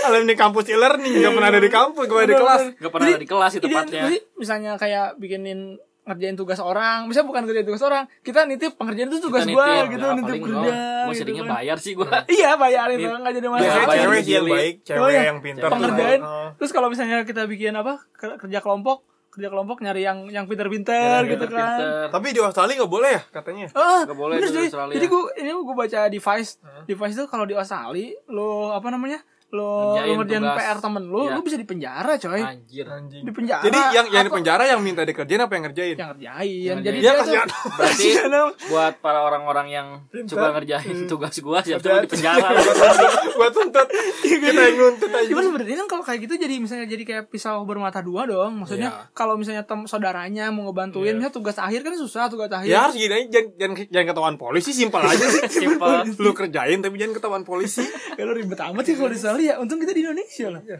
alumni 0.04 0.36
kampus 0.36 0.66
e-learning 0.68 1.14
gak 1.18 1.32
pernah 1.32 1.50
ada 1.50 1.60
di 1.60 1.70
kampus 1.70 2.06
gue 2.06 2.22
di 2.24 2.36
kelas 2.36 2.62
Gak 2.76 2.92
pernah 2.92 3.08
ada 3.08 3.18
di 3.18 3.28
kelas 3.28 3.52
itu 3.54 3.66
tepatnya. 3.66 4.02
jadi 4.04 4.18
misalnya 4.34 4.72
kayak 4.76 5.18
bikinin 5.18 5.60
ngerjain 6.04 6.36
tugas 6.36 6.60
orang, 6.60 7.08
misalnya 7.08 7.28
bukan 7.30 7.42
ngerjain 7.42 7.64
tugas 7.66 7.80
orang, 7.82 8.04
kita 8.20 8.44
nitip 8.44 8.76
pengerjaan 8.76 9.08
itu 9.08 9.24
tugas 9.24 9.48
nitip, 9.48 9.88
gitu, 9.88 10.04
ya, 10.04 10.12
nitip 10.12 10.28
paling 10.28 10.44
kerja. 10.44 10.52
gua- 10.52 10.68
Gua 10.68 11.08
gitu 11.08 11.16
seringnya 11.16 11.44
kan. 11.46 11.54
bayar 11.56 11.78
sih 11.80 11.94
gua. 11.94 12.12
Iya 12.34 12.52
bayar 12.54 12.88
itu 12.92 13.00
Nit- 13.02 13.22
nggak 13.24 13.34
jadi 13.34 13.48
masalah. 13.48 13.72
bayar 13.86 13.88
cewek 14.04 14.20
sih 14.22 14.34
yang 14.34 14.46
baik 14.46 14.76
cewek 14.84 15.00
Oh, 15.00 15.08
iya. 15.08 15.22
yang 15.26 15.40
pintar 15.40 15.70
pengerjaan. 15.70 16.20
Oh. 16.22 16.48
Terus 16.54 16.72
kalau 16.72 16.88
misalnya 16.90 17.24
kita 17.24 17.42
bikin 17.46 17.72
apa 17.72 18.04
ke- 18.12 18.36
kerja 18.38 18.60
kelompok, 18.60 18.98
kerja 19.30 19.48
kelompok 19.48 19.80
nyari 19.80 20.04
yang 20.04 20.28
yang 20.28 20.44
pinter-pinter 20.44 21.24
gitu 21.26 21.46
kan. 21.48 21.80
Pinter. 21.80 22.06
tapi 22.12 22.28
di 22.30 22.40
Australia 22.42 22.76
nggak 22.78 22.92
boleh 22.92 23.10
ya 23.10 23.22
katanya 23.32 23.66
Ah, 23.72 24.04
Nggak 24.04 24.20
boleh 24.20 24.36
bener 24.38 24.52
di. 24.52 24.60
Australia. 24.62 24.94
Jadi 24.94 25.06
gua 25.08 25.22
ini 25.34 25.50
gua 25.56 25.76
baca 25.80 26.00
device, 26.08 26.52
device 26.84 27.14
itu 27.16 27.26
kalau 27.26 27.46
di 27.46 27.56
Australia 27.56 28.12
lo 28.28 28.50
apa 28.70 28.88
namanya? 28.90 29.24
Lo 29.54 29.94
Ngerjain 29.94 30.10
lo 30.10 30.18
ngerjain 30.20 30.42
tugas. 30.42 30.58
PR 30.58 30.78
temen 30.80 31.04
lu, 31.06 31.22
Iya. 31.22 31.32
lu 31.32 31.42
bisa 31.42 31.56
di 31.56 31.64
penjara 31.64 32.14
coy. 32.16 32.42
Anjir. 32.42 32.86
Anjing. 32.86 33.22
Di 33.22 33.32
penjara. 33.32 33.62
Jadi 33.62 33.80
yang 33.94 34.06
yang 34.10 34.24
di 34.24 34.32
penjara 34.32 34.64
yang 34.66 34.80
minta 34.80 35.02
dikerjain 35.04 35.40
apa 35.40 35.54
yang 35.54 35.64
ngerjain? 35.64 35.96
yang 35.96 36.10
ngerjain. 36.12 36.64
Yang 36.66 36.80
Jadi 36.82 36.98
Dia 36.98 37.04
dia 37.04 37.12
tuh 37.12 37.22
kasihan. 37.22 37.48
Berarti 37.78 38.08
Kasihan, 38.10 38.32
buat 38.68 38.94
para 39.00 39.20
orang-orang 39.22 39.68
yang 39.70 39.88
Pintar. 40.08 40.28
suka 40.28 40.48
ngerjain 40.52 40.98
tugas 41.06 41.36
gua 41.40 41.60
siap 41.62 41.80
Hati-hati. 41.80 42.02
di 42.02 42.10
penjara. 42.10 42.48
Gua 43.34 43.50
tuntut. 43.50 43.88
Kita 44.20 44.62
yang 44.64 44.76
nuntut 44.76 45.10
aja. 45.10 45.28
Cuman 45.28 45.44
sebenarnya 45.44 45.78
kan 45.80 45.88
kalau 45.88 46.04
kayak 46.04 46.20
gitu 46.22 46.34
jadi 46.36 46.56
misalnya 46.58 46.86
jadi 46.86 47.04
kayak 47.04 47.24
pisau 47.28 47.62
bermata 47.64 48.00
dua 48.00 48.26
dong. 48.26 48.58
Maksudnya 48.60 48.90
Iya. 48.90 49.10
kalau 49.12 49.36
misalnya 49.36 49.64
tem 49.64 49.86
saudaranya 49.86 50.50
mau 50.50 50.66
ngebantuin, 50.66 51.06
Iya. 51.08 51.14
misalnya 51.16 51.34
tugas 51.34 51.58
akhir 51.58 51.82
kan 51.82 51.94
susah 51.96 52.26
tugas 52.28 52.50
akhir. 52.50 52.68
Ya 52.68 52.84
harus 52.84 52.96
gini 52.96 53.10
aja 53.12 53.26
jangan, 53.32 53.50
jangan, 53.56 53.76
jangan 53.88 54.08
ketahuan 54.08 54.36
polisi 54.36 54.72
simpel 54.72 55.02
aja 55.02 55.26
sih. 55.26 55.42
Simpel. 55.48 55.92
Lu 56.16 56.32
kerjain 56.32 56.80
tapi 56.80 56.96
jangan 56.96 57.14
ketahuan 57.14 57.44
polisi. 57.44 57.86
Ya 58.14 58.24
lu 58.24 58.34
ribet 58.34 58.62
amat 58.62 58.84
sih 58.84 58.94
kalau 58.94 59.10
di 59.10 59.18
Australia. 59.44 59.62
Untung 59.62 59.80
kita 59.84 59.92
di 59.92 60.02
Indonesia 60.08 60.48
lah. 60.50 60.62
Iya. 60.64 60.80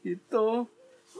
Gitu. 0.00 0.46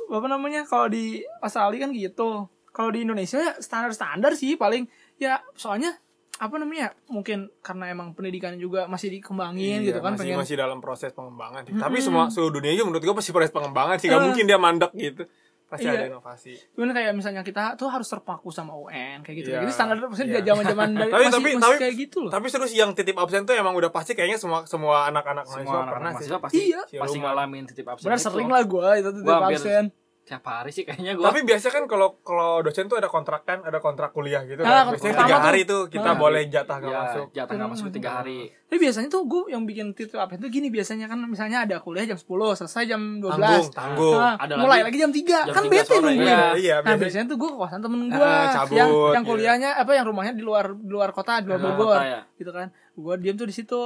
Apa 0.08 0.26
namanya? 0.26 0.64
Kalau 0.64 0.88
di 0.88 1.20
Australia 1.44 1.78
kan 1.84 1.90
gitu. 1.92 2.48
Kalau 2.70 2.90
di 2.94 3.02
Indonesia 3.02 3.36
ya 3.36 3.52
standar-standar 3.58 4.32
sih 4.38 4.54
paling 4.54 4.86
ya 5.18 5.42
soalnya 5.52 5.98
apa 6.40 6.56
namanya? 6.56 6.96
Mungkin 7.12 7.52
karena 7.60 7.92
emang 7.92 8.16
pendidikannya 8.16 8.56
juga 8.56 8.88
masih 8.88 9.12
dikembangin 9.12 9.84
gitu 9.84 10.00
kan 10.00 10.14
Iya, 10.14 10.16
masih, 10.16 10.22
pengen 10.24 10.38
masih 10.40 10.56
dalam 10.56 10.78
proses 10.80 11.10
pengembangan 11.12 11.66
sih. 11.68 11.76
Tapi 11.76 11.98
semua 12.00 12.32
seluruh 12.32 12.62
dunia 12.62 12.72
juga 12.72 12.86
menurut 12.88 13.04
gua 13.04 13.16
pasti 13.20 13.30
proses 13.34 13.52
pengembangan 13.52 14.00
sih. 14.00 14.08
Gak 14.08 14.16
Eh. 14.16 14.24
mungkin 14.24 14.44
dia 14.48 14.56
mandek 14.56 14.92
gitu. 14.96 15.28
Pasti 15.70 15.86
Iya. 15.86 15.94
ada 15.96 16.06
inovasi. 16.10 16.52
Cuman 16.74 16.90
kayak 16.90 17.12
misalnya 17.14 17.40
kita 17.40 17.78
tuh 17.78 17.86
harus 17.86 18.02
terpaku 18.04 18.50
sama 18.50 18.74
UN 18.74 19.22
kayak 19.22 19.36
gitu. 19.38 19.48
Iya. 19.48 19.62
Jadi 19.62 19.70
standar 19.70 20.02
maksudnya 20.02 20.34
Iya. 20.34 20.42
zaman-zaman 20.44 20.88
dari 20.98 21.08
Tapi- 21.08 21.22
masih, 21.22 21.30
tapi- 21.32 21.52
masih 21.52 21.62
tapi- 21.62 21.78
kayak 21.78 21.94
gitu 21.96 22.18
loh. 22.20 22.30
Tapi 22.30 22.46
terus 22.50 22.70
yang 22.72 22.90
titip 22.90 23.14
absen 23.14 23.42
tuh 23.42 23.54
emang 23.54 23.72
udah 23.72 23.88
pasti 23.88 24.12
kayaknya 24.12 24.34
semua 24.36 24.66
semua 24.66 25.06
anak-anak 25.06 25.46
mahasiswa 25.46 25.62
Semua 25.62 25.78
anak 25.80 25.92
pernah 25.92 26.10
sih. 26.10 26.14
mahasiswa 26.18 26.38
pasti 26.40 26.58
Iya. 26.66 26.80
pasti 26.82 26.98
Siluman. 27.14 27.22
ngalamin 27.24 27.64
titip 27.64 27.86
absen. 27.86 28.04
Benar 28.04 28.18
sering 28.18 28.48
lah 28.48 28.62
gue 28.64 28.88
itu 28.96 29.08
Gua 29.20 29.34
hampir- 29.38 29.56
absen. 29.56 29.84
Tiap 30.30 30.46
hari 30.46 30.70
sih 30.70 30.86
kayaknya 30.86 31.12
gua. 31.12 31.26
Tapi 31.26 31.42
biasa 31.42 31.66
kan 31.68 31.84
kalau 31.84 32.22
kalau 32.22 32.62
dosen 32.62 32.86
tuh 32.86 32.94
ada 32.94 33.10
kontrak 33.10 33.42
kan, 33.42 33.60
ada 33.60 33.76
kontrak 33.76 34.10
kuliah 34.10 34.46
gitu 34.46 34.62
Ah, 34.62 34.86
kan. 34.86 34.94
Biasanya 34.94 35.10
pertama 35.10 35.18
tiga 35.20 35.34
tuh. 35.34 35.42
hari 35.44 35.60
tuh 35.64 35.80
kita 35.88 36.06
Ah. 36.06 36.14
boleh 36.14 36.42
jatah 36.46 36.76
gak 36.78 36.86
ya, 36.86 37.00
masuk. 37.00 37.26
jatah 37.32 37.52
nggak 37.52 37.68
masuk 37.68 37.86
tiga 37.90 38.10
hari. 38.16 38.40
Tapi 38.62 38.78
biasanya 38.78 39.08
tuh 39.08 39.22
gue 39.24 39.42
yang 39.48 39.62
bikin 39.64 39.86
titip 39.90 40.14
absen 40.14 40.38
tuh 40.38 40.46
gini 40.48 40.70
biasanya 40.70 41.04
kan 41.04 41.18
misalnya 41.20 41.58
ada 41.60 41.76
kuliah 41.78 42.06
jam 42.06 42.14
10, 42.14 42.30
selesai 42.54 42.86
jam 42.86 43.18
12. 43.18 43.34
Tanggung, 43.34 43.66
tanggung. 43.74 44.14
Nah, 44.16 44.34
Ada 44.38 44.54
mulai 44.54 44.78
lagi 44.80 44.86
lagi 44.86 44.98
jam 45.00 45.10
3. 45.10 45.36
jam 45.42 45.50
kan 45.50 45.64
3 45.64 45.72
bete 45.74 45.94
nungguin. 45.96 46.22
iya. 46.22 46.38
Iya, 46.54 46.74
Nah, 46.78 46.94
biasanya- 46.94 46.98
biasanya 47.02 47.26
tuh 47.26 47.36
gue 47.36 47.50
kosan 47.52 47.80
temen 47.80 48.00
gue 48.08 48.22
Ah, 48.22 48.52
cabut, 48.54 48.76
yang 48.76 48.88
yang 48.88 49.10
iya. 49.16 49.28
kuliahnya 49.28 49.70
apa 49.76 49.90
yang 49.92 50.06
rumahnya 50.06 50.32
di 50.32 50.44
luar 50.44 50.64
di 50.72 50.86
luar 50.88 51.10
kota, 51.10 51.42
di 51.42 51.50
luar 51.50 51.58
Bogor. 51.60 51.90
kota, 51.92 52.06
ya. 52.06 52.20
Gitu 52.32 52.50
kan. 52.50 52.70
Gue 52.94 53.14
diem 53.16 53.34
tuh 53.34 53.44
di 53.44 53.52
situ. 53.52 53.80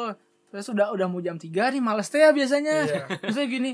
Terus 0.47 0.69
udah 0.69 0.93
udah 0.93 1.07
mau 1.09 1.19
jam 1.19 1.35
3 1.35 1.73
nih 1.73 1.81
males 1.81 2.07
teh 2.07 2.21
ya 2.21 2.31
biasanya. 2.31 2.85
Iya. 2.85 3.03
Maksudnya 3.19 3.49
gini, 3.49 3.73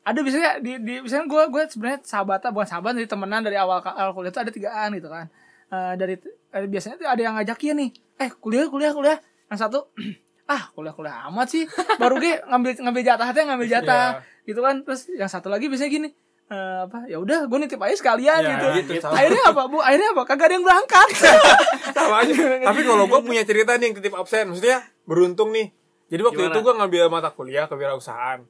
ada 0.00 0.18
biasanya 0.18 0.50
di 0.58 0.80
di 0.80 0.94
misalnya 0.98 1.26
gue 1.26 1.42
gue 1.48 1.62
sebenarnya 1.68 2.00
sahabat 2.02 2.48
bukan 2.48 2.66
sahabat 2.66 2.92
dari 2.96 3.04
temenan 3.04 3.40
dari 3.40 3.56
awal 3.56 3.84
awal 3.84 4.12
kuliah 4.12 4.32
tuh 4.32 4.42
ada 4.42 4.52
tigaan 4.52 4.92
gitu 4.94 5.08
kan 5.08 5.28
Eh, 5.70 5.94
dari 5.94 6.18
eh, 6.50 6.66
biasanya 6.66 6.98
tuh 6.98 7.06
ada 7.06 7.22
yang 7.22 7.38
ngajakin 7.38 7.78
nih 7.78 7.90
eh 8.18 8.30
kuliah 8.42 8.66
kuliah 8.66 8.90
kuliah 8.90 9.22
yang 9.46 9.54
satu 9.54 9.86
ah 10.50 10.66
kuliah 10.74 10.90
kuliah 10.90 11.30
amat 11.30 11.46
sih 11.46 11.62
baru 11.94 12.18
gue 12.18 12.42
ngambil 12.42 12.82
ngambil 12.82 13.02
jatah 13.06 13.30
teh 13.30 13.46
ngambil 13.46 13.68
jatah 13.70 14.18
gitu 14.42 14.66
kan 14.66 14.82
terus 14.82 15.06
yang 15.14 15.30
satu 15.30 15.46
lagi 15.46 15.70
biasanya 15.70 15.94
gini 15.94 16.08
eh, 16.50 16.78
apa 16.90 17.06
ya 17.06 17.22
udah 17.22 17.46
gue 17.46 17.58
nitip 17.62 17.78
aja 17.78 17.94
sekalian 17.94 18.42
Ya, 18.42 18.50
gitu. 18.58 18.66
gitu, 18.82 18.92
sama. 18.98 19.14
akhirnya 19.14 19.42
apa 19.46 19.62
bu 19.70 19.78
akhirnya 19.78 20.10
apa 20.10 20.22
kagak 20.26 20.46
ada 20.50 20.54
yang 20.58 20.66
berangkat 20.66 21.08
Sama 21.94 22.16
aja. 22.22 22.34
Tapi 22.66 22.80
kalau 22.82 23.04
gue 23.06 23.20
punya 23.22 23.42
cerita 23.42 23.74
nih 23.74 23.90
yang 23.90 23.94
titip 23.98 24.14
absen, 24.14 24.50
maksudnya 24.50 24.78
beruntung 25.06 25.50
nih. 25.50 25.74
Jadi 26.06 26.22
waktu 26.22 26.38
Gimana? 26.38 26.54
itu 26.54 26.60
gue 26.62 26.74
ngambil 26.78 27.02
mata 27.10 27.30
kuliah 27.30 27.66
kewirausahaan. 27.66 28.42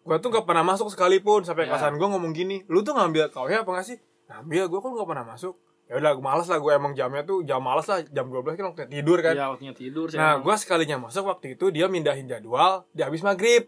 Gue 0.00 0.16
tuh 0.18 0.32
gak 0.32 0.44
pernah 0.44 0.64
masuk 0.64 0.88
sekalipun 0.88 1.44
sampai 1.44 1.68
Ya. 1.68 1.76
kesan 1.76 1.96
gue 1.96 2.08
ngomong 2.08 2.32
gini, 2.32 2.64
lu 2.66 2.80
tuh 2.80 2.96
ngambil 2.96 3.28
KW 3.30 3.62
apa 3.62 3.70
gak 3.70 3.86
sih? 3.86 3.98
Ngambil, 4.26 4.62
gue 4.66 4.78
kan 4.80 4.90
gak 4.96 5.08
pernah 5.08 5.26
masuk. 5.26 5.54
Ya 5.86 5.98
udah, 5.98 6.14
gue 6.14 6.22
males 6.22 6.46
lah, 6.46 6.58
gue 6.58 6.70
emang 6.70 6.92
jamnya 6.94 7.26
tuh 7.26 7.42
jam 7.42 7.58
males 7.58 7.82
lah, 7.84 7.98
jam 8.06 8.30
12 8.30 8.54
kan 8.54 8.64
waktu 8.70 8.86
tidur 8.88 9.18
kan. 9.20 9.34
Ya 9.34 9.50
waktunya 9.50 9.74
tidur 9.74 10.06
sih. 10.06 10.16
Nah, 10.16 10.38
gue 10.38 10.54
sekalinya 10.54 11.02
masuk 11.02 11.26
waktu 11.26 11.58
itu 11.58 11.68
dia 11.68 11.90
mindahin 11.90 12.30
jadwal 12.30 12.86
di 12.94 13.02
habis 13.02 13.20
maghrib. 13.20 13.66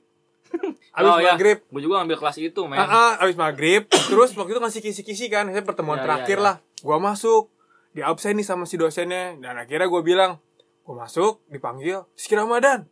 Habis 0.92 1.08
oh, 1.08 1.18
ya. 1.24 1.32
maghrib. 1.32 1.64
Gue 1.64 1.80
juga 1.80 2.04
ambil 2.04 2.20
kelas 2.20 2.36
itu, 2.36 2.60
men. 2.68 2.76
Ah, 2.76 2.84
ah, 2.84 3.12
habis 3.24 3.40
maghrib. 3.40 3.88
terus 4.12 4.36
waktu 4.36 4.52
itu 4.52 4.60
ngasih 4.60 4.80
kisi-kisi 4.84 5.32
kan. 5.32 5.48
Saya 5.48 5.64
pertemuan 5.64 5.96
Ya, 5.96 6.04
terakhir 6.04 6.36
ya, 6.36 6.40
ya. 6.40 6.44
lah. 6.44 6.54
Gua 6.84 7.00
masuk. 7.00 7.48
Di 7.96 8.04
absen 8.04 8.36
nih 8.36 8.44
sama 8.44 8.68
si 8.68 8.76
dosennya. 8.76 9.32
Dan 9.40 9.56
akhirnya 9.56 9.88
gue 9.88 10.02
bilang. 10.04 10.36
Gue 10.84 10.92
masuk, 10.92 11.40
dipanggil. 11.48 12.04
Rizky 12.12 12.36
Ramadan. 12.36 12.84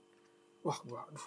Wah, 0.65 0.81
gua 0.89 1.05
aduh. 1.05 1.21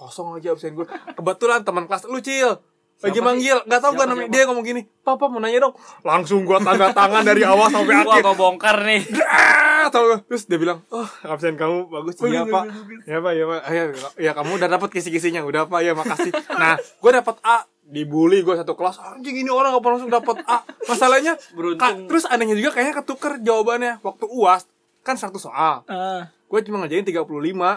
Kosong 0.00 0.40
aja 0.40 0.56
absen 0.56 0.72
gue. 0.72 0.88
Kebetulan 0.88 1.60
teman 1.60 1.84
kelas 1.84 2.08
lu, 2.08 2.24
Cil. 2.24 2.56
Lagi 3.00 3.16
Siapa 3.16 3.28
manggil. 3.28 3.56
Gak 3.64 3.80
tau 3.80 3.92
gue 3.92 4.04
namanya. 4.04 4.28
siapa? 4.28 4.36
Dia 4.36 4.42
ngomong 4.48 4.64
gini. 4.64 4.82
Papa 5.00 5.24
mau 5.28 5.40
nanya 5.40 5.68
dong. 5.68 5.74
Langsung 6.00 6.44
gua 6.44 6.60
tanda 6.60 6.92
tangan 6.92 7.20
dari 7.20 7.44
awal 7.44 7.68
sampai 7.68 7.96
akhir. 7.96 8.24
gue 8.24 8.34
bongkar 8.36 8.76
nih. 8.80 9.02
Ah, 9.80 9.88
tau 9.88 10.12
terus 10.28 10.44
dia 10.44 10.60
bilang 10.60 10.84
oh 10.92 11.08
absen 11.24 11.56
kamu 11.56 11.88
bagus 11.88 12.20
iya 12.20 12.44
pak 12.44 12.68
ya 13.08 13.16
pak 13.16 13.32
ya 13.32 13.44
pak 13.48 13.60
ya, 13.64 13.84
ya 14.20 14.30
kamu 14.36 14.60
udah 14.60 14.68
dapat 14.68 14.92
kisi-kisinya 14.92 15.40
udah 15.40 15.72
pak 15.72 15.80
ya 15.80 15.96
makasih 15.96 16.36
nah 16.52 16.76
gue 16.76 17.10
dapat 17.10 17.40
A 17.40 17.64
dibully 17.80 18.44
gue 18.44 18.60
satu 18.60 18.76
kelas 18.76 19.00
anjing 19.00 19.40
ini 19.40 19.48
orang 19.48 19.72
gak 19.72 19.80
pernah 19.80 19.96
langsung 19.96 20.12
dapat 20.12 20.36
A 20.44 20.68
masalahnya 20.84 21.32
Beruntung. 21.56 22.12
Terus 22.12 22.28
anehnya 22.28 22.60
juga 22.60 22.76
kayaknya 22.76 22.94
ketuker 23.00 23.40
jawabannya 23.40 24.04
waktu 24.04 24.28
uas 24.28 24.68
kan 25.00 25.16
satu 25.16 25.40
soal 25.40 25.80
Ah, 25.88 26.28
gue 26.50 26.60
cuma 26.60 26.82
ngerjain 26.82 27.06
35 27.06 27.22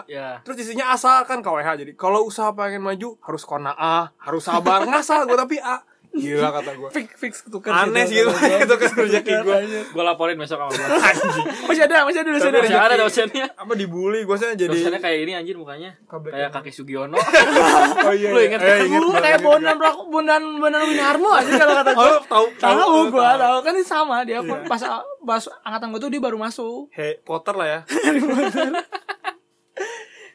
Ya. 0.04 0.42
terus 0.42 0.58
isinya 0.58 0.90
asal 0.90 1.22
kan 1.22 1.38
KWH 1.38 1.78
jadi 1.78 1.92
kalau 1.94 2.26
usaha 2.26 2.50
pengen 2.50 2.82
maju 2.82 3.14
harus 3.22 3.46
kona 3.46 3.70
A 3.70 4.10
harus 4.18 4.42
sabar. 4.42 4.82
Ngasal 4.82 5.24
gue 5.24 5.38
tapi 5.38 5.56
A 5.56 5.86
gila 6.14 6.48
kata 6.52 6.70
gue 6.72 6.88
fix 6.90 7.08
fix 7.16 7.32
ketukar 7.42 7.74
aneh 7.76 8.04
sih 8.04 8.16
itu 8.16 8.30
itu 8.30 8.74
kan 8.76 8.90
rezeki 8.94 9.32
gue 9.36 9.56
Gue 9.90 10.02
laporin 10.02 10.34
besok 10.34 10.56
sama 10.56 10.70
gue. 10.70 10.86
masih 11.68 11.82
ada 11.84 12.02
masih 12.02 12.20
ada 12.20 12.30
dosen 12.30 12.48
Tapi 12.48 12.62
Masih 12.64 12.78
ada 12.80 12.96
dosennya. 12.96 13.46
apa 13.52 13.72
dibully 13.72 14.22
gue 14.22 14.36
saya 14.36 14.52
jadi 14.52 14.70
Dosennya 14.70 14.98
kayak 14.98 15.18
ini 15.20 15.32
anjir 15.34 15.54
mukanya. 15.54 15.98
Kayak 16.06 16.50
kakek 16.52 16.70
Sugiono. 16.72 17.18
oh 18.06 18.12
iya 18.12 18.28
Lu 18.28 18.38
iya. 18.38 18.46
inget 18.48 18.60
Eh, 18.60 18.68
kan? 18.68 18.78
inget 18.84 19.00
Lu 19.00 19.08
gua, 19.08 19.20
kayak 19.20 19.38
bondan 19.40 19.76
bondan 20.06 20.42
bondan 20.56 20.82
Winarmo 20.84 21.30
aja 21.30 21.50
kalau 21.52 21.74
kata 21.76 21.90
gua. 21.90 21.98
gue 22.00 22.10
oh 22.12 22.22
tahu 22.24 22.46
tahu 22.56 22.78
gue 23.04 23.20
tahu. 23.20 23.38
tahu 23.40 23.56
kan 23.60 23.72
ini 23.72 23.84
sama 23.84 24.16
dia 24.22 24.38
Iya. 24.38 24.54
pas 24.64 24.82
pas 25.20 25.42
angkatan 25.60 25.88
gue 25.88 26.00
tuh 26.00 26.10
dia 26.10 26.20
baru 26.20 26.36
masuk 26.36 26.88
Hey, 26.90 27.18
Potter 27.20 27.52
lah 27.52 27.66
ya. 27.66 27.80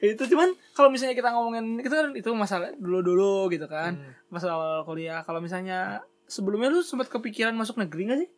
itu 0.02 0.24
cuman 0.26 0.50
kalau 0.72 0.88
misalnya 0.88 1.12
kita 1.12 1.30
ngomongin 1.30 1.76
itu 1.78 1.92
kan 1.92 2.08
itu 2.12 2.30
masalah 2.32 2.72
dulu 2.74 3.00
dulu 3.00 3.36
gitu 3.48 3.66
kan 3.66 3.94
Hmm. 3.94 4.16
masalah 4.28 4.54
awal 4.56 4.82
kuliah 4.84 5.22
kalau 5.22 5.40
misalnya 5.40 6.00
sebelumnya 6.24 6.68
lu 6.68 6.80
sempat 6.80 7.08
kepikiran 7.08 7.52
masuk 7.52 7.76
negeri 7.78 8.04
gak 8.06 8.20
sih 8.20 8.30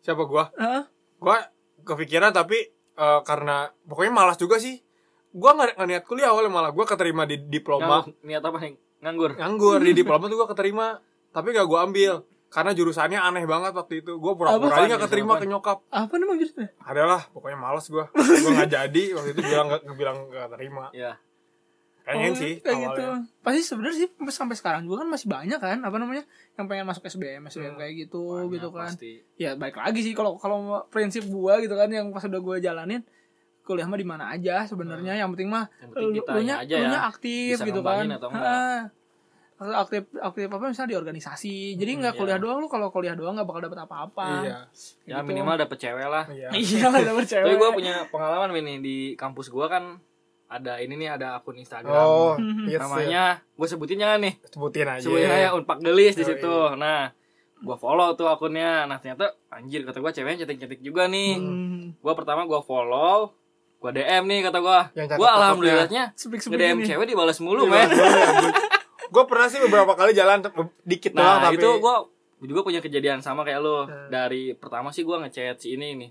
Siapa 0.00 0.24
gua? 0.24 0.48
Heeh. 0.54 0.82
Gua 1.16 1.36
kepikiran 1.82 2.32
tapi 2.32 2.56
eh, 2.94 3.20
karena 3.22 3.68
pokoknya 3.84 4.08
malas 4.10 4.34
juga 4.34 4.56
sih. 4.56 4.80
Gua 5.30 5.52
nggak 5.52 5.76
niat 5.78 6.04
kuliah 6.04 6.32
awalnya 6.32 6.48
malah 6.48 6.70
gua 6.70 6.84
keterima 6.84 7.22
di 7.22 7.36
diploma 7.38 8.00
Nganggur. 8.00 8.16
Niat 8.22 8.42
apa 8.42 8.56
nih? 8.58 8.74
Nganggur. 8.98 9.30
nganggur 9.36 9.78
di 9.78 9.92
diploma 10.00 10.24
tuh 10.24 10.36
gua 10.36 10.48
keterima 10.48 10.86
tapi 11.30 11.52
gak 11.52 11.64
gua 11.64 11.84
ambil 11.84 12.24
karena 12.50 12.70
jurusannya 12.72 13.16
aneh 13.16 13.44
banget 13.44 13.72
waktu 13.72 13.94
itu. 14.00 14.12
Gua 14.16 14.34
pura-pura 14.34 14.74
aja 14.76 14.90
gak 14.92 15.06
keterima 15.06 15.38
ke 15.38 15.46
nyokap. 15.46 15.86
Apa 15.86 16.14
namanya 16.14 16.38
jurusannya? 16.40 16.70
Adalah 16.80 17.20
pokoknya 17.30 17.56
malas 17.56 17.86
gua. 17.86 18.10
Gua 18.42 18.50
nggak 18.52 18.70
jadi 18.70 19.04
waktu 19.14 19.30
itu 19.30 19.40
bilang 19.40 19.66
nggak 19.68 19.82
bilang 19.94 20.16
gak 20.28 20.50
terima. 20.52 20.90
Ya. 20.92 21.14
pengen 22.00 22.32
Oh, 22.32 22.36
sih 22.36 22.52
kayak 22.58 22.78
gitu. 22.80 23.02
Awalnya 23.02 23.22
pasti 23.38 23.60
sebenarnya 23.62 23.96
sih 23.96 24.08
sampai 24.30 24.56
sekarang 24.56 24.82
juga 24.82 25.04
kan 25.04 25.08
masih 25.08 25.28
banyak 25.28 25.56
kan 25.56 25.78
apa 25.78 25.94
namanya 25.94 26.24
yang 26.52 26.66
pengen 26.66 26.82
masuk 26.82 27.06
SBM 27.06 27.46
SBM 27.46 27.68
Hmm. 27.68 27.78
kayak 27.78 27.92
gitu 28.00 28.22
Banyak 28.26 28.50
gitu 28.50 28.68
kan. 28.68 28.88
pasti. 28.88 29.12
ya 29.36 29.50
baik 29.54 29.76
lagi 29.76 30.00
sih 30.00 30.10
kalau 30.10 30.34
kalau 30.34 30.58
prinsip 30.86 31.22
gua 31.24 31.60
gitu 31.60 31.70
kan 31.72 31.86
yang 31.86 32.10
pas 32.10 32.24
udah 32.24 32.40
gua 32.40 32.56
jalanin 32.58 33.04
kuliah 33.62 33.86
mah 33.86 33.94
di 33.94 34.02
mana 34.04 34.24
aja 34.28 34.64
sebenarnya. 34.64 35.14
Yang 35.14 35.38
penting 35.38 35.48
mah 35.48 35.70
Yang 35.76 35.90
penting 35.92 36.08
lu- 36.10 36.26
lunya 36.34 36.54
aja 36.58 36.74
ya. 36.74 37.00
aktif 37.06 37.54
Bisa 37.54 37.64
gitu 37.64 37.80
kan. 37.80 38.04
atau 38.10 38.28
enggak. 38.28 38.80
Aktif 39.60 40.08
aktif 40.14 40.48
apa 40.48 40.64
misalnya 40.66 40.90
di 40.90 40.98
organisasi 40.98 41.76
jadi 41.76 41.90
nggak 41.94 42.14
iya. 42.14 42.18
kuliah 42.18 42.38
doang 42.38 42.58
lu 42.58 42.66
kalau 42.66 42.88
kuliah 42.88 43.12
doang 43.12 43.36
nggak 43.36 43.44
bakal 43.44 43.60
dapet 43.62 43.76
apa-apa 43.78 44.26
iya 44.40 44.58
Ya 45.04 45.16
Gitu. 45.16 45.28
minimal 45.28 45.54
dapet 45.58 45.76
cewek 45.78 46.06
lah. 46.06 46.24
iya 46.26 46.48
iya 46.56 46.86
lah 46.86 47.00
dapet 47.02 47.24
cewek 47.26 47.44
Tapi 47.44 47.56
gue 47.56 47.70
punya 47.74 47.94
pengalaman 48.08 48.56
nih 48.56 48.78
di 48.78 48.96
kampus 49.14 49.48
gue 49.48 49.66
kan 49.66 50.00
ada 50.46 50.76
ini 50.76 50.96
nih 50.96 51.12
ada 51.12 51.36
akun 51.36 51.54
Instagram. 51.54 51.92
oh 51.94 52.34
Hmm. 52.34 52.66
yes, 52.66 52.80
namanya 52.80 53.38
gue 53.52 53.66
sebutin 53.66 54.00
jangan 54.00 54.18
nih. 54.18 54.34
sebutin 54.44 54.86
aja 54.88 55.02
Sebutin 55.02 55.28
aja 55.28 55.48
Unpak 55.52 55.78
Gelis 55.78 56.14
di 56.14 56.24
situ. 56.24 56.56
Nah, 56.74 57.12
gue 57.56 57.76
follow 57.76 58.08
tuh 58.14 58.26
akunnya. 58.26 58.82
Nah 58.84 58.96
ternyata 58.96 59.30
anjir 59.46 59.84
kata 59.84 60.00
gue 60.00 60.10
ceweknya 60.10 60.42
cantik-cantik 60.42 60.80
juga 60.80 61.04
nih. 61.04 61.36
Hmm. 61.36 61.94
Gue 61.94 62.12
pertama 62.14 62.42
gue 62.44 62.60
follow, 62.60 63.30
gue 63.76 63.90
DM 63.92 64.24
nih 64.24 64.40
kata 64.42 64.58
gue. 64.58 64.80
Gue 65.12 65.28
alhamdulillahnya 65.30 66.16
nge 66.16 66.48
DM 66.50 66.78
cewek 66.82 67.06
dibalas 67.06 67.38
mulu 67.38 67.68
Iya, 67.68 67.72
men. 67.76 67.88
Gue 69.10 69.22
pernah 69.26 69.46
sih 69.46 69.58
beberapa 69.58 69.92
kali 69.92 70.12
jalan 70.12 70.38
dikit 70.82 71.12
doang 71.12 71.26
Nah 71.36 71.50
tapi 71.50 71.58
itu 71.58 71.68
gue 71.76 71.96
juga 72.42 72.60
punya 72.62 72.78
kejadian 72.78 73.18
sama 73.18 73.42
kayak 73.42 73.58
lo. 73.58 73.84
Hmm. 73.84 74.08
Dari 74.08 74.54
pertama 74.54 74.88
sih 74.88 75.02
gue 75.02 75.16
ngechat 75.18 75.58
si 75.58 75.74
ini 75.74 75.92
nih. 75.96 76.10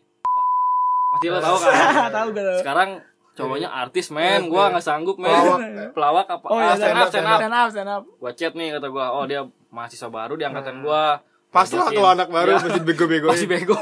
Pasti 1.12 1.28
lo 1.28 1.40
tau 1.40 1.58
kan. 1.58 2.12
tahu 2.18 2.28
Sekarang 2.56 2.90
cowoknya 3.32 3.70
artis 3.72 4.12
men 4.12 4.44
Oke. 4.44 4.52
gua 4.52 4.68
nggak 4.68 4.84
sanggup 4.84 5.16
men 5.16 5.32
Pelawak. 5.32 5.60
pelawak 5.96 6.28
apa 6.30 6.46
Oh 6.46 6.60
ah, 6.60 6.64
ya, 6.66 6.74
stand 6.76 6.98
up 6.98 7.08
stand 7.08 7.24
up 7.26 7.40
stand 7.40 7.56
up, 7.56 7.68
stand 7.72 7.90
up. 7.90 8.04
gua 8.20 8.32
chat 8.36 8.52
nih 8.52 8.76
kata 8.76 8.92
gua 8.92 9.06
oh 9.10 9.24
dia 9.24 9.42
mahasiswa 9.70 10.10
baru 10.10 10.36
di 10.36 10.44
angkatan 10.44 10.84
gua 10.84 11.24
Pas 11.48 11.66
lah 11.66 11.88
Ajakin. 11.88 11.96
kalau 11.96 12.10
anak 12.12 12.28
baru 12.28 12.50
Ya, 12.52 12.58
masih 12.60 12.84
bego-bego. 12.84 13.28
masih 13.32 13.48
bego 13.48 13.80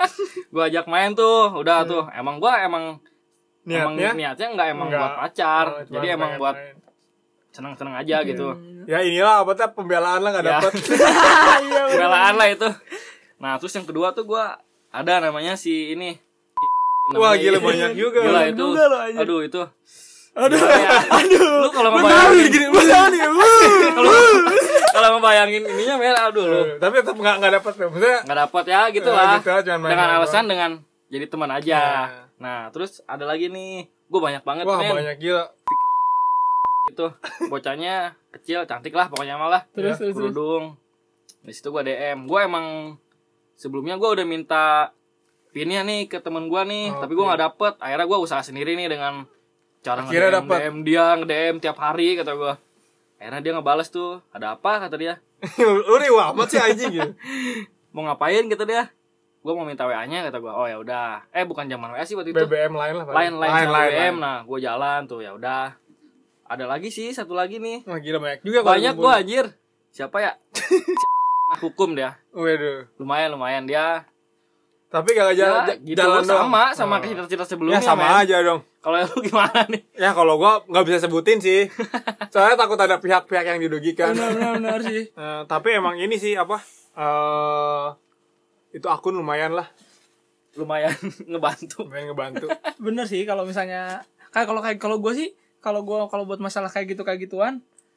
gua 0.52 0.66
ajak 0.66 0.84
main 0.86 1.14
tuh 1.14 1.54
udah 1.54 1.86
tuh 1.86 2.02
emang 2.10 2.36
gua 2.36 2.58
emang 2.60 2.98
emang 3.62 3.94
Niatnya 3.94 4.10
niatnya 4.12 4.46
nggak 4.52 4.68
emang 4.68 4.88
Nggak. 4.90 4.98
buat 4.98 5.14
pacar 5.16 5.66
Oh, 5.68 5.82
jadi 5.88 6.06
emang 6.12 6.30
buat 6.34 6.56
main. 6.56 6.74
Seneng-seneng 7.56 7.96
aja 7.96 8.20
gitu 8.22 8.52
Ya 8.84 9.00
inilah 9.00 9.42
apa 9.42 9.50
tuh 9.52 9.72
pembelaan 9.72 10.20
lah 10.20 10.30
gak 10.30 10.44
Ya. 10.44 10.50
dapet. 10.60 10.72
Iya, 11.64 11.82
bener. 11.88 11.98
Belaan 11.98 12.34
lah 12.36 12.48
itu. 12.48 12.68
Nah, 13.36 13.56
terus 13.56 13.72
yang 13.72 13.82
kedua 13.82 14.12
tuh 14.12 14.22
gua 14.22 14.60
ada 14.88 15.18
namanya 15.18 15.56
si 15.56 15.90
ini. 15.90 16.14
Wah 17.08 17.32
Namanya- 17.32 17.40
gila 17.40 17.58
banyak 17.60 17.90
juga. 17.94 18.18
Gila 18.20 18.40
itu. 18.46 18.58
juga 18.60 18.82
lo, 18.84 18.96
anjir. 19.00 19.20
Aduh 19.20 19.40
itu. 19.42 19.62
Aduh, 20.36 20.58
Ya, 20.60 20.90
aduh. 21.18 21.64
Lu 21.64 21.68
kalau 21.70 21.90
ngebayangin 21.90 22.36
nih 22.36 22.48
gini, 22.48 22.66
nih. 22.68 23.20
kalau 23.96 24.12
kalau 24.92 25.08
ngebayangin 25.16 25.62
ininya 25.66 25.94
men 25.96 26.12
aduh 26.14 26.44
lu. 26.44 26.60
Eh, 26.60 26.64
Tapi 26.76 26.94
tetap 27.00 27.16
gak, 27.16 27.36
gak 27.40 27.52
dapet 27.56 27.72
tuh. 27.74 27.88
Maksudnya 27.88 28.18
Nggak 28.22 28.38
dapat 28.44 28.64
ya 28.66 28.80
gitu 28.92 29.08
Eh, 29.08 29.16
lah. 29.16 29.32
gitu 29.34 29.48
lah, 29.48 29.60
cuman 29.62 29.78
main 29.80 29.90
dengan 29.90 30.08
alasan 30.14 30.44
dengan 30.44 30.70
jadi 31.08 31.26
teman 31.26 31.50
aja. 31.50 31.74
Ya. 31.74 31.96
Nah, 32.36 32.68
terus 32.68 33.00
ada 33.04 33.24
lagi 33.24 33.48
nih. 33.48 33.88
Gue 34.06 34.20
banyak 34.20 34.42
banget 34.42 34.64
wah 34.64 34.78
men. 34.78 34.94
banyak 34.94 35.16
gila. 35.18 35.44
Itu 36.90 37.06
bocahnya 37.50 38.14
kecil, 38.34 38.64
cantik 38.68 38.94
lah 38.94 39.10
pokoknya 39.10 39.36
malah. 39.40 39.66
Terus, 39.74 39.98
terus, 39.98 40.14
terus. 40.14 40.32
kerudung. 40.32 40.78
Di 41.42 41.52
situ 41.54 41.70
gua 41.70 41.86
DM. 41.86 42.26
Gua 42.26 42.46
emang 42.46 42.96
sebelumnya 43.54 43.96
gua 43.98 44.14
udah 44.18 44.26
minta 44.26 44.90
pinnya 45.54 45.80
nih 45.86 46.10
ke 46.10 46.20
temen 46.20 46.52
gua 46.52 46.68
nih, 46.68 46.92
Oke. 46.92 47.00
tapi 47.06 47.12
gua 47.16 47.24
nggak 47.32 47.42
dapet. 47.42 47.74
Akhirnya 47.80 48.06
gua 48.06 48.18
usaha 48.20 48.42
sendiri 48.44 48.76
nih 48.76 48.92
dengan 48.92 49.24
cara 49.80 50.02
nge-DM 50.04 50.32
dapet. 50.42 50.58
DM 50.58 50.76
dia, 50.82 51.04
nge-DM 51.16 51.56
tiap 51.62 51.76
hari 51.78 52.18
kata 52.18 52.32
gua. 52.34 52.54
Akhirnya 53.16 53.40
dia 53.40 53.52
ngebales 53.56 53.88
tuh, 53.88 54.20
ada 54.34 54.58
apa 54.58 54.82
kata 54.86 54.96
dia? 55.00 55.22
Lu 55.88 55.94
rewa 55.96 56.34
amat 56.34 56.48
sih 56.52 56.60
anjing 56.60 56.92
gitu. 56.92 57.10
Mau 57.94 58.04
ngapain 58.04 58.44
kata 58.52 58.68
dia? 58.68 58.92
Gua 59.40 59.54
mau 59.54 59.62
minta 59.62 59.86
WA-nya 59.86 60.26
kata 60.26 60.42
gua. 60.42 60.58
Oh 60.58 60.66
ya 60.66 60.74
udah. 60.82 61.30
Eh 61.30 61.46
bukan 61.46 61.70
zaman 61.70 61.94
WA 61.94 62.02
sih 62.02 62.18
waktu 62.18 62.34
itu. 62.34 62.42
BBM 62.44 62.74
lain 62.74 62.94
lah. 62.98 63.04
Lain 63.14 63.32
lain 63.38 63.52
lain, 63.54 63.68
lain, 63.70 63.90
BBM. 63.94 64.14
Nah, 64.18 64.38
gua 64.42 64.58
jalan 64.58 65.00
tuh 65.06 65.22
ya 65.22 65.38
udah. 65.38 65.85
Ada 66.46 66.64
lagi 66.64 66.88
sih 66.88 67.10
satu 67.10 67.32
lagi 67.32 67.58
nih. 67.58 67.82
Wah 67.84 67.98
gila 67.98 68.18
banyak 68.18 68.40
juga 68.40 68.62
Banyak 68.62 68.94
gua 68.94 69.18
anjir. 69.18 69.50
Siapa 69.90 70.16
ya? 70.18 70.32
Anak 71.46 71.60
hukum 71.60 71.92
dia. 71.92 72.18
Waduh. 72.30 72.86
Lumayan 72.96 73.30
lumayan 73.32 73.64
dia 73.64 74.06
Tapi 74.86 75.12
gak 75.12 75.34
jalan, 75.34 75.66
ya, 75.66 75.74
gitu 75.84 75.98
jalan 75.98 76.22
dong. 76.22 76.46
sama 76.46 76.62
sama 76.70 76.94
Oh. 76.94 76.98
kayak 77.00 77.10
cerita-cerita 77.12 77.42
Ya 77.42 77.48
sebelumnya 77.48 77.80
sama 77.82 78.06
men. 78.06 78.22
aja 78.22 78.36
dong. 78.40 78.60
kalau 78.78 79.02
lu 79.02 79.18
gimana 79.20 79.60
nih 79.66 79.82
Ya 79.92 80.10
kalau 80.12 80.34
gua 80.36 80.62
nggak 80.62 80.84
bisa 80.84 80.98
sebutin 81.02 81.38
sih. 81.38 81.66
Soalnya 82.32 82.54
takut 82.56 82.78
ada 82.78 82.96
pihak-pihak 82.96 83.44
yang 83.44 83.58
didugikan. 83.58 84.14
Benar, 84.14 84.30
benar, 84.32 84.52
benar 84.56 84.80
sih. 84.80 85.02
Eh, 85.18 85.42
tapi 85.44 85.68
emang 85.72 85.94
ini 85.96 86.14
sih 86.14 86.34
apa? 86.34 86.62
eh 86.94 87.86
itu 88.72 88.86
akun 88.86 89.12
lumayan 89.14 89.52
lah, 89.52 89.66
lumayan 90.54 90.94
ngebantu 91.26 91.82
lumayan 91.82 92.06
ngebantu. 92.08 92.46
Bener 92.78 93.04
sih 93.04 93.20
kalau 93.22 93.42
misalnya 93.42 94.00
kayak 94.30 94.46
kalau 94.46 94.60
kayak 94.60 94.78
kalau 94.78 94.96
gue 94.96 95.12
sih 95.12 95.28
kalau 95.66 95.82
gue 95.82 95.98
kalau 96.06 96.22
buat 96.22 96.38
masalah 96.38 96.70
kayak 96.70 96.94
gitu 96.94 97.02
kayak 97.02 97.26
gituan 97.26 97.54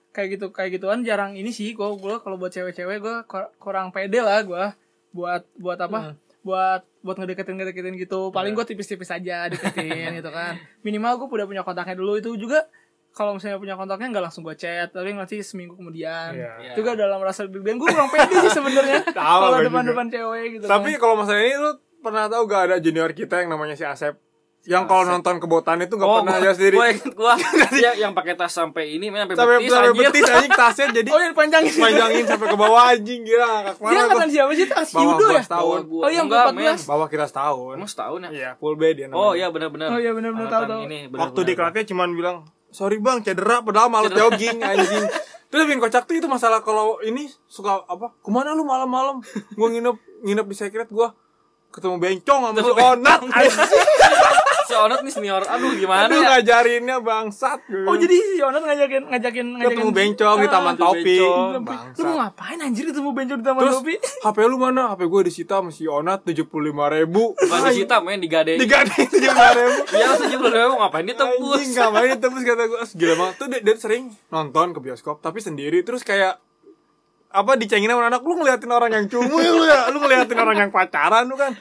kayak 0.10 0.42
gitu 0.42 0.50
kayak 0.50 0.82
gituan 0.82 1.06
jarang 1.06 1.38
ini 1.38 1.54
sih 1.54 1.78
gue 1.78 1.86
gue 1.86 2.18
kalau 2.18 2.42
buat 2.42 2.50
cewek-cewek 2.50 2.98
gue 2.98 3.16
kurang 3.62 3.94
pede 3.94 4.26
lah 4.26 4.42
gue 4.42 4.74
buat 5.14 5.46
buat 5.58 5.78
apa? 5.78 6.18
Buat 6.42 6.82
buat 7.06 7.18
ngedeketin 7.18 7.58
ngedeketin 7.62 7.96
gitu. 7.98 8.30
Paling 8.34 8.54
gue 8.58 8.66
tipis-tipis 8.66 9.10
aja 9.10 9.50
deketin 9.50 10.14
gitu 10.22 10.30
kan. 10.34 10.58
Minimal 10.82 11.22
gue 11.22 11.28
udah 11.30 11.48
punya 11.50 11.64
kontaknya 11.66 11.98
dulu. 11.98 12.18
Itu 12.18 12.34
juga 12.38 12.66
kalau 13.10 13.38
misalnya 13.38 13.58
punya 13.58 13.76
kontaknya 13.78 14.08
nggak 14.14 14.26
langsung 14.30 14.46
gue 14.46 14.54
chat 14.54 14.90
tapi 14.94 15.14
nanti 15.14 15.42
seminggu 15.42 15.78
kemudian. 15.78 16.34
Iya. 16.34 16.74
juga 16.78 16.94
dalam 16.94 17.22
rasa 17.22 17.46
deg-degan 17.50 17.78
gue 17.82 17.88
kurang 17.90 18.10
pede 18.10 18.34
sih 18.50 18.52
sebenarnya 18.54 19.02
kalau 19.18 19.58
depan-depan 19.62 20.08
cewek 20.10 20.46
gitu 20.58 20.66
Tapi 20.70 20.92
kan. 20.96 21.00
kalau 21.02 21.16
masalah 21.22 21.42
ini 21.42 21.58
lu 21.58 21.72
pernah 22.00 22.26
tahu 22.32 22.44
gak 22.48 22.62
ada 22.70 22.76
junior 22.78 23.12
kita 23.12 23.44
yang 23.44 23.50
namanya 23.54 23.76
si 23.76 23.84
Asep? 23.84 24.16
Yang 24.62 24.84
kalau 24.86 25.04
nonton 25.08 25.40
kebotan 25.40 25.80
itu 25.80 25.94
gak 25.94 26.04
pernah 26.04 26.36
gua, 26.36 26.42
aja 26.42 26.52
sendiri. 26.52 26.76
gua 26.76 26.88
inget 26.90 27.14
gua 27.14 27.34
dia 27.72 27.92
yang 28.04 28.12
pakai 28.12 28.36
tas 28.36 28.52
sampai 28.52 28.92
ini 28.92 29.08
sampai 29.08 29.34
sampai 29.34 29.56
betis 29.58 29.72
sampai 29.72 29.88
anjir. 29.88 30.02
betis 30.06 30.24
anjing 30.28 30.52
tasnya 30.54 30.86
jadi 30.94 31.10
oh 31.16 31.22
yang 31.22 31.34
panjangin 31.34 31.74
panjangin 31.74 32.24
sampai 32.28 32.46
ke 32.46 32.58
bawah 32.60 32.84
anjing 32.86 33.22
gila 33.24 33.48
dia 33.66 33.74
mana 33.80 34.00
angkatan 34.04 34.20
gua. 34.22 34.36
siapa 34.36 34.52
sih 34.54 34.68
tas 34.68 34.88
Bawah 34.92 35.06
Yudo 35.08 35.26
ya 35.28 35.42
setahun. 35.42 35.80
Gua- 35.86 36.04
Oh, 36.04 36.12
yang 36.12 36.26
enggak, 36.28 36.46
14. 36.50 36.60
men. 36.60 36.76
Bawah 36.86 37.08
kita 37.08 37.26
setahun. 37.26 37.74
Emang 37.74 37.88
setahun 37.88 38.20
ya 38.20 38.30
Iya, 38.30 38.50
full 38.56 38.76
bed 38.76 38.94
dia 38.94 39.06
namanya. 39.08 39.18
oh 39.18 39.32
iya 39.32 39.48
benar-benar 39.48 39.88
Oh, 39.90 39.98
iya, 39.98 40.12
benar-benar, 40.12 40.46
Angkatan 40.46 40.62
tahu, 40.62 40.72
tahu. 40.76 40.82
ini, 40.86 41.00
Waktu 41.00 41.10
benar-benar. 41.10 41.46
di 41.46 41.54
kelasnya 41.56 41.84
cuman 41.88 42.10
bilang, 42.12 42.38
"Sorry 42.70 42.98
Bang, 43.00 43.18
cedera 43.20 43.58
padahal 43.60 43.88
malas 43.88 44.12
jogging 44.12 44.60
anjing." 44.62 45.06
Terus 45.50 45.66
bikin 45.66 45.80
kocak 45.80 46.04
tuh 46.04 46.14
itu 46.14 46.28
masalah 46.28 46.62
kalau 46.62 47.02
ini 47.02 47.26
suka 47.46 47.82
apa? 47.82 48.14
Ke 48.16 48.30
mana 48.30 48.54
lu 48.54 48.62
malam-malam? 48.64 49.24
Gua 49.52 49.68
nginep 49.68 49.96
nginep 50.22 50.46
di 50.46 50.54
secret 50.54 50.90
gua 50.90 51.16
ketemu 51.70 51.96
bencong 51.98 52.40
sama 52.44 52.60
si 52.60 52.70
Onat 52.72 53.20
anjing. 53.26 53.58
si 54.70 54.76
Onat 54.76 55.02
nih 55.02 55.10
senior. 55.10 55.42
Aduh 55.44 55.74
gimana 55.74 56.06
Aduh 56.06 56.20
ya? 56.20 56.30
ngajarinnya 56.32 56.98
bangsat 57.00 57.60
Oh 57.84 57.96
jadi 57.96 58.14
si 58.14 58.38
Yonat 58.38 58.62
ngajakin 58.62 59.04
ngajakin 59.08 59.46
ngajakin 59.52 59.74
ketemu 59.74 59.92
bencong 59.92 60.36
di 60.36 60.46
Ah, 60.46 60.52
Taman 60.52 60.74
ketemu 60.74 60.86
Topi. 60.86 61.18
Lu 61.96 62.04
mau 62.06 62.16
ngapain 62.20 62.58
anjir 62.60 62.84
ketemu 62.86 63.10
bencong 63.10 63.40
di 63.40 63.46
Taman 63.46 63.62
Terus 63.62 63.76
Topi? 63.76 63.96
HP 64.26 64.38
lu 64.46 64.58
mana? 64.58 64.82
HP 64.90 65.02
gue 65.04 65.22
disita 65.26 65.56
sama 65.58 65.72
si 65.72 65.84
Onat 65.84 66.22
75 66.22 66.46
ribu. 66.94 67.24
Bukan 67.34 67.60
disita 67.68 67.96
men 68.00 68.20
digadein 68.20 68.58
Digadein 68.58 69.08
75 69.08 69.26
ribu. 69.58 69.78
Iya 69.92 70.08
tujuh 70.16 70.38
puluh 70.38 70.54
ribu 70.54 70.74
ngapain 70.78 71.06
ditebus 71.06 71.58
Anjing 71.58 71.72
ngapain 71.76 72.10
ditebus 72.14 72.42
kata 72.44 72.64
gue 72.66 72.80
Gila 73.00 73.14
banget. 73.16 73.34
Tuh 73.36 73.48
dia, 73.48 73.60
dia 73.60 73.76
sering 73.76 74.04
nonton 74.28 74.68
ke 74.72 74.80
bioskop 74.80 75.18
Tapi 75.20 75.40
sendiri. 75.40 75.82
Terus 75.82 76.02
kayak 76.02 76.38
apa 77.30 77.54
dicengin 77.62 77.94
sama 77.94 78.10
anak 78.10 78.26
lu 78.26 78.42
ngeliatin 78.42 78.74
orang 78.74 78.90
yang 78.90 79.06
cumuy 79.06 79.46
lu 79.46 79.62
ya? 79.70 79.94
Lu 79.94 80.02
ngeliatin 80.02 80.34
orang 80.34 80.66
yang 80.66 80.72
pacaran 80.74 81.30
lu 81.30 81.38
kan? 81.38 81.54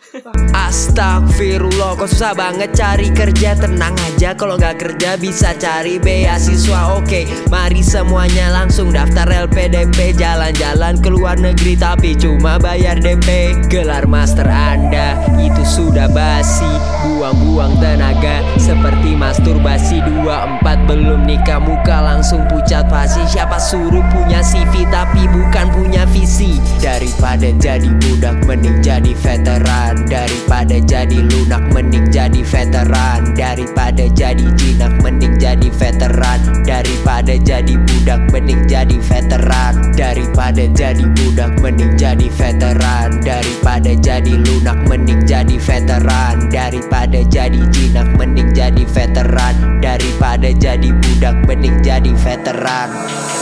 Astagfirullah 0.57 1.93
kok 2.01 2.09
susah 2.09 2.33
banget 2.33 2.73
cari 2.73 3.13
kerja? 3.13 3.53
Tenang 3.53 3.93
aja 4.01 4.33
kalau 4.33 4.57
nggak 4.57 4.81
kerja 4.81 5.21
bisa 5.21 5.53
cari 5.61 6.01
beasiswa. 6.01 6.97
Oke 6.97 7.29
mari 7.53 7.85
semuanya 7.85 8.49
langsung 8.49 8.97
daftar 8.97 9.29
LPDP 9.29 10.17
Jalan-jalan 10.17 11.05
ke 11.05 11.13
luar 11.13 11.37
negeri 11.37 11.77
tapi 11.77 12.17
cuma 12.17 12.57
bayar 12.57 12.97
DP 12.97 13.53
Gelar 13.69 14.09
master 14.09 14.49
anda 14.49 15.21
itu 15.37 15.61
sudah 15.69 16.09
basi. 16.09 16.65
Buang-buang 17.05 17.77
tenaga 17.77 18.41
seperti 18.57 19.13
masturbasi 19.13 20.01
24 20.01 20.65
belum 20.89 21.29
nikah 21.29 21.61
muka 21.61 22.01
langsung 22.01 22.41
pucat. 22.49 22.89
Pasti 22.89 23.21
Siapa 23.29 23.61
suruh 23.61 24.01
punya 24.09 24.41
CV 24.41 24.89
tapi 24.89 25.29
bukan 25.59 25.75
punya 25.75 26.07
visi. 26.15 26.63
Daripada 26.79 27.51
jadi 27.51 27.91
budak 27.99 28.47
mending 28.47 28.79
jadi 28.79 29.11
veteran. 29.19 30.07
Daripada 30.07 30.79
jadi 30.79 31.19
lunak 31.19 31.67
mending 31.75 32.07
jadi 32.15 32.47
veteran. 32.47 33.35
Daripada 33.35 34.07
jadi 34.15 34.47
jinak 34.55 34.95
mending 35.03 35.35
jadi 35.43 35.67
veteran. 35.75 36.63
Daripada 36.63 37.35
jadi 37.35 37.75
budak 37.75 38.23
mending 38.31 38.71
jadi 38.71 38.97
veteran. 39.03 39.75
Daripada 39.99 40.63
jadi 40.71 41.05
budak 41.19 41.53
mending 41.59 41.99
jadi 41.99 42.29
veteran. 42.31 43.19
Daripada 43.27 43.93
jadi 43.99 44.35
lunak 44.39 44.79
mending 44.87 45.27
jadi 45.27 45.59
veteran. 45.59 46.35
Daripada 46.55 47.19
jadi 47.27 47.61
jinak 47.75 48.09
mending 48.15 48.55
jadi 48.55 48.87
veteran. 48.87 49.83
Daripada 49.83 50.55
jadi 50.55 50.95
budak 50.95 51.35
mending 51.51 51.83
jadi 51.83 52.15
veteran. 52.15 52.95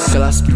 Kelas 0.07 0.47